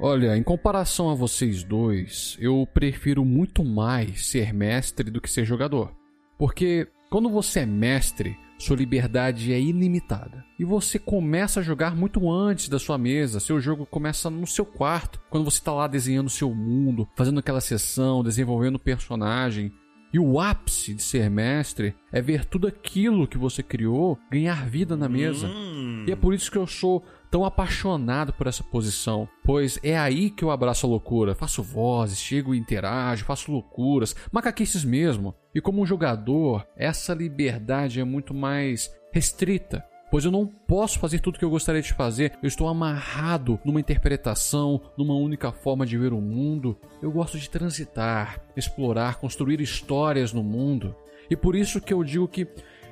Olha, 0.00 0.36
em 0.36 0.42
comparação 0.42 1.08
a 1.08 1.14
vocês 1.14 1.62
dois, 1.62 2.36
eu 2.40 2.66
prefiro 2.74 3.24
muito 3.24 3.64
mais 3.64 4.26
ser 4.26 4.52
mestre 4.52 5.08
do 5.08 5.20
que 5.20 5.30
ser 5.30 5.44
jogador. 5.44 5.92
Porque 6.36 6.88
quando 7.08 7.30
você 7.30 7.60
é 7.60 7.66
mestre, 7.66 8.36
sua 8.64 8.76
liberdade 8.76 9.52
é 9.52 9.60
ilimitada. 9.60 10.44
E 10.58 10.64
você 10.64 10.98
começa 10.98 11.60
a 11.60 11.62
jogar 11.62 11.94
muito 11.94 12.30
antes 12.30 12.68
da 12.68 12.78
sua 12.78 12.96
mesa. 12.96 13.38
Seu 13.38 13.60
jogo 13.60 13.84
começa 13.84 14.30
no 14.30 14.46
seu 14.46 14.64
quarto, 14.64 15.20
quando 15.30 15.44
você 15.44 15.58
está 15.58 15.72
lá 15.72 15.86
desenhando 15.86 16.30
seu 16.30 16.54
mundo, 16.54 17.08
fazendo 17.14 17.40
aquela 17.40 17.60
sessão, 17.60 18.22
desenvolvendo 18.22 18.78
personagem. 18.78 19.72
E 20.14 20.18
o 20.20 20.38
ápice 20.38 20.94
de 20.94 21.02
ser 21.02 21.28
mestre 21.28 21.92
é 22.12 22.22
ver 22.22 22.44
tudo 22.44 22.68
aquilo 22.68 23.26
que 23.26 23.36
você 23.36 23.64
criou 23.64 24.16
ganhar 24.30 24.64
vida 24.64 24.96
na 24.96 25.08
mesa. 25.08 25.48
Hum. 25.48 26.04
E 26.06 26.12
é 26.12 26.14
por 26.14 26.32
isso 26.32 26.52
que 26.52 26.56
eu 26.56 26.68
sou 26.68 27.04
tão 27.28 27.44
apaixonado 27.44 28.32
por 28.32 28.46
essa 28.46 28.62
posição, 28.62 29.28
pois 29.42 29.76
é 29.82 29.98
aí 29.98 30.30
que 30.30 30.44
eu 30.44 30.52
abraço 30.52 30.86
a 30.86 30.88
loucura. 30.88 31.34
Faço 31.34 31.64
vozes, 31.64 32.20
chego 32.20 32.54
e 32.54 32.58
interajo, 32.58 33.24
faço 33.24 33.50
loucuras, 33.50 34.14
macaquices 34.30 34.84
mesmo. 34.84 35.34
E 35.52 35.60
como 35.60 35.82
um 35.82 35.86
jogador, 35.86 36.64
essa 36.76 37.12
liberdade 37.12 37.98
é 37.98 38.04
muito 38.04 38.32
mais 38.32 38.88
restrita. 39.12 39.84
Pois 40.10 40.24
eu 40.24 40.30
não 40.30 40.46
posso 40.46 40.98
fazer 40.98 41.18
tudo 41.18 41.38
que 41.38 41.44
eu 41.44 41.50
gostaria 41.50 41.82
de 41.82 41.92
fazer. 41.92 42.32
Eu 42.42 42.46
estou 42.46 42.68
amarrado 42.68 43.58
numa 43.64 43.80
interpretação, 43.80 44.80
numa 44.96 45.14
única 45.14 45.50
forma 45.50 45.84
de 45.84 45.98
ver 45.98 46.12
o 46.12 46.20
mundo. 46.20 46.78
Eu 47.02 47.10
gosto 47.10 47.38
de 47.38 47.50
transitar, 47.50 48.40
explorar, 48.56 49.16
construir 49.16 49.60
histórias 49.60 50.32
no 50.32 50.42
mundo. 50.42 50.94
E 51.28 51.36
por 51.36 51.56
isso 51.56 51.80
que 51.80 51.92
eu 51.92 52.04
digo 52.04 52.28
que 52.28 52.46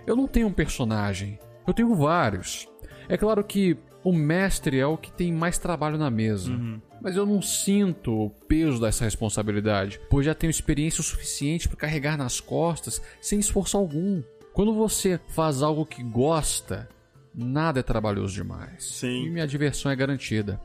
eu 0.07 0.17
não 0.17 0.27
tenho 0.27 0.49
um 0.49 0.53
personagem. 0.53 1.39
Eu 1.67 1.73
tenho 1.73 1.95
vários. 1.95 2.69
É 3.09 3.17
claro 3.17 3.45
que 3.45 3.77
o 4.05 4.13
mestre 4.13 4.79
é 4.79 4.87
o 4.87 4.99
que 4.99 5.13
tem 5.13 5.33
mais 5.33 5.59
trabalho 5.59 5.97
na 5.97 6.11
mesa. 6.11 6.51
Mas 7.01 7.17
eu 7.17 7.25
não 7.27 7.41
sinto 7.41 8.27
o 8.27 8.31
peso 8.31 8.81
dessa 8.81 9.05
responsabilidade, 9.05 10.01
pois 10.11 10.27
já 10.27 10.35
tenho 10.35 10.51
experiência 10.51 11.01
o 11.01 11.05
suficiente 11.05 11.69
para 11.69 11.77
carregar 11.77 12.17
nas 12.17 12.41
costas 12.41 13.03
sem 13.21 13.39
esforço 13.39 13.77
algum. 13.77 14.23
Quando 14.53 14.75
você 14.75 15.21
faz 15.29 15.63
algo 15.63 15.87
que 15.87 16.03
gosta, 16.03 16.89
nada 17.35 17.81
é 17.81 17.83
trabalhoso 17.83 18.35
demais. 18.35 18.85
Sim. 18.85 19.27
E 19.27 19.31
minha 19.31 19.47
diversão 19.47 19.91
é 19.91 19.97
garantida. 19.97 20.61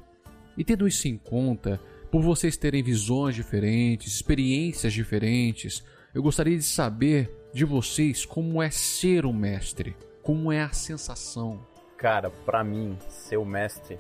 E 0.58 0.64
tendo 0.64 0.88
isso 0.88 1.08
em 1.08 1.18
conta, 1.18 1.80
por 2.12 2.22
vocês 2.22 2.58
terem 2.58 2.82
visões 2.82 3.36
diferentes, 3.36 4.14
experiências 4.14 4.94
diferentes, 4.94 5.84
eu 6.14 6.24
gostaria 6.24 6.58
de 6.58 6.64
saber 6.64 7.32
de 7.54 7.64
vocês 7.66 8.26
como 8.26 8.62
é 8.62 8.70
ser 8.70 9.26
um 9.26 9.34
mestre, 9.34 9.96
como 10.24 10.52
é 10.52 10.62
a 10.62 10.72
sensação. 10.72 11.66
Cara, 11.98 12.30
pra 12.30 12.64
mim, 12.64 12.98
ser 13.10 13.38
o 13.38 13.46
mestre, 13.46 13.98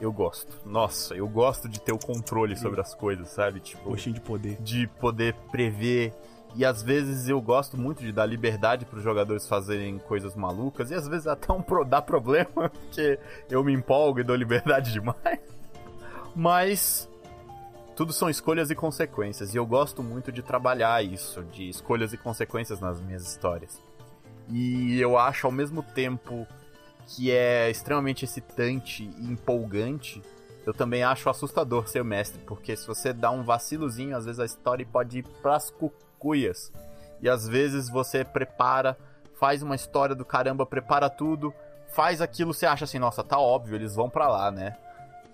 eu 0.00 0.12
gosto. 0.12 0.60
Nossa, 0.68 1.14
eu 1.14 1.28
gosto 1.28 1.68
de 1.68 1.80
ter 1.80 1.92
o 1.92 1.98
controle 1.98 2.56
sobre 2.56 2.80
as 2.80 2.94
coisas, 2.94 3.28
sabe? 3.28 3.60
Tipo, 3.60 3.84
Coxinho 3.84 4.14
de 4.14 4.20
poder. 4.20 4.56
de 4.62 4.86
poder 5.00 5.34
prever. 5.50 6.12
E 6.56 6.64
às 6.64 6.82
vezes 6.82 7.28
eu 7.28 7.38
gosto 7.40 7.76
muito 7.76 8.02
de 8.02 8.10
dar 8.10 8.24
liberdade 8.24 8.86
para 8.86 8.96
os 8.96 9.04
jogadores 9.04 9.46
fazerem 9.46 9.98
coisas 9.98 10.34
malucas. 10.34 10.90
E 10.90 10.94
às 10.94 11.06
vezes 11.06 11.26
até 11.26 11.52
um 11.52 11.60
pro, 11.60 11.84
dá 11.84 12.00
problema, 12.00 12.70
porque 12.70 13.18
eu 13.50 13.62
me 13.62 13.74
empolgo 13.74 14.20
e 14.20 14.24
dou 14.24 14.34
liberdade 14.34 14.90
demais. 14.94 15.40
Mas 16.34 17.08
tudo 17.94 18.12
são 18.12 18.30
escolhas 18.30 18.70
e 18.70 18.74
consequências. 18.74 19.52
E 19.52 19.58
eu 19.58 19.66
gosto 19.66 20.02
muito 20.02 20.32
de 20.32 20.42
trabalhar 20.42 21.04
isso, 21.04 21.44
de 21.44 21.68
escolhas 21.68 22.14
e 22.14 22.16
consequências 22.16 22.80
nas 22.80 23.02
minhas 23.02 23.26
histórias. 23.26 23.82
E 24.48 24.98
eu 24.98 25.18
acho 25.18 25.46
ao 25.46 25.52
mesmo 25.52 25.82
tempo 25.82 26.46
que 27.06 27.30
é 27.30 27.70
extremamente 27.70 28.24
excitante 28.24 29.10
e 29.18 29.30
empolgante, 29.30 30.22
eu 30.64 30.74
também 30.74 31.04
acho 31.04 31.30
assustador 31.30 31.86
ser 31.86 32.00
o 32.00 32.04
mestre, 32.04 32.40
porque 32.44 32.76
se 32.76 32.86
você 32.86 33.12
dá 33.12 33.30
um 33.30 33.44
vacilozinho, 33.44 34.16
às 34.16 34.24
vezes 34.24 34.40
a 34.40 34.44
história 34.44 34.84
pode 34.84 35.18
ir 35.18 35.22
pras 35.40 35.70
cucuias. 36.16 36.72
E 37.20 37.28
às 37.28 37.46
vezes 37.46 37.88
você 37.88 38.24
prepara, 38.24 38.96
faz 39.38 39.62
uma 39.62 39.74
história 39.74 40.14
do 40.14 40.24
caramba, 40.24 40.66
prepara 40.66 41.08
tudo, 41.08 41.54
faz 41.88 42.20
aquilo, 42.20 42.52
você 42.52 42.66
acha 42.66 42.84
assim, 42.84 42.98
nossa, 42.98 43.22
tá 43.22 43.38
óbvio, 43.38 43.76
eles 43.76 43.94
vão 43.94 44.10
pra 44.10 44.28
lá, 44.28 44.50
né? 44.50 44.76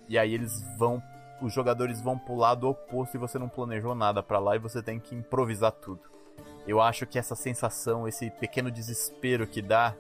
E 0.09 0.19
aí 0.19 0.35
eles 0.35 0.63
vão, 0.79 1.03
os 1.41 1.53
jogadores 1.53 2.01
vão 2.01 2.19
pro 2.19 2.37
lado 2.37 2.69
oposto 2.69 3.17
e 3.17 3.19
você 3.19 3.39
não 3.39 3.49
planejou 3.49 3.95
nada 3.95 4.23
pra 4.23 4.39
lá 4.39 4.57
e 4.57 4.59
você 4.59 4.83
tem 4.83 5.01
que 5.01 5.15
improvisar 5.15 5.73
tudo. 5.73 6.01
Eu 6.67 6.81
acho 6.81 7.07
que 7.07 7.19
essa 7.19 7.35
sensação, 7.35 8.07
esse 8.07 8.31
pequeno 8.31 8.71
desespero 8.71 9.47
que 9.47 9.61
dá, 9.61 9.95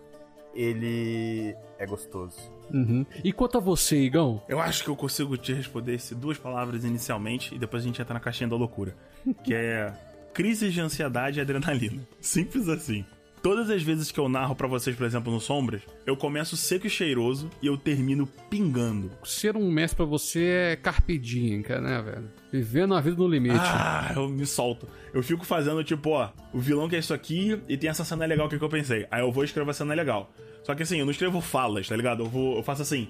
ele 0.55 1.57
é 1.79 1.87
gostoso. 1.87 2.39
Uhum. 2.73 3.05
E 3.25 3.33
quanto 3.33 3.59
a 3.59 3.61
você, 3.61 3.97
Igão? 3.97 4.41
Eu 4.49 4.61
acho 4.61 4.85
que 4.85 4.91
eu 4.91 4.97
consigo 4.97 5.37
te 5.37 5.53
responder 5.53 5.95
esse 5.95 6.15
duas 6.15 6.39
palavras 6.39 6.85
inicialmente 6.85 7.55
e 7.55 7.59
depois 7.59 7.83
a 7.83 7.87
gente 7.87 8.01
entra 8.01 8.15
na 8.15 8.21
caixinha 8.21 8.49
da 8.49 8.57
loucura. 8.57 8.95
Que 9.43 9.55
é 9.55 9.93
crise 10.33 10.71
de 10.71 10.81
ansiedade 10.81 11.39
e 11.39 11.43
adrenalina. 11.43 12.03
Simples 12.21 12.69
assim. 12.69 13.05
Todas 13.43 13.71
as 13.71 13.83
vezes 13.83 14.13
que 14.13 14.21
eu 14.21 14.29
narro 14.29 14.55
pra 14.55 14.69
vocês, 14.69 14.95
por 14.95 15.05
exemplo, 15.05 15.33
no 15.33 15.41
Sombras, 15.41 15.83
eu 16.07 16.17
começo 16.17 16.57
seco 16.57 16.87
e 16.87 16.91
cheiroso 16.91 17.51
e 17.61 17.67
eu 17.67 17.77
termino 17.77 18.25
pingando. 18.49 19.11
Ser 19.25 19.57
um 19.57 19.69
mestre 19.69 19.97
pra 19.97 20.07
você 20.07 20.45
é 20.45 20.77
carpe 20.77 21.19
diem, 21.19 21.61
cara, 21.61 21.81
né, 21.81 22.01
velho? 22.01 22.31
Vivendo 22.53 22.95
a 22.95 23.01
vida 23.01 23.17
no 23.17 23.27
limite. 23.27 23.57
Ah, 23.59 24.13
eu 24.15 24.29
me 24.29 24.47
solto. 24.47 24.87
Eu 25.13 25.25
fico 25.25 25.45
fazendo 25.45 25.83
tipo, 25.83 26.11
ó, 26.11 26.31
o 26.53 26.61
vilão 26.61 26.89
que 26.89 26.95
é 26.95 27.01
isso 27.01 27.13
aqui 27.13 27.61
e 27.69 27.77
tem 27.77 27.91
essa 27.91 28.05
cena 28.05 28.25
legal 28.27 28.49
que, 28.49 28.57
que 28.57 28.65
eu 28.65 28.69
pensei. 28.69 29.09
Aí 29.11 29.23
eu 29.23 29.33
vou 29.33 29.43
escrever 29.43 29.73
a 29.73 29.75
cena 29.75 29.93
legal. 29.93 30.33
Só 30.63 30.73
que 30.77 30.85
assim, 30.85 30.99
eu 30.99 31.05
não 31.05 31.11
escrevo 31.11 31.41
falas, 31.41 31.89
tá 31.89 31.97
ligado? 31.97 32.23
Eu, 32.23 32.29
vou, 32.29 32.59
eu 32.59 32.63
faço 32.63 32.83
assim. 32.83 33.09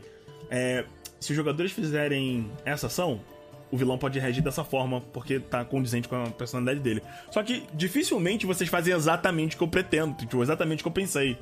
É, 0.49 0.87
se 1.21 1.33
os 1.33 1.37
jogadores 1.37 1.73
fizerem 1.73 2.51
essa 2.65 2.87
ação, 2.87 3.21
o 3.73 3.77
vilão 3.77 3.97
pode 3.99 4.19
reagir 4.21 4.43
dessa 4.43 4.63
forma, 4.63 5.01
porque 5.01 5.41
tá 5.41 5.65
condizente 5.65 6.07
com 6.07 6.15
a 6.23 6.27
personalidade 6.31 6.79
dele. 6.81 7.03
Só 7.31 7.43
que 7.43 7.65
dificilmente 7.75 8.47
vocês 8.47 8.69
fazem 8.71 8.95
exatamente 8.95 9.57
o 9.57 9.59
que 9.59 9.65
eu 9.65 9.69
pretendo, 9.69 10.15
tipo, 10.19 10.41
exatamente 10.43 10.81
o 10.81 10.85
que 10.85 10.89
eu 10.89 10.93
pensei. 10.93 11.37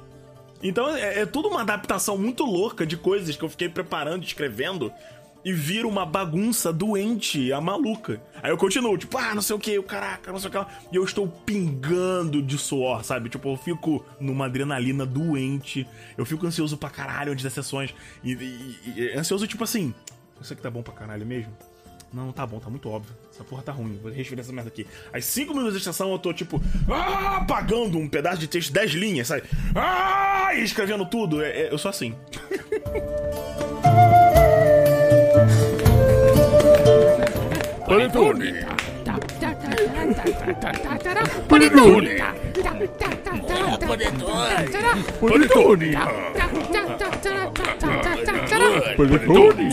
Então 0.62 0.88
é, 0.96 1.20
é 1.20 1.26
tudo 1.26 1.48
uma 1.48 1.62
adaptação 1.62 2.16
muito 2.16 2.44
louca 2.44 2.86
de 2.86 2.96
coisas 2.96 3.34
que 3.36 3.42
eu 3.42 3.48
fiquei 3.48 3.68
preparando, 3.68 4.22
escrevendo, 4.24 4.92
e 5.42 5.52
vira 5.54 5.88
uma 5.88 6.04
bagunça 6.04 6.70
doente, 6.70 7.50
a 7.50 7.60
maluca. 7.62 8.22
Aí 8.42 8.50
eu 8.50 8.58
continuo, 8.58 8.96
tipo, 8.98 9.16
ah, 9.16 9.34
não 9.34 9.40
sei 9.40 9.56
o 9.56 9.58
que, 9.58 9.78
o 9.78 9.82
caraca, 9.82 10.30
não 10.30 10.38
sei 10.38 10.48
o 10.48 10.50
que 10.50 10.58
lá. 10.58 10.68
E 10.92 10.96
eu 10.96 11.02
estou 11.02 11.26
pingando 11.26 12.42
de 12.42 12.58
suor, 12.58 13.02
sabe? 13.04 13.30
Tipo, 13.30 13.48
eu 13.50 13.56
fico 13.56 14.04
numa 14.20 14.44
adrenalina 14.44 15.06
doente. 15.06 15.86
Eu 16.18 16.26
fico 16.26 16.46
ansioso 16.46 16.76
pra 16.76 16.90
caralho 16.90 17.32
antes 17.32 17.42
das 17.42 17.54
sessões. 17.54 17.94
E, 18.22 18.32
e- 18.32 18.76
e- 18.96 19.18
ansioso, 19.18 19.46
tipo 19.46 19.64
assim, 19.64 19.94
isso 20.40 20.52
aqui 20.52 20.60
tá 20.60 20.70
bom 20.70 20.82
pra 20.82 20.92
caralho 20.92 21.24
mesmo? 21.26 21.52
Não, 22.12 22.32
tá 22.32 22.44
bom, 22.44 22.58
tá 22.58 22.68
muito 22.68 22.88
óbvio. 22.90 23.14
Essa 23.32 23.44
porra 23.44 23.62
tá 23.62 23.70
ruim, 23.70 23.98
vou 24.02 24.10
reescrever 24.10 24.44
essa 24.44 24.52
merda 24.52 24.68
aqui. 24.68 24.84
Aí, 25.12 25.22
cinco 25.22 25.54
minutos 25.54 25.78
de 25.78 25.84
sessão, 25.84 26.10
eu 26.10 26.18
tô, 26.18 26.32
tipo, 26.32 26.60
ah, 26.90 27.36
apagando 27.36 27.98
um 27.98 28.08
pedaço 28.08 28.38
de 28.38 28.48
texto, 28.48 28.72
10 28.72 28.90
linhas, 28.92 29.28
sabe? 29.28 29.44
Ah, 29.74 30.50
e 30.54 30.62
escrevendo 30.64 31.06
tudo. 31.06 31.40
É- 31.40 31.50
é- 31.66 31.72
eu 31.72 31.78
sou 31.78 31.88
assim. 31.88 32.14
Panetone. 37.86 38.54
Panetone. 41.48 42.18
Panetone. 43.10 43.50
Panetone. 45.20 45.96
Panetone. 48.96 49.70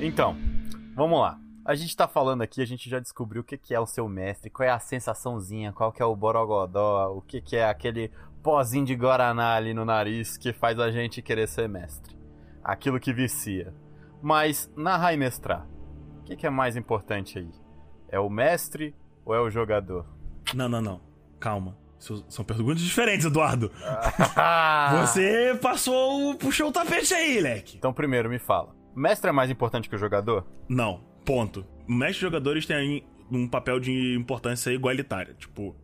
Então, 0.00 0.34
vamos 0.94 1.20
lá. 1.20 1.38
A 1.66 1.74
gente 1.74 1.94
tá 1.94 2.08
falando 2.08 2.40
aqui, 2.40 2.62
a 2.62 2.66
gente 2.66 2.88
já 2.88 2.98
descobriu 2.98 3.42
o 3.42 3.44
que, 3.44 3.58
que 3.58 3.74
é 3.74 3.80
o 3.80 3.86
seu 3.86 4.08
mestre, 4.08 4.48
qual 4.48 4.66
é 4.66 4.72
a 4.72 4.78
sensaçãozinha, 4.78 5.70
qual 5.70 5.92
que 5.92 6.02
é 6.02 6.04
o 6.06 6.16
borogodó, 6.16 7.12
o 7.14 7.20
que, 7.20 7.42
que 7.42 7.56
é 7.56 7.68
aquele 7.68 8.10
pozinho 8.42 8.86
de 8.86 8.94
guaraná 8.94 9.54
ali 9.54 9.74
no 9.74 9.84
nariz 9.84 10.38
que 10.38 10.50
faz 10.54 10.78
a 10.78 10.90
gente 10.90 11.20
querer 11.20 11.46
ser 11.46 11.68
mestre. 11.68 12.16
Aquilo 12.64 12.98
que 12.98 13.12
vicia. 13.12 13.74
Mas, 14.22 14.72
narrar 14.74 15.12
e 15.12 15.18
mestrar, 15.18 15.66
o 16.20 16.24
que, 16.24 16.36
que 16.36 16.46
é 16.46 16.50
mais 16.50 16.74
importante 16.74 17.38
aí? 17.38 17.50
É 18.08 18.18
o 18.18 18.30
mestre 18.30 18.94
ou 19.26 19.34
é 19.34 19.40
o 19.40 19.50
jogador? 19.50 20.06
Não, 20.54 20.70
não, 20.70 20.80
não. 20.80 21.00
Calma. 21.38 21.76
São 21.98 22.44
perguntas 22.44 22.80
diferentes, 22.80 23.26
Eduardo. 23.26 23.70
Você... 25.00 25.58
Passou, 25.60 26.30
o- 26.30 26.34
puxou 26.36 26.68
o 26.68 26.72
tapete 26.72 27.12
aí, 27.14 27.40
leque. 27.40 27.76
Então, 27.76 27.92
primeiro, 27.92 28.28
me 28.28 28.38
fala. 28.38 28.74
Mestre 28.94 29.28
é 29.30 29.32
mais 29.32 29.50
importante 29.50 29.88
que 29.88 29.94
o 29.94 29.98
jogador? 29.98 30.46
Não, 30.68 31.00
ponto. 31.24 31.64
Mestres 31.86 32.18
e 32.18 32.20
jogadores 32.20 32.66
têm 32.66 33.04
um 33.30 33.46
papel 33.48 33.78
de 33.80 34.14
importância 34.16 34.70
igualitária. 34.70 35.34
Tipo, 35.34 35.76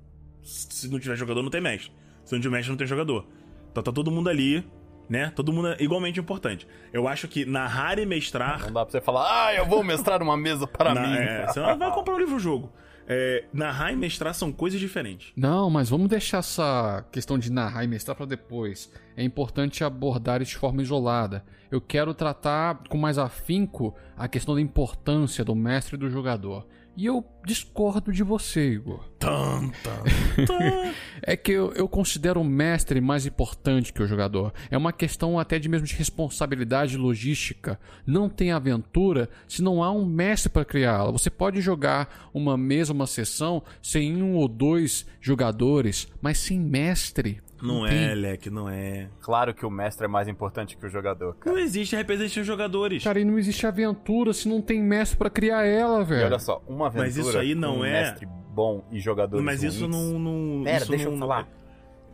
se 0.42 0.88
não 0.90 0.98
tiver 0.98 1.16
jogador, 1.16 1.42
não 1.42 1.50
tem 1.50 1.61
mestre. 1.61 1.92
Se 2.24 2.33
não 2.35 2.40
tiver 2.40 2.57
mestre, 2.57 2.70
não 2.70 2.77
tem 2.79 2.87
jogador. 2.87 3.27
Então 3.70 3.83
tá 3.83 3.92
todo 3.92 4.11
mundo 4.11 4.29
ali, 4.31 4.64
né? 5.09 5.33
Todo 5.35 5.53
mundo 5.53 5.68
é 5.68 5.77
igualmente 5.81 6.18
importante. 6.20 6.66
Eu 6.92 7.07
acho 7.09 7.29
que 7.29 7.44
narrar 7.44 7.98
e 7.98 8.07
mestrar. 8.07 8.61
Não 8.62 8.72
dá 8.72 8.85
pra 8.85 8.92
você 8.92 9.00
falar, 9.00 9.46
ah, 9.46 9.55
eu 9.55 9.66
vou 9.66 9.83
mestrar 9.83 10.22
uma 10.22 10.37
mesa 10.37 10.66
para 10.66 10.94
na- 10.94 11.00
mim. 11.03 11.14
é, 11.16 11.46
você 11.46 11.61
não 11.61 11.79
vai 11.79 11.92
comprar 11.92 12.14
um 12.14 12.18
livro-jogo. 12.18 12.72
É, 13.07 13.45
narrar 13.53 13.93
e 13.93 13.97
mestrar 13.97 14.35
são 14.35 14.51
coisas 14.51 14.81
diferentes. 14.81 15.33
Não, 15.37 15.69
mas 15.69 15.90
vamos 15.90 16.09
deixar 16.09 16.38
essa 16.38 17.05
questão 17.12 17.38
de 17.38 17.53
narrar 17.53 17.85
e 17.85 17.88
mestrar 17.88 18.17
pra 18.17 18.27
depois. 18.27 18.90
É 19.17 19.23
importante 19.23 19.85
abordar 19.85 20.40
isso 20.40 20.53
de 20.53 20.59
forma 20.59 20.83
isolada. 20.83 21.45
Eu 21.71 21.81
quero 21.81 22.14
tratar 22.14 22.83
com 22.88 22.97
mais 22.97 23.19
afinco 23.19 23.95
a 24.17 24.29
questão 24.29 24.55
da 24.55 24.61
importância 24.61 25.45
do 25.45 25.55
mestre 25.55 25.97
e 25.97 25.99
do 25.99 26.09
jogador. 26.09 26.67
E 26.96 27.07
eu 27.07 27.24
discordo 27.44 28.12
de 28.12 28.22
você, 28.22 28.74
Igor. 28.74 29.04
Tan, 29.18 29.70
tan, 29.83 30.46
tan. 30.46 30.94
É 31.26 31.37
que 31.37 31.52
eu, 31.52 31.72
eu 31.72 31.88
considero 31.88 32.40
o 32.40 32.44
mestre 32.44 33.00
mais 33.00 33.26
importante 33.26 33.92
que 33.92 34.02
o 34.02 34.07
jogador. 34.07 34.52
É 34.70 34.76
uma 34.76 34.92
questão 34.92 35.38
até 35.38 35.59
de 35.59 35.68
mesmo 35.68 35.87
de 35.87 35.94
responsabilidade 35.94 36.96
logística. 36.96 37.80
Não 38.07 38.28
tem 38.28 38.52
aventura 38.52 39.28
se 39.48 39.62
não 39.62 39.83
há 39.83 39.90
um 39.90 40.04
mestre 40.04 40.50
para 40.50 40.64
criá-la. 40.64 41.11
Você 41.11 41.30
pode 41.30 41.61
jogar 41.61 42.30
uma 42.33 42.57
mesa, 42.57 42.92
uma 42.92 43.07
sessão 43.07 43.62
sem 43.83 44.22
um 44.22 44.37
ou 44.37 44.46
dois 44.46 45.07
jogadores, 45.20 46.07
mas 46.20 46.38
sem 46.38 46.61
mestre. 46.61 47.40
Não 47.66 47.87
é, 47.87 48.14
leque, 48.14 48.50
não 48.50 48.68
é. 48.68 49.09
Claro 49.20 49.55
que 49.55 49.64
o 49.64 49.70
mestre 49.70 50.05
é 50.05 50.09
mais 50.09 50.29
importante 50.29 50.77
que 50.77 50.85
o 50.87 50.88
jogador, 50.88 51.35
cara. 51.37 51.57
Não 51.57 51.62
existe 51.62 51.96
representante 51.96 52.35
de 52.40 52.44
jogadores. 52.44 53.03
Cara, 53.03 53.18
e 53.20 53.24
não 53.24 53.38
existe 53.38 53.66
aventura 53.66 54.33
se 54.33 54.48
não 54.48 54.61
tem 54.61 54.83
mestre 54.83 55.16
para 55.16 55.31
criar 55.31 55.64
ela, 55.64 56.03
E 56.03 56.05
velho. 56.05 56.27
olha 56.27 56.38
só, 56.38 56.62
uma 56.68 56.87
aventura 56.87 57.07
Mas 57.07 57.16
isso 57.16 57.38
aí 57.38 57.55
não 57.55 57.74
com 57.77 57.81
um 57.81 57.85
é- 57.85 57.92
mestre 58.03 58.27
bom 58.55 58.85
e 58.90 59.00
jogadores 59.00 59.44
Mas 59.44 59.62
isso 59.62 59.87
ruins- 59.87 59.96
não. 60.12 60.18
não 60.18 60.64
Pera, 60.64 60.77
isso 60.79 60.90
deixa 60.90 61.05
não, 61.07 61.12
eu 61.12 61.18
falar. 61.18 61.48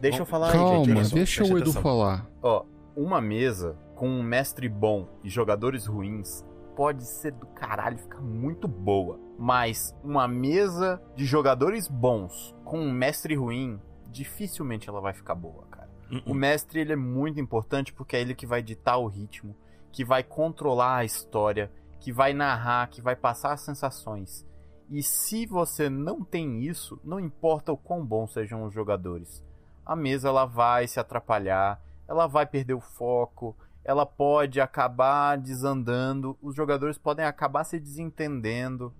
Deixa 0.00 0.18
eu 0.22 0.26
falar 0.26 0.46
aí, 0.46 0.52
Calma, 0.52 0.84
gente. 0.84 0.96
olha 0.96 1.04
só. 1.04 1.14
deixa 1.16 1.42
o 1.42 1.46
Edu 1.46 1.56
atenção. 1.58 1.82
falar. 1.82 2.26
Ó, 2.42 2.64
uma 2.96 3.20
mesa 3.20 3.76
com 3.94 4.08
um 4.08 4.22
mestre 4.22 4.68
bom 4.68 5.06
e 5.22 5.28
jogadores 5.28 5.84
ruins 5.86 6.42
pode 6.74 7.04
ser 7.04 7.32
do 7.32 7.44
caralho, 7.46 7.98
ficar 7.98 8.20
muito 8.22 8.66
boa. 8.66 9.20
Mas 9.38 9.94
uma 10.02 10.26
mesa 10.26 11.00
de 11.14 11.26
jogadores 11.26 11.86
bons 11.88 12.54
com 12.64 12.78
um 12.80 12.90
mestre 12.90 13.34
ruim, 13.34 13.78
dificilmente 14.10 14.88
ela 14.88 15.00
vai 15.00 15.12
ficar 15.12 15.34
boa, 15.34 15.64
cara. 15.70 15.90
O 16.10 16.30
Uh-uh. 16.30 16.34
mestre 16.34 16.80
ele 16.80 16.92
é 16.92 16.96
muito 16.96 17.38
importante 17.38 17.92
porque 17.92 18.16
é 18.16 18.20
ele 18.20 18.34
que 18.34 18.46
vai 18.46 18.62
ditar 18.62 18.98
o 18.98 19.06
ritmo, 19.06 19.56
que 19.92 20.04
vai 20.04 20.22
controlar 20.22 20.96
a 20.96 21.04
história, 21.04 21.70
que 22.00 22.12
vai 22.12 22.32
narrar, 22.32 22.88
que 22.88 23.00
vai 23.00 23.14
passar 23.14 23.52
as 23.52 23.60
sensações. 23.60 24.44
E 24.88 25.02
se 25.02 25.46
você 25.46 25.88
não 25.88 26.24
tem 26.24 26.64
isso, 26.64 26.98
não 27.04 27.20
importa 27.20 27.72
o 27.72 27.76
quão 27.76 28.04
bons 28.04 28.32
sejam 28.32 28.64
os 28.64 28.74
jogadores, 28.74 29.44
a 29.86 29.94
mesa 29.94 30.28
ela 30.28 30.46
vai 30.46 30.88
se 30.88 30.98
atrapalhar, 30.98 31.80
ela 32.08 32.26
vai 32.26 32.44
perder 32.44 32.74
o 32.74 32.80
foco, 32.80 33.56
ela 33.84 34.04
pode 34.04 34.60
acabar 34.60 35.38
desandando, 35.38 36.36
os 36.42 36.54
jogadores 36.54 36.98
podem 36.98 37.24
acabar 37.24 37.64
se 37.64 37.78
desentendendo. 37.78 38.92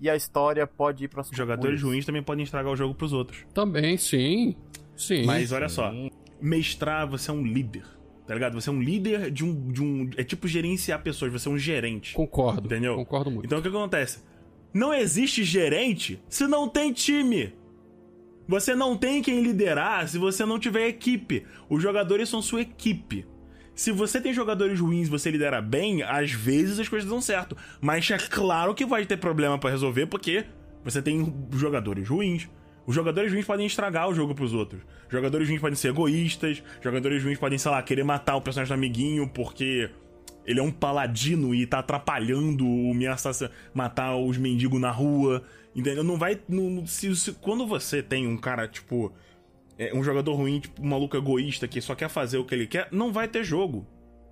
E 0.00 0.08
a 0.08 0.16
história 0.16 0.66
pode 0.66 1.04
ir 1.04 1.08
para 1.08 1.22
Jogadores 1.32 1.82
ruins 1.82 2.06
também 2.06 2.22
podem 2.22 2.44
estragar 2.44 2.72
o 2.72 2.76
jogo 2.76 2.94
pros 2.94 3.12
outros. 3.12 3.44
Também, 3.52 3.96
sim. 3.96 4.56
Sim. 4.96 5.24
Mas 5.24 5.52
olha 5.52 5.68
só, 5.68 5.92
mestrar, 6.40 7.08
você 7.08 7.30
é 7.30 7.34
um 7.34 7.44
líder. 7.44 7.84
Tá 8.26 8.34
ligado? 8.34 8.60
Você 8.60 8.68
é 8.68 8.72
um 8.72 8.82
líder 8.82 9.30
de 9.30 9.44
um. 9.44 9.72
De 9.72 9.82
um 9.82 10.10
é 10.16 10.22
tipo 10.22 10.46
gerenciar 10.46 11.02
pessoas, 11.02 11.32
você 11.32 11.48
é 11.48 11.50
um 11.50 11.58
gerente. 11.58 12.12
Concordo. 12.12 12.66
Entendeu? 12.66 12.94
Concordo 12.96 13.30
muito. 13.30 13.46
Então 13.46 13.58
o 13.58 13.62
que 13.62 13.68
acontece? 13.68 14.22
Não 14.72 14.92
existe 14.92 15.42
gerente 15.42 16.20
se 16.28 16.46
não 16.46 16.68
tem 16.68 16.92
time. 16.92 17.54
Você 18.46 18.74
não 18.74 18.96
tem 18.96 19.22
quem 19.22 19.42
liderar 19.42 20.06
se 20.08 20.18
você 20.18 20.44
não 20.44 20.58
tiver 20.58 20.88
equipe. 20.88 21.46
Os 21.70 21.82
jogadores 21.82 22.28
são 22.28 22.42
sua 22.42 22.62
equipe. 22.62 23.26
Se 23.78 23.92
você 23.92 24.20
tem 24.20 24.34
jogadores 24.34 24.80
ruins 24.80 25.08
você 25.08 25.30
lidera 25.30 25.62
bem, 25.62 26.02
às 26.02 26.32
vezes 26.32 26.80
as 26.80 26.88
coisas 26.88 27.08
dão 27.08 27.20
certo. 27.20 27.56
Mas 27.80 28.10
é 28.10 28.18
claro 28.18 28.74
que 28.74 28.84
vai 28.84 29.06
ter 29.06 29.16
problema 29.16 29.56
para 29.56 29.70
resolver 29.70 30.06
porque 30.06 30.44
você 30.82 31.00
tem 31.00 31.32
jogadores 31.52 32.08
ruins. 32.08 32.48
Os 32.84 32.92
jogadores 32.92 33.30
ruins 33.30 33.44
podem 33.44 33.66
estragar 33.66 34.08
o 34.08 34.14
jogo 34.14 34.34
pros 34.34 34.52
outros. 34.52 34.82
Jogadores 35.08 35.46
ruins 35.48 35.60
podem 35.60 35.76
ser 35.76 35.90
egoístas. 35.90 36.60
Jogadores 36.82 37.22
ruins 37.22 37.38
podem, 37.38 37.56
sei 37.56 37.70
lá, 37.70 37.80
querer 37.80 38.02
matar 38.02 38.34
o 38.34 38.40
personagem 38.40 38.74
do 38.74 38.76
amiguinho 38.76 39.28
porque 39.28 39.88
ele 40.44 40.58
é 40.58 40.62
um 40.62 40.72
paladino 40.72 41.54
e 41.54 41.64
tá 41.64 41.78
atrapalhando 41.78 42.66
o 42.66 42.92
Miyasa 42.92 43.48
matar 43.72 44.16
os 44.16 44.36
mendigos 44.36 44.80
na 44.80 44.90
rua. 44.90 45.44
Entendeu? 45.72 46.02
Não 46.02 46.18
vai. 46.18 46.40
Não, 46.48 46.84
se, 46.84 47.14
se, 47.14 47.32
quando 47.34 47.64
você 47.64 48.02
tem 48.02 48.26
um 48.26 48.36
cara, 48.36 48.66
tipo. 48.66 49.14
É, 49.78 49.94
um 49.94 50.02
jogador 50.02 50.34
ruim, 50.34 50.60
tipo, 50.60 50.82
um 50.82 50.88
maluco 50.88 51.16
egoísta 51.16 51.68
que 51.68 51.80
só 51.80 51.94
quer 51.94 52.08
fazer 52.08 52.38
o 52.38 52.44
que 52.44 52.54
ele 52.54 52.66
quer, 52.66 52.88
não 52.90 53.12
vai 53.12 53.28
ter 53.28 53.44
jogo. 53.44 53.86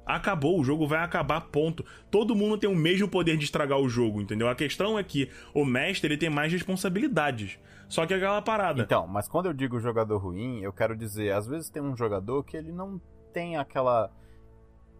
Acabou, 0.04 0.60
o 0.60 0.64
jogo 0.64 0.86
vai 0.86 1.00
acabar, 1.00 1.40
ponto. 1.40 1.84
Todo 2.10 2.34
mundo 2.34 2.58
tem 2.58 2.70
o 2.70 2.74
mesmo 2.74 3.08
poder 3.08 3.36
de 3.36 3.44
estragar 3.44 3.78
o 3.78 3.88
jogo, 3.88 4.20
entendeu? 4.20 4.48
A 4.48 4.54
questão 4.54 4.98
é 4.98 5.02
que 5.02 5.30
o 5.52 5.64
mestre 5.64 6.08
ele 6.08 6.16
tem 6.16 6.30
mais 6.30 6.52
responsabilidades. 6.52 7.58
Só 7.88 8.06
que 8.06 8.14
é 8.14 8.16
aquela 8.16 8.42
parada. 8.42 8.82
Então, 8.82 9.06
mas 9.06 9.28
quando 9.28 9.46
eu 9.46 9.52
digo 9.52 9.80
jogador 9.80 10.18
ruim, 10.18 10.60
eu 10.60 10.72
quero 10.72 10.96
dizer, 10.96 11.32
às 11.32 11.46
vezes 11.46 11.70
tem 11.70 11.82
um 11.82 11.96
jogador 11.96 12.42
que 12.44 12.56
ele 12.56 12.72
não 12.72 13.00
tem 13.32 13.56
aquela. 13.56 14.10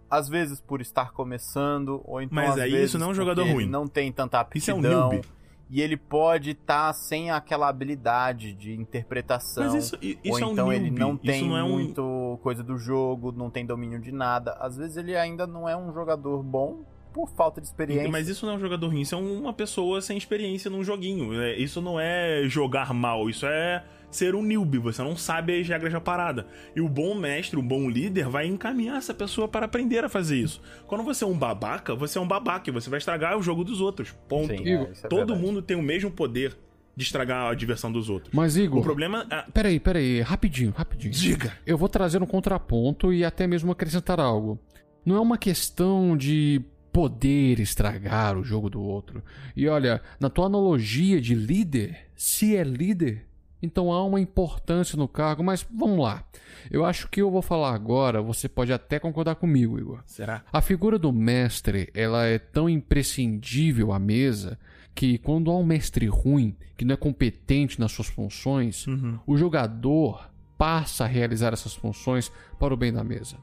Às 0.09 0.29
vezes 0.29 0.61
por 0.61 0.81
estar 0.81 1.13
começando, 1.13 2.01
ou 2.05 2.21
então. 2.21 2.35
Mas 2.35 2.51
às 2.51 2.59
aí 2.59 2.71
vezes 2.71 2.91
isso 2.91 2.99
não 2.99 3.09
é 3.09 3.11
um 3.11 3.15
jogador 3.15 3.45
ruim. 3.45 3.67
Não 3.67 3.89
tem 3.89 4.13
tanta 4.13 4.47
Isso 4.55 4.71
é 4.71 4.75
um 4.75 4.79
aptidão. 4.79 5.21
E 5.69 5.81
ele 5.81 5.97
pode 5.97 6.51
estar 6.51 6.93
sem 6.93 7.31
aquela 7.31 7.69
habilidade 7.69 8.53
de 8.53 8.73
interpretação. 8.73 9.65
Mas 9.65 9.75
isso, 9.75 9.99
isso 10.01 10.19
ou 10.33 10.39
é 10.39 10.47
um 10.47 10.53
então 10.53 10.73
ele 10.73 10.85
newbie. 10.85 11.01
não 11.01 11.17
tem 11.17 11.49
não 11.49 11.57
é 11.57 11.65
um... 11.65 11.73
muito 11.73 12.39
coisa 12.43 12.63
do 12.63 12.79
jogo, 12.79 13.33
não 13.33 13.51
tem 13.51 13.67
domínio 13.67 14.01
de 14.01 14.13
nada. 14.13 14.53
Às 14.61 14.77
vezes 14.77 14.97
ele 14.97 15.17
ainda 15.17 15.47
não 15.47 15.69
é 15.69 15.77
um 15.77 15.93
jogador 15.93 16.43
bom 16.43 16.85
por 17.13 17.31
falta 17.31 17.61
de 17.61 17.67
experiência. 17.67 18.11
Mas 18.11 18.29
isso 18.29 18.45
não 18.45 18.53
é 18.53 18.57
um 18.57 18.61
jogador 18.61 18.89
ruim, 18.89 19.01
isso 19.01 19.15
é 19.15 19.19
uma 19.19 19.53
pessoa 19.53 20.01
sem 20.03 20.19
experiência 20.19 20.71
num 20.71 20.85
joguinho. 20.85 21.41
É, 21.41 21.57
Isso 21.57 21.81
não 21.81 21.99
é 21.99 22.43
jogar 22.47 22.93
mal, 22.93 23.31
isso 23.31 23.47
é 23.47 23.83
ser 24.11 24.35
um 24.35 24.43
newbie, 24.43 24.79
você 24.79 25.03
não 25.03 25.17
sabe 25.17 25.61
as 25.61 25.69
regras 25.69 25.93
da 25.93 26.01
parada. 26.01 26.47
E 26.75 26.81
o 26.81 26.89
bom 26.89 27.15
mestre, 27.15 27.59
o 27.59 27.63
bom 27.63 27.89
líder, 27.89 28.29
vai 28.29 28.47
encaminhar 28.47 28.97
essa 28.97 29.13
pessoa 29.13 29.49
para 29.49 29.67
aprender 29.67 30.05
a 30.05 30.09
fazer 30.09 30.37
isso. 30.37 30.61
Quando 30.87 31.05
você 31.05 31.25
é 31.25 31.27
um 31.27 31.37
babaca, 31.37 31.95
você 31.95 32.19
é 32.19 32.21
um 32.21 32.29
babaca 32.29 32.71
e 32.71 32.73
você 32.73 32.89
vai 32.89 32.99
estragar 32.99 33.37
o 33.37 33.43
jogo 33.43 33.65
dos 33.65 33.81
outros. 33.81 34.15
Ponto. 34.29 34.57
Sim, 34.57 34.69
é, 34.69 34.91
isso 34.91 35.07
é 35.07 35.09
Todo 35.09 35.19
verdade. 35.19 35.41
mundo 35.41 35.63
tem 35.63 35.77
o 35.77 35.83
mesmo 35.83 36.11
poder 36.11 36.57
de 36.97 37.05
estragar 37.05 37.51
a 37.51 37.55
diversão 37.55 37.93
dos 37.93 38.09
outros. 38.09 38.33
Mas, 38.33 38.57
Igor. 38.57 38.81
O 38.81 38.83
problema 38.83 39.27
é. 39.31 39.43
Peraí, 39.53 39.79
peraí, 39.79 40.23
rapidinho, 40.23 40.73
rapidinho. 40.75 41.13
Diga! 41.13 41.53
Eu 41.67 41.77
vou 41.77 41.89
trazer 41.89 42.23
um 42.23 42.27
contraponto 42.27 43.13
e 43.13 43.23
até 43.23 43.47
mesmo 43.47 43.71
acrescentar 43.71 44.19
algo. 44.19 44.59
Não 45.05 45.17
é 45.17 45.21
uma 45.21 45.37
questão 45.37 46.17
de 46.17 46.65
poder 46.91 47.61
estragar 47.61 48.39
o 48.39 48.43
jogo 48.43 48.71
do 48.71 48.81
outro. 48.81 49.23
E 49.55 49.69
olha, 49.69 50.01
na 50.19 50.31
tua 50.31 50.47
analogia 50.47 51.21
de 51.21 51.35
líder, 51.35 52.09
se 52.17 52.57
é 52.57 52.65
líder, 52.65 53.27
então 53.63 53.93
há 53.93 54.05
uma 54.05 54.21
importância 54.21 54.97
no 54.97 55.09
cargo, 55.09 55.43
mas 55.43 55.67
vamos 55.71 55.99
lá. 55.99 56.25
Eu 56.71 56.85
acho 56.85 57.09
que 57.09 57.21
eu 57.23 57.31
vou 57.31 57.43
falar 57.43 57.75
agora, 57.75 58.21
você 58.21 58.49
pode 58.49 58.73
até 58.73 58.99
concordar 58.99 59.37
comigo, 59.37 59.79
Igor. 59.79 60.01
Será? 60.05 60.43
A 60.53 60.61
figura 60.61 60.99
do 60.99 61.13
mestre, 61.13 61.89
ela 61.95 62.25
é 62.27 62.39
tão 62.39 62.69
imprescindível 62.69 63.93
à 63.93 63.99
mesa 63.99 64.59
que 64.95 65.19
quando 65.19 65.51
há 65.51 65.57
um 65.57 65.65
mestre 65.65 66.07
ruim, 66.07 66.57
que 66.77 66.85
não 66.85 66.95
é 66.95 66.97
competente 66.97 67.79
nas 67.79 67.93
suas 67.93 68.09
funções, 68.09 68.87
Uhum. 68.87 69.19
o 69.27 69.37
jogador 69.37 70.29
passa 70.59 71.05
a 71.05 71.07
realizar 71.07 71.53
essas 71.53 71.75
funções 71.75 72.33
para 72.59 72.73
o 72.73 72.77
bem 72.77 72.93
da 72.93 73.05
mesa. 73.05 73.37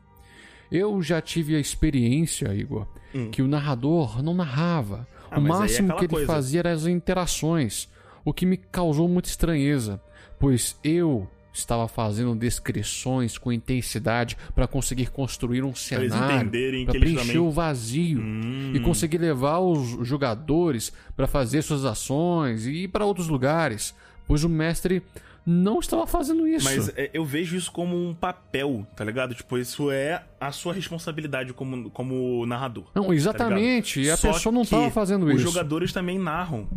Eu 0.72 1.02
já 1.04 1.22
tive 1.22 1.56
a 1.56 1.60
experiência, 1.60 2.54
Igor, 2.56 2.88
que 3.32 3.42
o 3.44 3.48
narrador 3.48 4.24
não 4.24 4.34
narrava. 4.34 5.08
Hum. 5.22 5.26
Ah, 5.30 5.40
o 5.40 5.46
é 5.46 5.48
máximo 5.48 5.88
aquela 5.90 6.00
que 6.00 6.06
ele 6.06 6.14
coisa. 6.14 6.28
fazia 6.28 6.60
era 6.62 6.72
as 6.72 6.86
interações, 6.88 7.88
o 8.26 8.34
que 8.34 8.46
me 8.46 8.58
causou 8.58 9.08
muita 9.08 9.30
estranheza, 9.30 10.02
pois 10.40 10.78
eu 10.84 11.28
estava 11.54 11.88
fazendo 11.88 12.36
descrições 12.36 13.38
com 13.38 13.52
intensidade 13.52 14.36
para 14.56 14.66
conseguir 14.68 15.12
construir 15.12 15.64
um 15.64 15.76
cenário, 15.76 16.50
para 16.86 17.00
preencher 17.00 17.16
também- 17.28 17.38
o 17.38 17.52
vazio 17.52 18.20
Hum. 18.20 18.72
e 18.74 18.80
conseguir 18.80 19.20
levar 19.20 19.60
os 19.60 20.08
jogadores 20.08 20.92
para 21.16 21.28
fazer 21.28 21.62
suas 21.62 21.86
ações 21.86 22.66
e 22.66 22.84
ir 22.84 22.88
para 22.88 23.06
outros 23.06 23.28
lugares, 23.28 23.94
pois 24.28 24.44
o 24.44 24.50
mestre 24.50 25.04
não 25.46 25.80
estava 25.80 26.08
fazendo 26.08 26.48
isso. 26.48 26.66
Mas 26.66 26.90
é, 26.98 27.12
eu 27.14 27.24
vejo 27.24 27.56
isso 27.56 27.72
como 27.72 27.96
um 27.96 28.16
papel, 28.16 28.88
tá 28.96 29.04
ligado? 29.04 29.36
Tipo, 29.36 29.58
isso 29.60 29.92
é 29.92 30.24
a 30.40 30.52
sua 30.52 30.74
responsabilidade 30.74 31.54
como, 31.54 31.90
como 31.92 32.46
narrador. 32.48 32.86
Não, 32.96 33.14
exatamente. 33.14 34.02
e 34.02 34.10
a 34.10 34.14
Tá 34.14 34.18
Só 34.18 34.34
pessoa 34.34 34.54
não 34.54 34.62
estava 34.64 34.90
fazendo 34.90 35.26
os 35.28 35.34
isso. 35.36 35.44
jogadores 35.44 35.92
também 35.94 36.18
narram. 36.18 36.68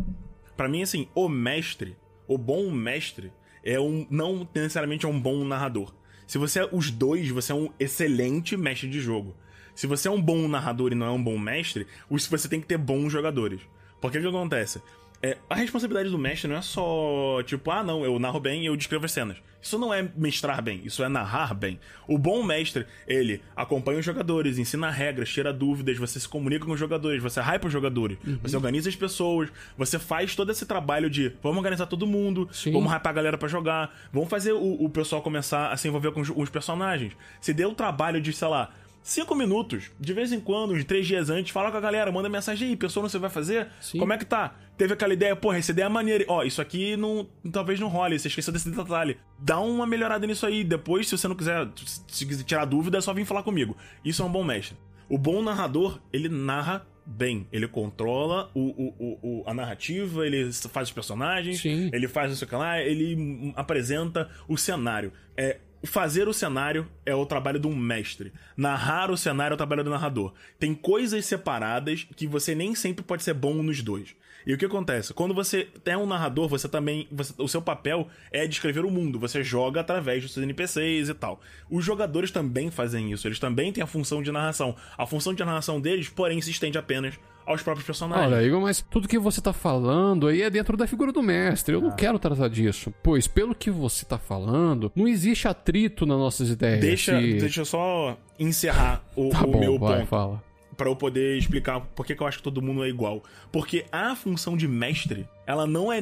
Pra 0.57 0.67
mim, 0.67 0.81
assim, 0.81 1.07
o 1.13 1.29
mestre, 1.29 1.95
o 2.27 2.37
bom 2.37 2.71
mestre, 2.71 3.31
é 3.63 3.79
um 3.79 4.07
não 4.09 4.47
necessariamente 4.53 5.05
é 5.05 5.09
um 5.09 5.19
bom 5.19 5.45
narrador. 5.45 5.93
Se 6.25 6.37
você 6.37 6.61
é 6.61 6.69
os 6.71 6.89
dois, 6.89 7.29
você 7.29 7.51
é 7.51 7.55
um 7.55 7.69
excelente 7.79 8.57
mestre 8.57 8.89
de 8.89 8.99
jogo. 8.99 9.35
Se 9.75 9.85
você 9.85 10.07
é 10.07 10.11
um 10.11 10.21
bom 10.21 10.47
narrador 10.47 10.91
e 10.91 10.95
não 10.95 11.05
é 11.05 11.11
um 11.11 11.23
bom 11.23 11.37
mestre, 11.37 11.85
você 12.09 12.49
tem 12.49 12.59
que 12.59 12.65
ter 12.65 12.77
bons 12.77 13.11
jogadores. 13.11 13.61
Porque 14.01 14.17
o 14.17 14.21
que 14.21 14.27
acontece? 14.27 14.81
É, 15.21 15.35
a 15.49 15.55
responsabilidade 15.55 16.09
do 16.09 16.17
mestre 16.17 16.47
não 16.47 16.57
é 16.57 16.61
só, 16.61 17.41
tipo, 17.43 17.71
ah, 17.71 17.83
não, 17.83 18.05
eu 18.05 18.19
narro 18.19 18.39
bem 18.39 18.63
e 18.63 18.65
eu 18.67 18.75
descrevo 18.77 19.05
as 19.05 19.11
cenas. 19.11 19.37
Isso 19.59 19.77
não 19.79 19.91
é 19.93 20.07
mestrar 20.15 20.61
bem, 20.61 20.81
isso 20.85 21.03
é 21.03 21.09
narrar 21.09 21.53
bem. 21.55 21.79
O 22.07 22.17
bom 22.17 22.43
mestre, 22.43 22.85
ele 23.07 23.41
acompanha 23.55 23.99
os 23.99 24.05
jogadores, 24.05 24.59
ensina 24.59 24.91
regras, 24.91 25.29
tira 25.29 25.51
dúvidas, 25.51 25.97
você 25.97 26.19
se 26.19 26.29
comunica 26.29 26.65
com 26.65 26.71
os 26.71 26.79
jogadores, 26.79 27.21
você 27.21 27.41
hype 27.41 27.65
os 27.65 27.73
jogadores, 27.73 28.17
Uhum. 28.25 28.37
você 28.43 28.55
organiza 28.55 28.87
as 28.89 28.95
pessoas, 28.95 29.49
você 29.75 29.97
faz 29.97 30.35
todo 30.35 30.51
esse 30.51 30.65
trabalho 30.65 31.09
de 31.09 31.33
vamos 31.41 31.57
organizar 31.57 31.87
todo 31.87 32.05
mundo, 32.05 32.47
Sim. 32.51 32.71
vamos 32.71 32.91
hypar 32.93 33.09
a 33.09 33.13
galera 33.13 33.37
pra 33.37 33.47
jogar, 33.49 33.93
vamos 34.13 34.29
fazer 34.29 34.53
o, 34.53 34.83
o 34.85 34.89
pessoal 34.89 35.21
começar 35.23 35.71
a 35.71 35.75
se 35.77 35.87
envolver 35.87 36.11
com 36.11 36.21
os, 36.21 36.29
os 36.33 36.49
personagens. 36.49 37.13
Se 37.41 37.51
deu 37.53 37.71
o 37.71 37.75
trabalho 37.75 38.21
de, 38.21 38.31
sei 38.31 38.47
lá, 38.47 38.69
cinco 39.09 39.33
minutos, 39.33 39.89
de 39.99 40.13
vez 40.13 40.31
em 40.31 40.39
quando, 40.39 40.73
uns 40.73 40.83
três 40.83 41.07
dias 41.07 41.29
antes, 41.29 41.51
fala 41.51 41.71
com 41.71 41.77
a 41.77 41.81
galera, 41.81 42.11
manda 42.11 42.27
mensagem 42.27 42.69
aí, 42.69 42.75
pessoa, 42.75 43.01
não 43.03 43.09
você 43.09 43.17
vai 43.17 43.29
fazer? 43.29 43.67
Sim. 43.79 43.99
Como 43.99 44.11
é 44.11 44.17
que 44.17 44.25
tá? 44.25 44.55
Teve 44.77 44.93
aquela 44.93 45.13
ideia, 45.13 45.35
porra, 45.35 45.57
essa 45.57 45.71
ideia 45.71 45.85
é 45.85 45.89
maneira. 45.89 46.25
Ó, 46.27 46.43
isso 46.43 46.61
aqui 46.61 46.95
não, 46.97 47.27
talvez 47.51 47.79
não 47.79 47.87
role, 47.87 48.19
você 48.19 48.27
esqueceu 48.27 48.51
desse 48.53 48.69
detalhe. 48.69 49.17
Dá 49.39 49.59
uma 49.59 49.87
melhorada 49.87 50.27
nisso 50.27 50.45
aí. 50.45 50.63
Depois, 50.63 51.07
se 51.07 51.17
você 51.17 51.27
não 51.27 51.35
quiser, 51.35 51.67
se 52.07 52.25
quiser 52.25 52.43
tirar 52.43 52.65
dúvida, 52.65 52.97
é 52.97 53.01
só 53.01 53.13
vir 53.13 53.25
falar 53.25 53.43
comigo. 53.43 53.75
Isso 54.03 54.21
é 54.21 54.25
um 54.25 54.31
bom 54.31 54.43
mestre. 54.43 54.77
O 55.09 55.17
bom 55.17 55.41
narrador, 55.41 55.99
ele 56.11 56.27
narra 56.29 56.85
bem. 57.05 57.47
Ele 57.53 57.67
controla 57.67 58.51
o, 58.53 58.59
o, 58.59 58.95
o, 58.99 59.39
o- 59.39 59.43
a 59.47 59.53
narrativa, 59.53 60.27
ele 60.27 60.51
faz 60.51 60.89
os 60.89 60.93
personagens, 60.93 61.61
Sim. 61.61 61.89
ele 61.93 62.05
faz 62.07 62.33
isso 62.33 62.45
que 62.45 62.53
lá, 62.53 62.81
ele 62.81 63.53
apresenta 63.55 64.29
o 64.47 64.57
cenário. 64.57 65.13
É, 65.37 65.57
fazer 65.87 66.27
o 66.27 66.33
cenário 66.33 66.87
é 67.05 67.15
o 67.15 67.25
trabalho 67.25 67.59
de 67.59 67.67
um 67.67 67.75
mestre. 67.75 68.31
Narrar 68.55 69.09
o 69.09 69.17
cenário 69.17 69.53
é 69.53 69.55
o 69.55 69.57
trabalho 69.57 69.83
do 69.83 69.89
narrador. 69.89 70.33
Tem 70.59 70.73
coisas 70.75 71.25
separadas 71.25 72.07
que 72.15 72.27
você 72.27 72.53
nem 72.53 72.75
sempre 72.75 73.03
pode 73.03 73.23
ser 73.23 73.33
bom 73.33 73.55
nos 73.63 73.81
dois. 73.81 74.15
E 74.45 74.53
o 74.53 74.57
que 74.57 74.65
acontece? 74.65 75.13
Quando 75.13 75.33
você 75.33 75.67
é 75.85 75.97
um 75.97 76.05
narrador, 76.05 76.47
você 76.47 76.69
também. 76.69 77.05
você- 77.11 77.33
o 77.37 77.49
seu 77.49 77.61
papel 77.61 78.07
é 78.31 78.47
descrever 78.47 78.85
o 78.85 78.91
mundo. 78.91 79.19
Você 79.19 79.43
joga 79.43 79.81
através 79.81 80.23
dos 80.23 80.31
seus 80.33 80.43
NPCs 80.43 81.09
e 81.09 81.13
tal. 81.13 81.41
Os 81.69 81.83
jogadores 81.83 82.31
também 82.31 82.71
fazem 82.71 83.11
isso. 83.11 83.27
Eles 83.27 83.39
também 83.39 83.73
têm 83.73 83.83
a 83.83 83.87
função 83.87 84.23
de 84.23 84.31
narração. 84.31 84.73
A 84.97 85.05
função 85.05 85.33
de 85.33 85.43
narração 85.43 85.81
deles, 85.81 86.07
porém, 86.07 86.39
se 86.41 86.51
estende 86.51 86.77
apenas 86.77 87.19
aos 87.47 87.63
próprios 87.63 87.85
personagens. 87.85 88.27
Olha, 88.31 88.43
Igor, 88.43 88.61
mas 88.61 88.81
tudo 88.81 89.07
que 89.07 89.17
você 89.17 89.39
tá 89.41 89.53
falando 89.53 90.27
aí 90.27 90.41
é 90.41 90.49
dentro 90.49 90.75
da 90.77 90.85
figura 90.85 91.11
do 91.13 91.23
mestre. 91.23 91.73
Eu 91.73 91.81
não 91.81 91.89
Ah. 91.89 91.95
quero 91.95 92.19
tratar 92.19 92.49
disso. 92.49 92.93
Pois, 93.01 93.25
pelo 93.27 93.55
que 93.55 93.71
você 93.71 94.05
tá 94.05 94.17
falando, 94.17 94.91
não 94.95 95.07
existe 95.07 95.47
atrito 95.47 96.05
nas 96.05 96.17
nossas 96.17 96.49
ideias. 96.49 96.81
Deixa, 96.81 97.19
E- 97.21 97.39
deixa 97.39 97.61
eu 97.61 97.65
só 97.65 98.17
encerrar 98.37 99.01
o, 99.15 99.29
Tá 99.29 99.43
o 99.45 99.51
bom, 99.51 99.59
meu 99.59 99.79
vai, 99.79 99.99
ponto. 99.99 100.07
fala. 100.09 100.43
Pra 100.75 100.89
eu 100.89 100.95
poder 100.95 101.37
explicar 101.39 101.79
por 101.79 102.05
que, 102.05 102.13
que 102.13 102.21
eu 102.21 102.27
acho 102.27 102.37
que 102.37 102.43
todo 102.43 102.61
mundo 102.61 102.83
é 102.83 102.87
igual. 102.89 103.23
Porque 103.51 103.85
a 103.91 104.15
função 104.15 104.55
de 104.55 104.67
mestre, 104.67 105.27
ela 105.47 105.65
não 105.65 105.91
é. 105.91 105.99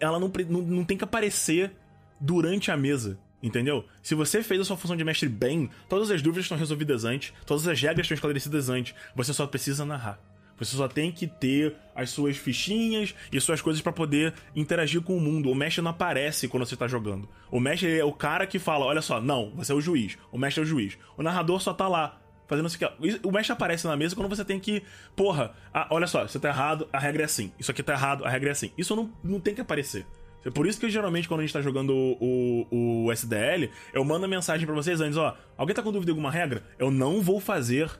Ela 0.00 0.18
não, 0.20 0.30
não, 0.50 0.60
não 0.60 0.84
tem 0.84 0.98
que 0.98 1.04
aparecer 1.04 1.72
durante 2.20 2.70
a 2.70 2.76
mesa. 2.76 3.18
Entendeu? 3.42 3.84
Se 4.02 4.16
você 4.16 4.42
fez 4.42 4.60
a 4.60 4.64
sua 4.64 4.76
função 4.76 4.96
de 4.96 5.04
mestre 5.04 5.28
bem, 5.28 5.70
todas 5.88 6.10
as 6.10 6.20
dúvidas 6.20 6.44
estão 6.44 6.58
resolvidas 6.58 7.04
antes, 7.04 7.32
todas 7.46 7.68
as 7.68 7.80
regras 7.80 8.04
estão 8.04 8.16
esclarecidas 8.16 8.68
antes. 8.68 8.94
Você 9.14 9.32
só 9.32 9.46
precisa 9.46 9.84
narrar. 9.84 10.18
Você 10.58 10.76
só 10.76 10.88
tem 10.88 11.12
que 11.12 11.26
ter 11.26 11.74
as 11.94 12.10
suas 12.10 12.36
fichinhas 12.36 13.14
e 13.32 13.40
suas 13.40 13.60
coisas 13.60 13.80
para 13.80 13.92
poder 13.92 14.34
interagir 14.54 15.00
com 15.00 15.16
o 15.16 15.20
mundo. 15.20 15.50
O 15.50 15.54
mestre 15.54 15.82
não 15.82 15.90
aparece 15.90 16.48
quando 16.48 16.66
você 16.66 16.76
tá 16.76 16.88
jogando. 16.88 17.28
O 17.50 17.60
mestre 17.60 17.98
é 17.98 18.04
o 18.04 18.12
cara 18.12 18.46
que 18.46 18.58
fala: 18.58 18.84
olha 18.84 19.02
só, 19.02 19.20
não, 19.20 19.52
você 19.54 19.72
é 19.72 19.74
o 19.74 19.80
juiz. 19.80 20.18
O 20.32 20.38
mestre 20.38 20.60
é 20.60 20.64
o 20.64 20.66
juiz. 20.66 20.98
O 21.16 21.22
narrador 21.22 21.60
só 21.60 21.72
tá 21.72 21.86
lá. 21.88 22.20
Fazendo 22.46 22.66
isso 22.66 22.82
aqui. 22.82 23.20
O 23.22 23.30
mestre 23.30 23.52
aparece 23.52 23.86
na 23.86 23.96
mesa 23.96 24.16
quando 24.16 24.28
você 24.28 24.44
tem 24.44 24.58
que. 24.58 24.82
Porra, 25.14 25.54
ah, 25.72 25.86
olha 25.90 26.06
só, 26.06 26.26
você 26.26 26.38
tá 26.38 26.48
errado, 26.48 26.88
a 26.92 26.98
regra 26.98 27.22
é 27.22 27.24
assim. 27.26 27.52
Isso 27.58 27.70
aqui 27.70 27.82
tá 27.82 27.92
errado, 27.92 28.24
a 28.24 28.30
regra 28.30 28.48
é 28.48 28.52
assim. 28.52 28.72
Isso 28.76 28.96
não, 28.96 29.12
não 29.22 29.38
tem 29.38 29.54
que 29.54 29.60
aparecer. 29.60 30.06
É 30.44 30.50
por 30.50 30.66
isso 30.66 30.80
que 30.80 30.88
geralmente 30.88 31.28
quando 31.28 31.40
a 31.40 31.42
gente 31.42 31.52
tá 31.52 31.60
jogando 31.60 31.92
o, 31.92 32.66
o, 32.70 33.04
o 33.04 33.12
SDL, 33.12 33.70
eu 33.92 34.02
mando 34.02 34.26
mensagem 34.26 34.64
para 34.66 34.74
vocês 34.74 34.98
antes, 34.98 35.18
ó. 35.18 35.36
Alguém 35.58 35.74
tá 35.74 35.82
com 35.82 35.92
dúvida 35.92 36.06
de 36.06 36.12
alguma 36.12 36.30
regra? 36.30 36.62
Eu 36.78 36.90
não 36.90 37.20
vou 37.20 37.38
fazer 37.38 37.90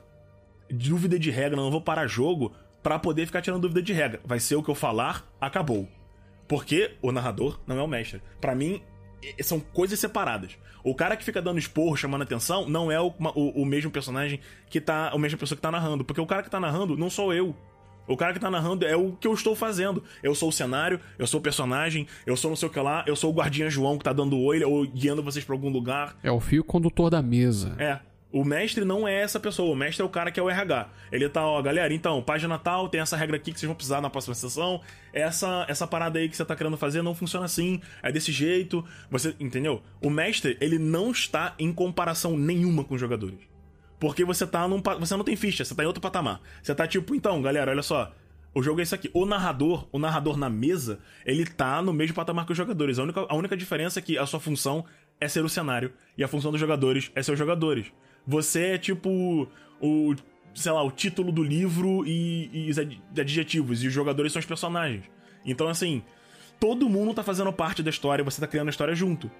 dúvida 0.69 1.17
de 1.17 1.31
regra, 1.31 1.55
não 1.55 1.71
vou 1.71 1.81
parar 1.81 2.07
jogo 2.07 2.53
para 2.81 2.97
poder 2.97 3.25
ficar 3.25 3.41
tirando 3.41 3.61
dúvida 3.61 3.81
de 3.81 3.93
regra. 3.93 4.21
Vai 4.23 4.39
ser 4.39 4.55
o 4.55 4.63
que 4.63 4.69
eu 4.69 4.75
falar, 4.75 5.27
acabou. 5.39 5.87
Porque 6.47 6.95
o 7.01 7.11
narrador 7.11 7.59
não 7.67 7.77
é 7.77 7.83
o 7.83 7.87
mestre. 7.87 8.21
Para 8.41 8.55
mim, 8.55 8.81
são 9.41 9.59
coisas 9.59 9.99
separadas. 9.99 10.57
O 10.83 10.95
cara 10.95 11.15
que 11.17 11.23
fica 11.23 11.41
dando 11.41 11.59
esporro, 11.59 11.95
chamando 11.95 12.23
atenção, 12.23 12.67
não 12.67 12.91
é 12.91 12.99
o, 12.99 13.13
o, 13.35 13.61
o, 13.61 13.65
mesmo 13.65 13.91
personagem 13.91 14.39
que 14.69 14.79
tá. 14.79 15.09
A 15.09 15.17
mesma 15.17 15.37
pessoa 15.37 15.55
que 15.55 15.61
tá 15.61 15.71
narrando. 15.71 16.03
Porque 16.03 16.21
o 16.21 16.25
cara 16.25 16.41
que 16.41 16.49
tá 16.49 16.59
narrando 16.59 16.97
não 16.97 17.09
sou 17.09 17.33
eu. 17.33 17.55
O 18.07 18.17
cara 18.17 18.33
que 18.33 18.39
tá 18.39 18.49
narrando 18.49 18.87
é 18.87 18.95
o 18.95 19.11
que 19.11 19.27
eu 19.27 19.33
estou 19.33 19.55
fazendo. 19.55 20.03
Eu 20.23 20.33
sou 20.33 20.49
o 20.49 20.51
cenário, 20.51 20.99
eu 21.19 21.27
sou 21.27 21.39
o 21.39 21.43
personagem, 21.43 22.07
eu 22.25 22.35
sou 22.35 22.49
não 22.49 22.55
sei 22.55 22.67
o 22.67 22.71
que 22.71 22.79
lá, 22.79 23.03
eu 23.05 23.15
sou 23.15 23.29
o 23.29 23.33
guardinha 23.33 23.69
João 23.69 23.99
que 23.99 24.03
tá 24.03 24.11
dando 24.11 24.39
oi 24.39 24.63
ou 24.63 24.87
guiando 24.87 25.21
vocês 25.21 25.45
pra 25.45 25.53
algum 25.53 25.69
lugar. 25.69 26.17
É 26.23 26.31
o 26.31 26.39
fio 26.39 26.63
condutor 26.63 27.11
da 27.11 27.21
mesa. 27.21 27.75
É. 27.77 27.99
O 28.31 28.45
mestre 28.45 28.85
não 28.85 29.07
é 29.07 29.21
essa 29.21 29.39
pessoa, 29.39 29.73
o 29.73 29.75
mestre 29.75 30.03
é 30.03 30.05
o 30.05 30.09
cara 30.09 30.29
que 30.29 30.39
é 30.39 30.43
o 30.43 30.49
RH. 30.49 30.89
Ele 31.11 31.27
tá, 31.27 31.43
ó, 31.43 31.59
galera, 31.63 31.91
então, 31.91 32.21
página 32.21 32.59
tal, 32.59 32.87
tem 32.87 33.01
essa 33.01 33.17
regra 33.17 33.37
aqui 33.37 33.51
que 33.51 33.59
vocês 33.59 33.67
vão 33.67 33.75
precisar 33.75 34.01
na 34.01 34.09
próxima 34.09 34.35
sessão. 34.35 34.81
Essa 35.11 35.65
essa 35.67 35.87
parada 35.87 36.19
aí 36.19 36.29
que 36.29 36.37
você 36.37 36.45
tá 36.45 36.55
querendo 36.55 36.77
fazer 36.77 37.01
não 37.01 37.15
funciona 37.15 37.45
assim, 37.45 37.81
é 38.03 38.11
desse 38.11 38.31
jeito. 38.31 38.85
Você, 39.09 39.35
entendeu? 39.39 39.81
O 39.99 40.11
mestre, 40.11 40.57
ele 40.61 40.77
não 40.77 41.09
está 41.09 41.55
em 41.57 41.73
comparação 41.73 42.37
nenhuma 42.37 42.83
com 42.83 42.93
os 42.93 43.01
jogadores. 43.01 43.39
Porque 43.99 44.23
você 44.23 44.45
tá 44.45 44.67
num 44.67 44.81
você 44.99 45.17
não 45.17 45.23
tem 45.23 45.35
ficha, 45.35 45.65
você 45.65 45.73
tá 45.73 45.83
em 45.83 45.87
outro 45.87 46.01
patamar. 46.01 46.39
Você 46.61 46.75
tá 46.75 46.87
tipo, 46.87 47.15
então, 47.15 47.41
galera, 47.41 47.71
olha 47.71 47.81
só, 47.81 48.13
o 48.53 48.61
jogo 48.61 48.79
é 48.79 48.83
isso 48.83 48.93
aqui. 48.95 49.09
O 49.13 49.25
narrador, 49.25 49.87
o 49.91 49.97
narrador 49.97 50.37
na 50.37 50.49
mesa, 50.49 50.99
ele 51.25 51.45
tá 51.45 51.81
no 51.81 51.91
mesmo 51.91 52.15
patamar 52.15 52.45
que 52.45 52.51
os 52.51 52.57
jogadores. 52.57 52.99
A 52.99 53.03
única, 53.03 53.25
a 53.27 53.35
única 53.35 53.57
diferença 53.57 53.99
é 53.99 54.01
que 54.01 54.17
a 54.17 54.25
sua 54.25 54.39
função 54.39 54.85
é 55.19 55.27
ser 55.27 55.43
o 55.43 55.49
cenário 55.49 55.91
e 56.17 56.23
a 56.23 56.27
função 56.27 56.51
dos 56.51 56.59
jogadores 56.59 57.11
é 57.15 57.21
ser 57.21 57.33
os 57.33 57.39
jogadores. 57.39 57.91
Você 58.27 58.67
é 58.67 58.77
tipo 58.77 59.47
o, 59.81 60.15
sei 60.53 60.71
lá, 60.71 60.83
o 60.83 60.91
título 60.91 61.31
do 61.31 61.43
livro 61.43 62.03
e, 62.05 62.67
e 62.67 62.69
os 62.69 62.77
adjetivos, 63.17 63.83
e 63.83 63.87
os 63.87 63.93
jogadores 63.93 64.31
são 64.31 64.39
os 64.39 64.45
personagens. 64.45 65.05
Então, 65.45 65.67
assim, 65.67 66.03
todo 66.59 66.89
mundo 66.89 67.13
tá 67.13 67.23
fazendo 67.23 67.51
parte 67.53 67.81
da 67.81 67.89
história, 67.89 68.23
você 68.23 68.41
tá 68.41 68.47
criando 68.47 68.67
a 68.67 68.71
história 68.71 68.93
junto. 68.93 69.31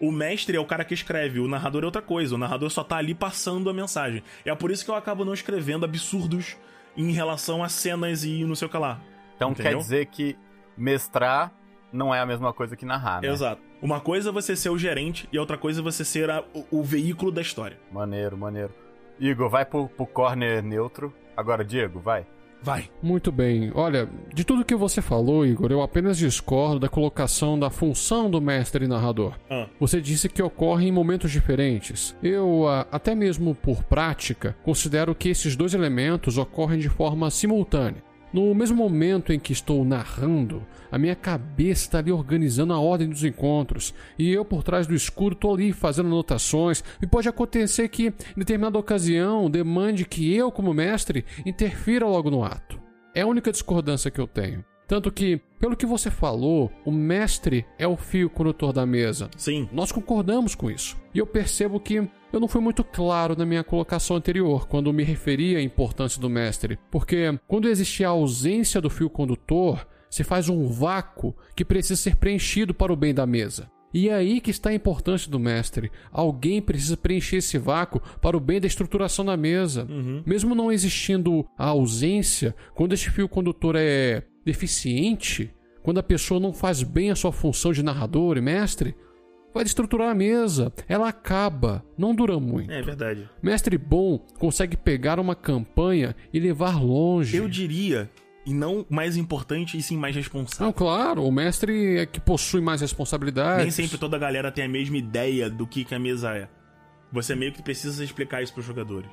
O 0.00 0.10
mestre 0.10 0.56
é 0.56 0.60
o 0.60 0.64
cara 0.64 0.84
que 0.84 0.94
escreve, 0.94 1.38
o 1.38 1.46
narrador 1.46 1.82
é 1.82 1.86
outra 1.86 2.02
coisa, 2.02 2.34
o 2.34 2.38
narrador 2.38 2.70
só 2.70 2.82
tá 2.82 2.96
ali 2.96 3.14
passando 3.14 3.70
a 3.70 3.72
mensagem. 3.72 4.22
É 4.44 4.54
por 4.54 4.70
isso 4.70 4.84
que 4.84 4.90
eu 4.90 4.96
acabo 4.96 5.24
não 5.24 5.32
escrevendo 5.32 5.84
absurdos 5.84 6.56
em 6.96 7.12
relação 7.12 7.62
a 7.62 7.68
cenas 7.68 8.24
e 8.24 8.44
não 8.44 8.54
sei 8.54 8.66
o 8.66 8.70
que 8.70 8.76
lá. 8.76 9.00
Então 9.36 9.52
Entendeu? 9.52 9.72
quer 9.72 9.78
dizer 9.78 10.06
que 10.06 10.36
mestrar 10.76 11.52
não 11.92 12.12
é 12.14 12.20
a 12.20 12.26
mesma 12.26 12.52
coisa 12.52 12.76
que 12.76 12.84
narrar, 12.84 13.22
né? 13.22 13.28
Exato. 13.28 13.62
Uma 13.82 13.98
coisa 13.98 14.28
é 14.28 14.32
você 14.32 14.54
ser 14.54 14.70
o 14.70 14.78
gerente 14.78 15.28
e 15.32 15.36
outra 15.36 15.58
coisa 15.58 15.80
é 15.80 15.82
você 15.82 16.04
ser 16.04 16.30
a, 16.30 16.44
o, 16.54 16.78
o, 16.78 16.82
veículo 16.84 17.32
da 17.32 17.42
história. 17.42 17.76
Maneiro, 17.90 18.38
maneiro. 18.38 18.72
Igor, 19.18 19.50
vai 19.50 19.64
pro, 19.64 19.88
pro 19.88 20.06
corner 20.06 20.62
neutro. 20.62 21.12
Agora, 21.36 21.64
Diego, 21.64 21.98
vai. 21.98 22.24
Vai. 22.62 22.88
Muito 23.02 23.32
bem. 23.32 23.72
Olha, 23.74 24.08
de 24.32 24.44
tudo 24.44 24.64
que 24.64 24.76
você 24.76 25.02
falou, 25.02 25.44
Igor, 25.44 25.72
eu 25.72 25.82
apenas 25.82 26.16
discordo 26.16 26.78
da 26.78 26.88
colocação 26.88 27.58
da 27.58 27.70
função 27.70 28.30
do 28.30 28.40
mestre 28.40 28.86
narrador. 28.86 29.36
Ah. 29.50 29.66
Você 29.80 30.00
disse 30.00 30.28
que 30.28 30.40
ocorre 30.40 30.86
em 30.86 30.92
momentos 30.92 31.32
diferentes. 31.32 32.16
Eu, 32.22 32.68
ah, 32.68 32.86
até 32.92 33.16
mesmo 33.16 33.52
por 33.52 33.82
prática, 33.82 34.56
considero 34.62 35.12
que 35.12 35.28
esses 35.28 35.56
dois 35.56 35.74
elementos 35.74 36.38
ocorrem 36.38 36.78
de 36.78 36.88
forma 36.88 37.32
simultânea. 37.32 38.11
No 38.32 38.54
mesmo 38.54 38.76
momento 38.76 39.32
em 39.32 39.38
que 39.38 39.52
estou 39.52 39.84
narrando, 39.84 40.66
a 40.90 40.96
minha 40.96 41.14
cabeça 41.14 41.82
está 41.82 41.98
ali 41.98 42.10
organizando 42.10 42.72
a 42.72 42.80
ordem 42.80 43.08
dos 43.08 43.22
encontros, 43.24 43.94
e 44.18 44.30
eu 44.32 44.44
por 44.44 44.62
trás 44.62 44.86
do 44.86 44.94
escuro 44.94 45.34
estou 45.34 45.54
ali 45.54 45.72
fazendo 45.72 46.06
anotações, 46.06 46.82
e 47.02 47.06
pode 47.06 47.28
acontecer 47.28 47.88
que, 47.88 48.06
em 48.06 48.38
determinada 48.38 48.78
ocasião, 48.78 49.50
demande 49.50 50.06
que 50.06 50.34
eu, 50.34 50.50
como 50.50 50.72
mestre, 50.72 51.24
interfira 51.44 52.06
logo 52.06 52.30
no 52.30 52.42
ato. 52.42 52.80
É 53.14 53.20
a 53.20 53.26
única 53.26 53.52
discordância 53.52 54.10
que 54.10 54.20
eu 54.20 54.26
tenho. 54.26 54.64
Tanto 54.88 55.12
que, 55.12 55.40
pelo 55.58 55.76
que 55.76 55.86
você 55.86 56.10
falou, 56.10 56.70
o 56.84 56.90
mestre 56.90 57.64
é 57.78 57.86
o 57.86 57.96
fio 57.96 58.28
condutor 58.28 58.72
da 58.72 58.84
mesa. 58.84 59.30
Sim. 59.36 59.68
Nós 59.72 59.92
concordamos 59.92 60.54
com 60.54 60.70
isso. 60.70 60.96
E 61.14 61.18
eu 61.18 61.26
percebo 61.26 61.80
que 61.80 62.06
eu 62.32 62.40
não 62.40 62.48
fui 62.48 62.60
muito 62.60 62.82
claro 62.82 63.36
na 63.36 63.44
minha 63.44 63.62
colocação 63.62 64.16
anterior, 64.16 64.66
quando 64.66 64.92
me 64.92 65.04
referi 65.04 65.54
à 65.54 65.62
importância 65.62 66.20
do 66.20 66.30
mestre. 66.30 66.78
Porque 66.90 67.38
quando 67.46 67.68
existe 67.68 68.04
a 68.04 68.08
ausência 68.08 68.80
do 68.80 68.88
fio 68.88 69.10
condutor, 69.10 69.86
se 70.08 70.24
faz 70.24 70.48
um 70.48 70.66
vácuo 70.66 71.34
que 71.54 71.64
precisa 71.64 71.96
ser 71.96 72.16
preenchido 72.16 72.74
para 72.74 72.92
o 72.92 72.96
bem 72.96 73.14
da 73.14 73.26
mesa. 73.26 73.70
E 73.94 74.08
é 74.08 74.14
aí 74.14 74.40
que 74.40 74.50
está 74.50 74.70
a 74.70 74.74
importância 74.74 75.30
do 75.30 75.38
mestre. 75.38 75.90
Alguém 76.10 76.62
precisa 76.62 76.96
preencher 76.96 77.36
esse 77.36 77.58
vácuo 77.58 78.00
para 78.20 78.36
o 78.36 78.40
bem 78.40 78.60
da 78.60 78.66
estruturação 78.66 79.24
da 79.24 79.36
mesa. 79.36 79.86
Uhum. 79.88 80.22
Mesmo 80.24 80.54
não 80.54 80.72
existindo 80.72 81.46
a 81.58 81.66
ausência, 81.66 82.54
quando 82.74 82.94
este 82.94 83.10
fio 83.10 83.28
condutor 83.28 83.76
é 83.76 84.22
deficiente, 84.44 85.50
quando 85.82 85.98
a 85.98 86.02
pessoa 86.02 86.40
não 86.40 86.52
faz 86.52 86.82
bem 86.82 87.10
a 87.10 87.16
sua 87.16 87.32
função 87.32 87.72
de 87.72 87.82
narrador 87.82 88.38
e 88.38 88.40
mestre, 88.40 88.94
vai 89.52 89.64
estruturar 89.64 90.10
a 90.10 90.14
mesa. 90.14 90.72
Ela 90.88 91.08
acaba, 91.08 91.84
não 91.96 92.14
dura 92.14 92.38
muito. 92.38 92.70
É 92.70 92.82
verdade. 92.82 93.28
Mestre 93.42 93.76
bom 93.78 94.18
consegue 94.38 94.76
pegar 94.76 95.18
uma 95.18 95.34
campanha 95.34 96.14
e 96.32 96.40
levar 96.40 96.82
longe. 96.82 97.36
Eu 97.36 97.48
diria 97.48 98.10
e 98.44 98.52
não 98.52 98.84
mais 98.88 99.16
importante 99.16 99.76
e 99.76 99.82
sim 99.82 99.96
mais 99.96 100.14
responsável. 100.14 100.66
Não, 100.66 100.72
claro, 100.72 101.24
o 101.24 101.30
mestre 101.30 101.98
é 101.98 102.06
que 102.06 102.20
possui 102.20 102.60
mais 102.60 102.80
responsabilidades. 102.80 103.62
Nem 103.62 103.70
sempre 103.70 103.98
toda 103.98 104.16
a 104.16 104.20
galera 104.20 104.50
tem 104.50 104.64
a 104.64 104.68
mesma 104.68 104.96
ideia 104.96 105.48
do 105.48 105.66
que, 105.66 105.84
que 105.84 105.94
a 105.94 105.98
mesa 105.98 106.36
é. 106.36 106.48
Você 107.12 107.34
meio 107.34 107.52
que 107.52 107.62
precisa 107.62 108.02
explicar 108.02 108.42
isso 108.42 108.52
para 108.52 108.60
os 108.60 108.66
jogadores. 108.66 109.10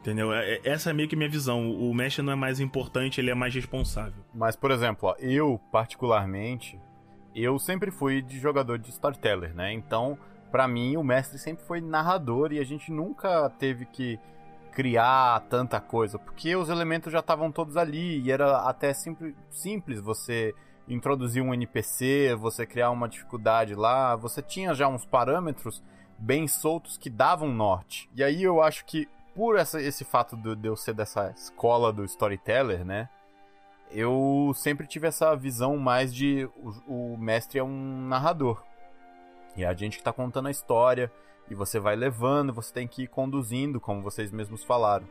Entendeu? 0.00 0.32
É, 0.32 0.54
é, 0.54 0.60
essa 0.64 0.90
é 0.90 0.92
meio 0.92 1.08
que 1.08 1.16
minha 1.16 1.28
visão. 1.28 1.70
O 1.70 1.92
mestre 1.92 2.22
não 2.22 2.32
é 2.32 2.36
mais 2.36 2.60
importante, 2.60 3.20
ele 3.20 3.30
é 3.30 3.34
mais 3.34 3.54
responsável. 3.54 4.24
Mas, 4.34 4.56
por 4.56 4.70
exemplo, 4.70 5.08
ó, 5.08 5.14
eu, 5.18 5.60
particularmente, 5.70 6.78
eu 7.34 7.58
sempre 7.58 7.90
fui 7.90 8.22
de 8.22 8.38
jogador 8.38 8.78
de 8.78 8.90
storyteller, 8.90 9.54
né? 9.54 9.72
Então, 9.72 10.18
para 10.50 10.66
mim, 10.66 10.96
o 10.96 11.04
mestre 11.04 11.38
sempre 11.38 11.64
foi 11.64 11.80
narrador 11.80 12.52
e 12.52 12.58
a 12.58 12.64
gente 12.64 12.90
nunca 12.90 13.50
teve 13.58 13.84
que 13.84 14.18
criar 14.72 15.40
tanta 15.48 15.80
coisa, 15.80 16.18
porque 16.18 16.54
os 16.54 16.68
elementos 16.68 17.12
já 17.12 17.18
estavam 17.18 17.50
todos 17.50 17.76
ali 17.76 18.20
e 18.20 18.30
era 18.30 18.58
até 18.58 18.92
simples, 18.92 19.34
simples 19.50 20.00
você 20.00 20.54
introduzir 20.86 21.42
um 21.42 21.52
NPC, 21.52 22.34
você 22.38 22.64
criar 22.64 22.90
uma 22.90 23.08
dificuldade 23.08 23.74
lá, 23.74 24.14
você 24.16 24.40
tinha 24.40 24.74
já 24.74 24.88
uns 24.88 25.04
parâmetros 25.04 25.82
bem 26.16 26.48
soltos 26.48 26.96
que 26.96 27.10
davam 27.10 27.52
norte. 27.52 28.08
E 28.14 28.22
aí 28.22 28.42
eu 28.42 28.62
acho 28.62 28.84
que 28.84 29.08
por 29.34 29.56
essa, 29.56 29.80
esse 29.80 30.04
fato 30.04 30.36
de, 30.36 30.56
de 30.56 30.68
eu 30.68 30.76
ser 30.76 30.94
dessa 30.94 31.30
escola 31.30 31.92
do 31.92 32.04
storyteller, 32.04 32.84
né? 32.84 33.08
Eu 33.90 34.52
sempre 34.54 34.86
tive 34.86 35.06
essa 35.06 35.34
visão 35.34 35.76
mais 35.76 36.14
de 36.14 36.48
o, 36.86 37.14
o 37.14 37.18
mestre 37.18 37.58
é 37.58 37.64
um 37.64 38.06
narrador. 38.06 38.62
E 39.56 39.64
é 39.64 39.66
a 39.66 39.74
gente 39.74 39.98
que 39.98 40.04
tá 40.04 40.12
contando 40.12 40.48
a 40.48 40.50
história, 40.50 41.10
e 41.50 41.54
você 41.54 41.80
vai 41.80 41.96
levando, 41.96 42.52
você 42.52 42.72
tem 42.72 42.86
que 42.86 43.04
ir 43.04 43.08
conduzindo, 43.08 43.80
como 43.80 44.02
vocês 44.02 44.30
mesmos 44.30 44.62
falaram. 44.62 45.06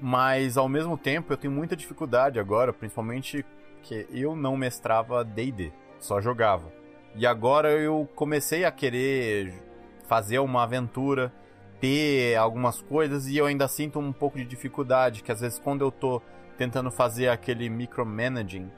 Mas 0.00 0.56
ao 0.56 0.68
mesmo 0.68 0.96
tempo 0.96 1.32
eu 1.32 1.36
tenho 1.36 1.52
muita 1.52 1.74
dificuldade 1.74 2.38
agora, 2.38 2.72
principalmente 2.72 3.44
que 3.82 4.06
eu 4.10 4.36
não 4.36 4.56
mestrava 4.56 5.24
D&D, 5.24 5.72
só 5.98 6.20
jogava. 6.20 6.72
E 7.14 7.26
agora 7.26 7.70
eu 7.70 8.08
comecei 8.14 8.64
a 8.64 8.70
querer 8.70 9.52
fazer 10.06 10.38
uma 10.38 10.62
aventura 10.62 11.32
ter 11.80 12.36
algumas 12.36 12.80
coisas 12.82 13.26
e 13.26 13.36
eu 13.36 13.46
ainda 13.46 13.68
sinto 13.68 13.98
um 13.98 14.12
pouco 14.12 14.38
de 14.38 14.44
dificuldade, 14.44 15.22
que 15.22 15.30
às 15.30 15.40
vezes 15.40 15.58
quando 15.58 15.82
eu 15.82 15.90
tô 15.90 16.20
tentando 16.58 16.90
fazer 16.90 17.28
aquele 17.28 17.70
micromanaging 17.70 18.68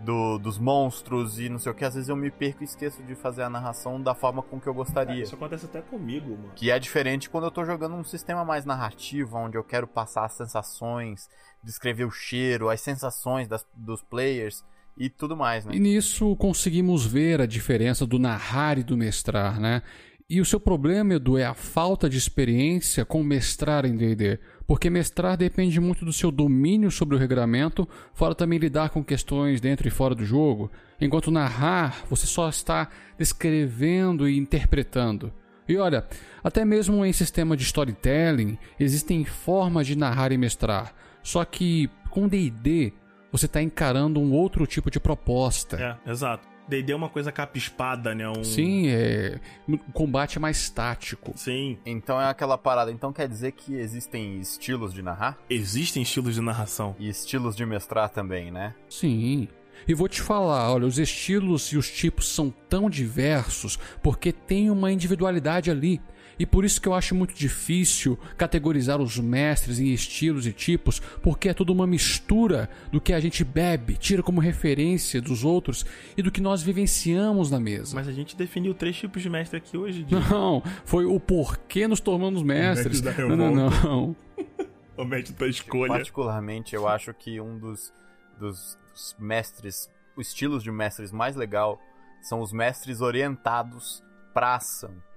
do, 0.00 0.38
dos 0.38 0.58
monstros 0.58 1.38
e 1.38 1.48
não 1.48 1.58
sei 1.58 1.72
o 1.72 1.74
que, 1.74 1.84
às 1.84 1.94
vezes 1.94 2.08
eu 2.08 2.16
me 2.16 2.30
perco 2.30 2.62
e 2.62 2.64
esqueço 2.64 3.02
de 3.02 3.14
fazer 3.14 3.42
a 3.42 3.50
narração 3.50 4.00
da 4.00 4.14
forma 4.14 4.42
com 4.42 4.60
que 4.60 4.66
eu 4.66 4.74
gostaria. 4.74 5.20
É, 5.20 5.22
isso 5.22 5.34
acontece 5.34 5.66
até 5.66 5.80
comigo, 5.80 6.30
mano. 6.30 6.52
Que 6.54 6.70
é 6.70 6.78
diferente 6.78 7.30
quando 7.30 7.44
eu 7.44 7.50
tô 7.50 7.64
jogando 7.64 7.94
um 7.94 8.04
sistema 8.04 8.44
mais 8.44 8.64
narrativo, 8.64 9.38
onde 9.38 9.56
eu 9.56 9.64
quero 9.64 9.86
passar 9.86 10.24
as 10.24 10.32
sensações, 10.32 11.28
descrever 11.62 12.04
o 12.04 12.10
cheiro, 12.10 12.68
as 12.68 12.80
sensações 12.80 13.48
das, 13.48 13.66
dos 13.74 14.02
players 14.02 14.64
e 14.96 15.08
tudo 15.08 15.36
mais, 15.36 15.64
né? 15.64 15.74
E 15.74 15.80
nisso 15.80 16.34
conseguimos 16.36 17.06
ver 17.06 17.40
a 17.40 17.46
diferença 17.46 18.04
do 18.04 18.18
narrar 18.18 18.78
e 18.78 18.82
do 18.82 18.96
mestrar, 18.96 19.60
né? 19.60 19.82
E 20.30 20.42
o 20.42 20.44
seu 20.44 20.60
problema, 20.60 21.14
Edu, 21.14 21.38
é 21.38 21.44
a 21.44 21.54
falta 21.54 22.08
de 22.08 22.18
experiência 22.18 23.02
com 23.02 23.22
mestrar 23.22 23.86
em 23.86 23.96
D&D. 23.96 24.38
Porque 24.68 24.90
mestrar 24.90 25.34
depende 25.34 25.80
muito 25.80 26.04
do 26.04 26.12
seu 26.12 26.30
domínio 26.30 26.90
sobre 26.90 27.16
o 27.16 27.18
regramento, 27.18 27.88
fora 28.12 28.34
também 28.34 28.58
lidar 28.58 28.90
com 28.90 29.02
questões 29.02 29.62
dentro 29.62 29.88
e 29.88 29.90
fora 29.90 30.14
do 30.14 30.26
jogo, 30.26 30.70
enquanto 31.00 31.30
narrar 31.30 32.04
você 32.10 32.26
só 32.26 32.50
está 32.50 32.90
descrevendo 33.16 34.28
e 34.28 34.36
interpretando. 34.36 35.32
E 35.66 35.78
olha, 35.78 36.06
até 36.44 36.66
mesmo 36.66 37.02
em 37.02 37.14
sistema 37.14 37.56
de 37.56 37.62
storytelling 37.62 38.58
existem 38.78 39.24
formas 39.24 39.86
de 39.86 39.96
narrar 39.96 40.32
e 40.32 40.36
mestrar, 40.36 40.94
só 41.22 41.46
que 41.46 41.88
com 42.10 42.28
D&D 42.28 42.92
você 43.32 43.46
está 43.46 43.62
encarando 43.62 44.20
um 44.20 44.32
outro 44.32 44.66
tipo 44.66 44.90
de 44.90 45.00
proposta. 45.00 45.98
É, 46.04 46.10
exato. 46.10 46.46
D&D 46.68 46.92
é 46.92 46.96
uma 46.96 47.08
coisa 47.08 47.32
capa-espada, 47.32 48.14
né? 48.14 48.28
Um... 48.28 48.44
Sim, 48.44 48.88
é. 48.88 49.40
O 49.66 49.78
combate 49.92 50.38
é 50.38 50.40
mais 50.40 50.68
tático. 50.68 51.32
Sim. 51.36 51.78
Então 51.84 52.20
é 52.20 52.28
aquela 52.28 52.58
parada. 52.58 52.90
Então 52.90 53.12
quer 53.12 53.28
dizer 53.28 53.52
que 53.52 53.74
existem 53.74 54.38
estilos 54.40 54.92
de 54.92 55.02
narrar? 55.02 55.38
Existem 55.48 56.02
estilos 56.02 56.34
de 56.34 56.40
narração. 56.40 56.94
E 56.98 57.08
estilos 57.08 57.56
de 57.56 57.64
mestrar 57.64 58.10
também, 58.10 58.50
né? 58.50 58.74
Sim. 58.88 59.48
E 59.86 59.94
vou 59.94 60.08
te 60.08 60.20
falar, 60.20 60.72
olha, 60.72 60.86
os 60.86 60.98
estilos 60.98 61.72
e 61.72 61.78
os 61.78 61.90
tipos 61.90 62.28
são 62.28 62.50
tão 62.68 62.90
diversos 62.90 63.78
porque 64.02 64.32
tem 64.32 64.70
uma 64.70 64.92
individualidade 64.92 65.70
ali. 65.70 66.00
E 66.38 66.46
por 66.46 66.64
isso 66.64 66.80
que 66.80 66.88
eu 66.88 66.94
acho 66.94 67.14
muito 67.14 67.34
difícil 67.34 68.18
categorizar 68.36 69.00
os 69.00 69.18
mestres 69.18 69.80
em 69.80 69.92
estilos 69.92 70.46
e 70.46 70.52
tipos, 70.52 71.00
porque 71.22 71.48
é 71.48 71.54
tudo 71.54 71.72
uma 71.72 71.86
mistura 71.86 72.70
do 72.92 73.00
que 73.00 73.12
a 73.12 73.20
gente 73.20 73.42
bebe, 73.44 73.96
tira 73.96 74.22
como 74.22 74.40
referência 74.40 75.20
dos 75.20 75.44
outros 75.44 75.84
e 76.16 76.22
do 76.22 76.30
que 76.30 76.40
nós 76.40 76.62
vivenciamos 76.62 77.50
na 77.50 77.58
mesa. 77.58 77.94
Mas 77.94 78.06
a 78.06 78.12
gente 78.12 78.36
definiu 78.36 78.72
três 78.74 78.96
tipos 78.96 79.20
de 79.20 79.28
mestre 79.28 79.56
aqui 79.56 79.76
hoje. 79.76 80.04
De... 80.04 80.14
Não, 80.14 80.62
foi 80.84 81.04
o 81.04 81.18
porquê 81.18 81.88
nos 81.88 82.00
tornamos 82.00 82.42
mestres. 82.42 83.02
Não, 83.02 83.36
não, 83.36 83.70
não. 83.70 84.16
o 84.96 85.04
mestre 85.04 85.34
da 85.34 85.48
escolha. 85.48 85.92
Particularmente, 85.92 86.74
eu 86.74 86.86
acho 86.86 87.12
que 87.14 87.40
um 87.40 87.58
dos, 87.58 87.92
dos, 88.38 88.78
dos 88.92 89.16
mestres, 89.18 89.90
os 90.16 90.28
estilos 90.28 90.62
de 90.62 90.70
mestres 90.70 91.10
mais 91.10 91.34
legal 91.34 91.80
são 92.22 92.40
os 92.40 92.52
mestres 92.52 93.00
orientados 93.00 94.02
pra 94.32 94.56
ação 94.56 95.07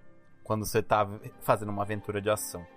quando 0.51 0.65
você 0.65 0.83
tá 0.83 1.07
fazendo 1.39 1.69
uma 1.69 1.83
aventura 1.83 2.21
de 2.21 2.29
ação. 2.29 2.67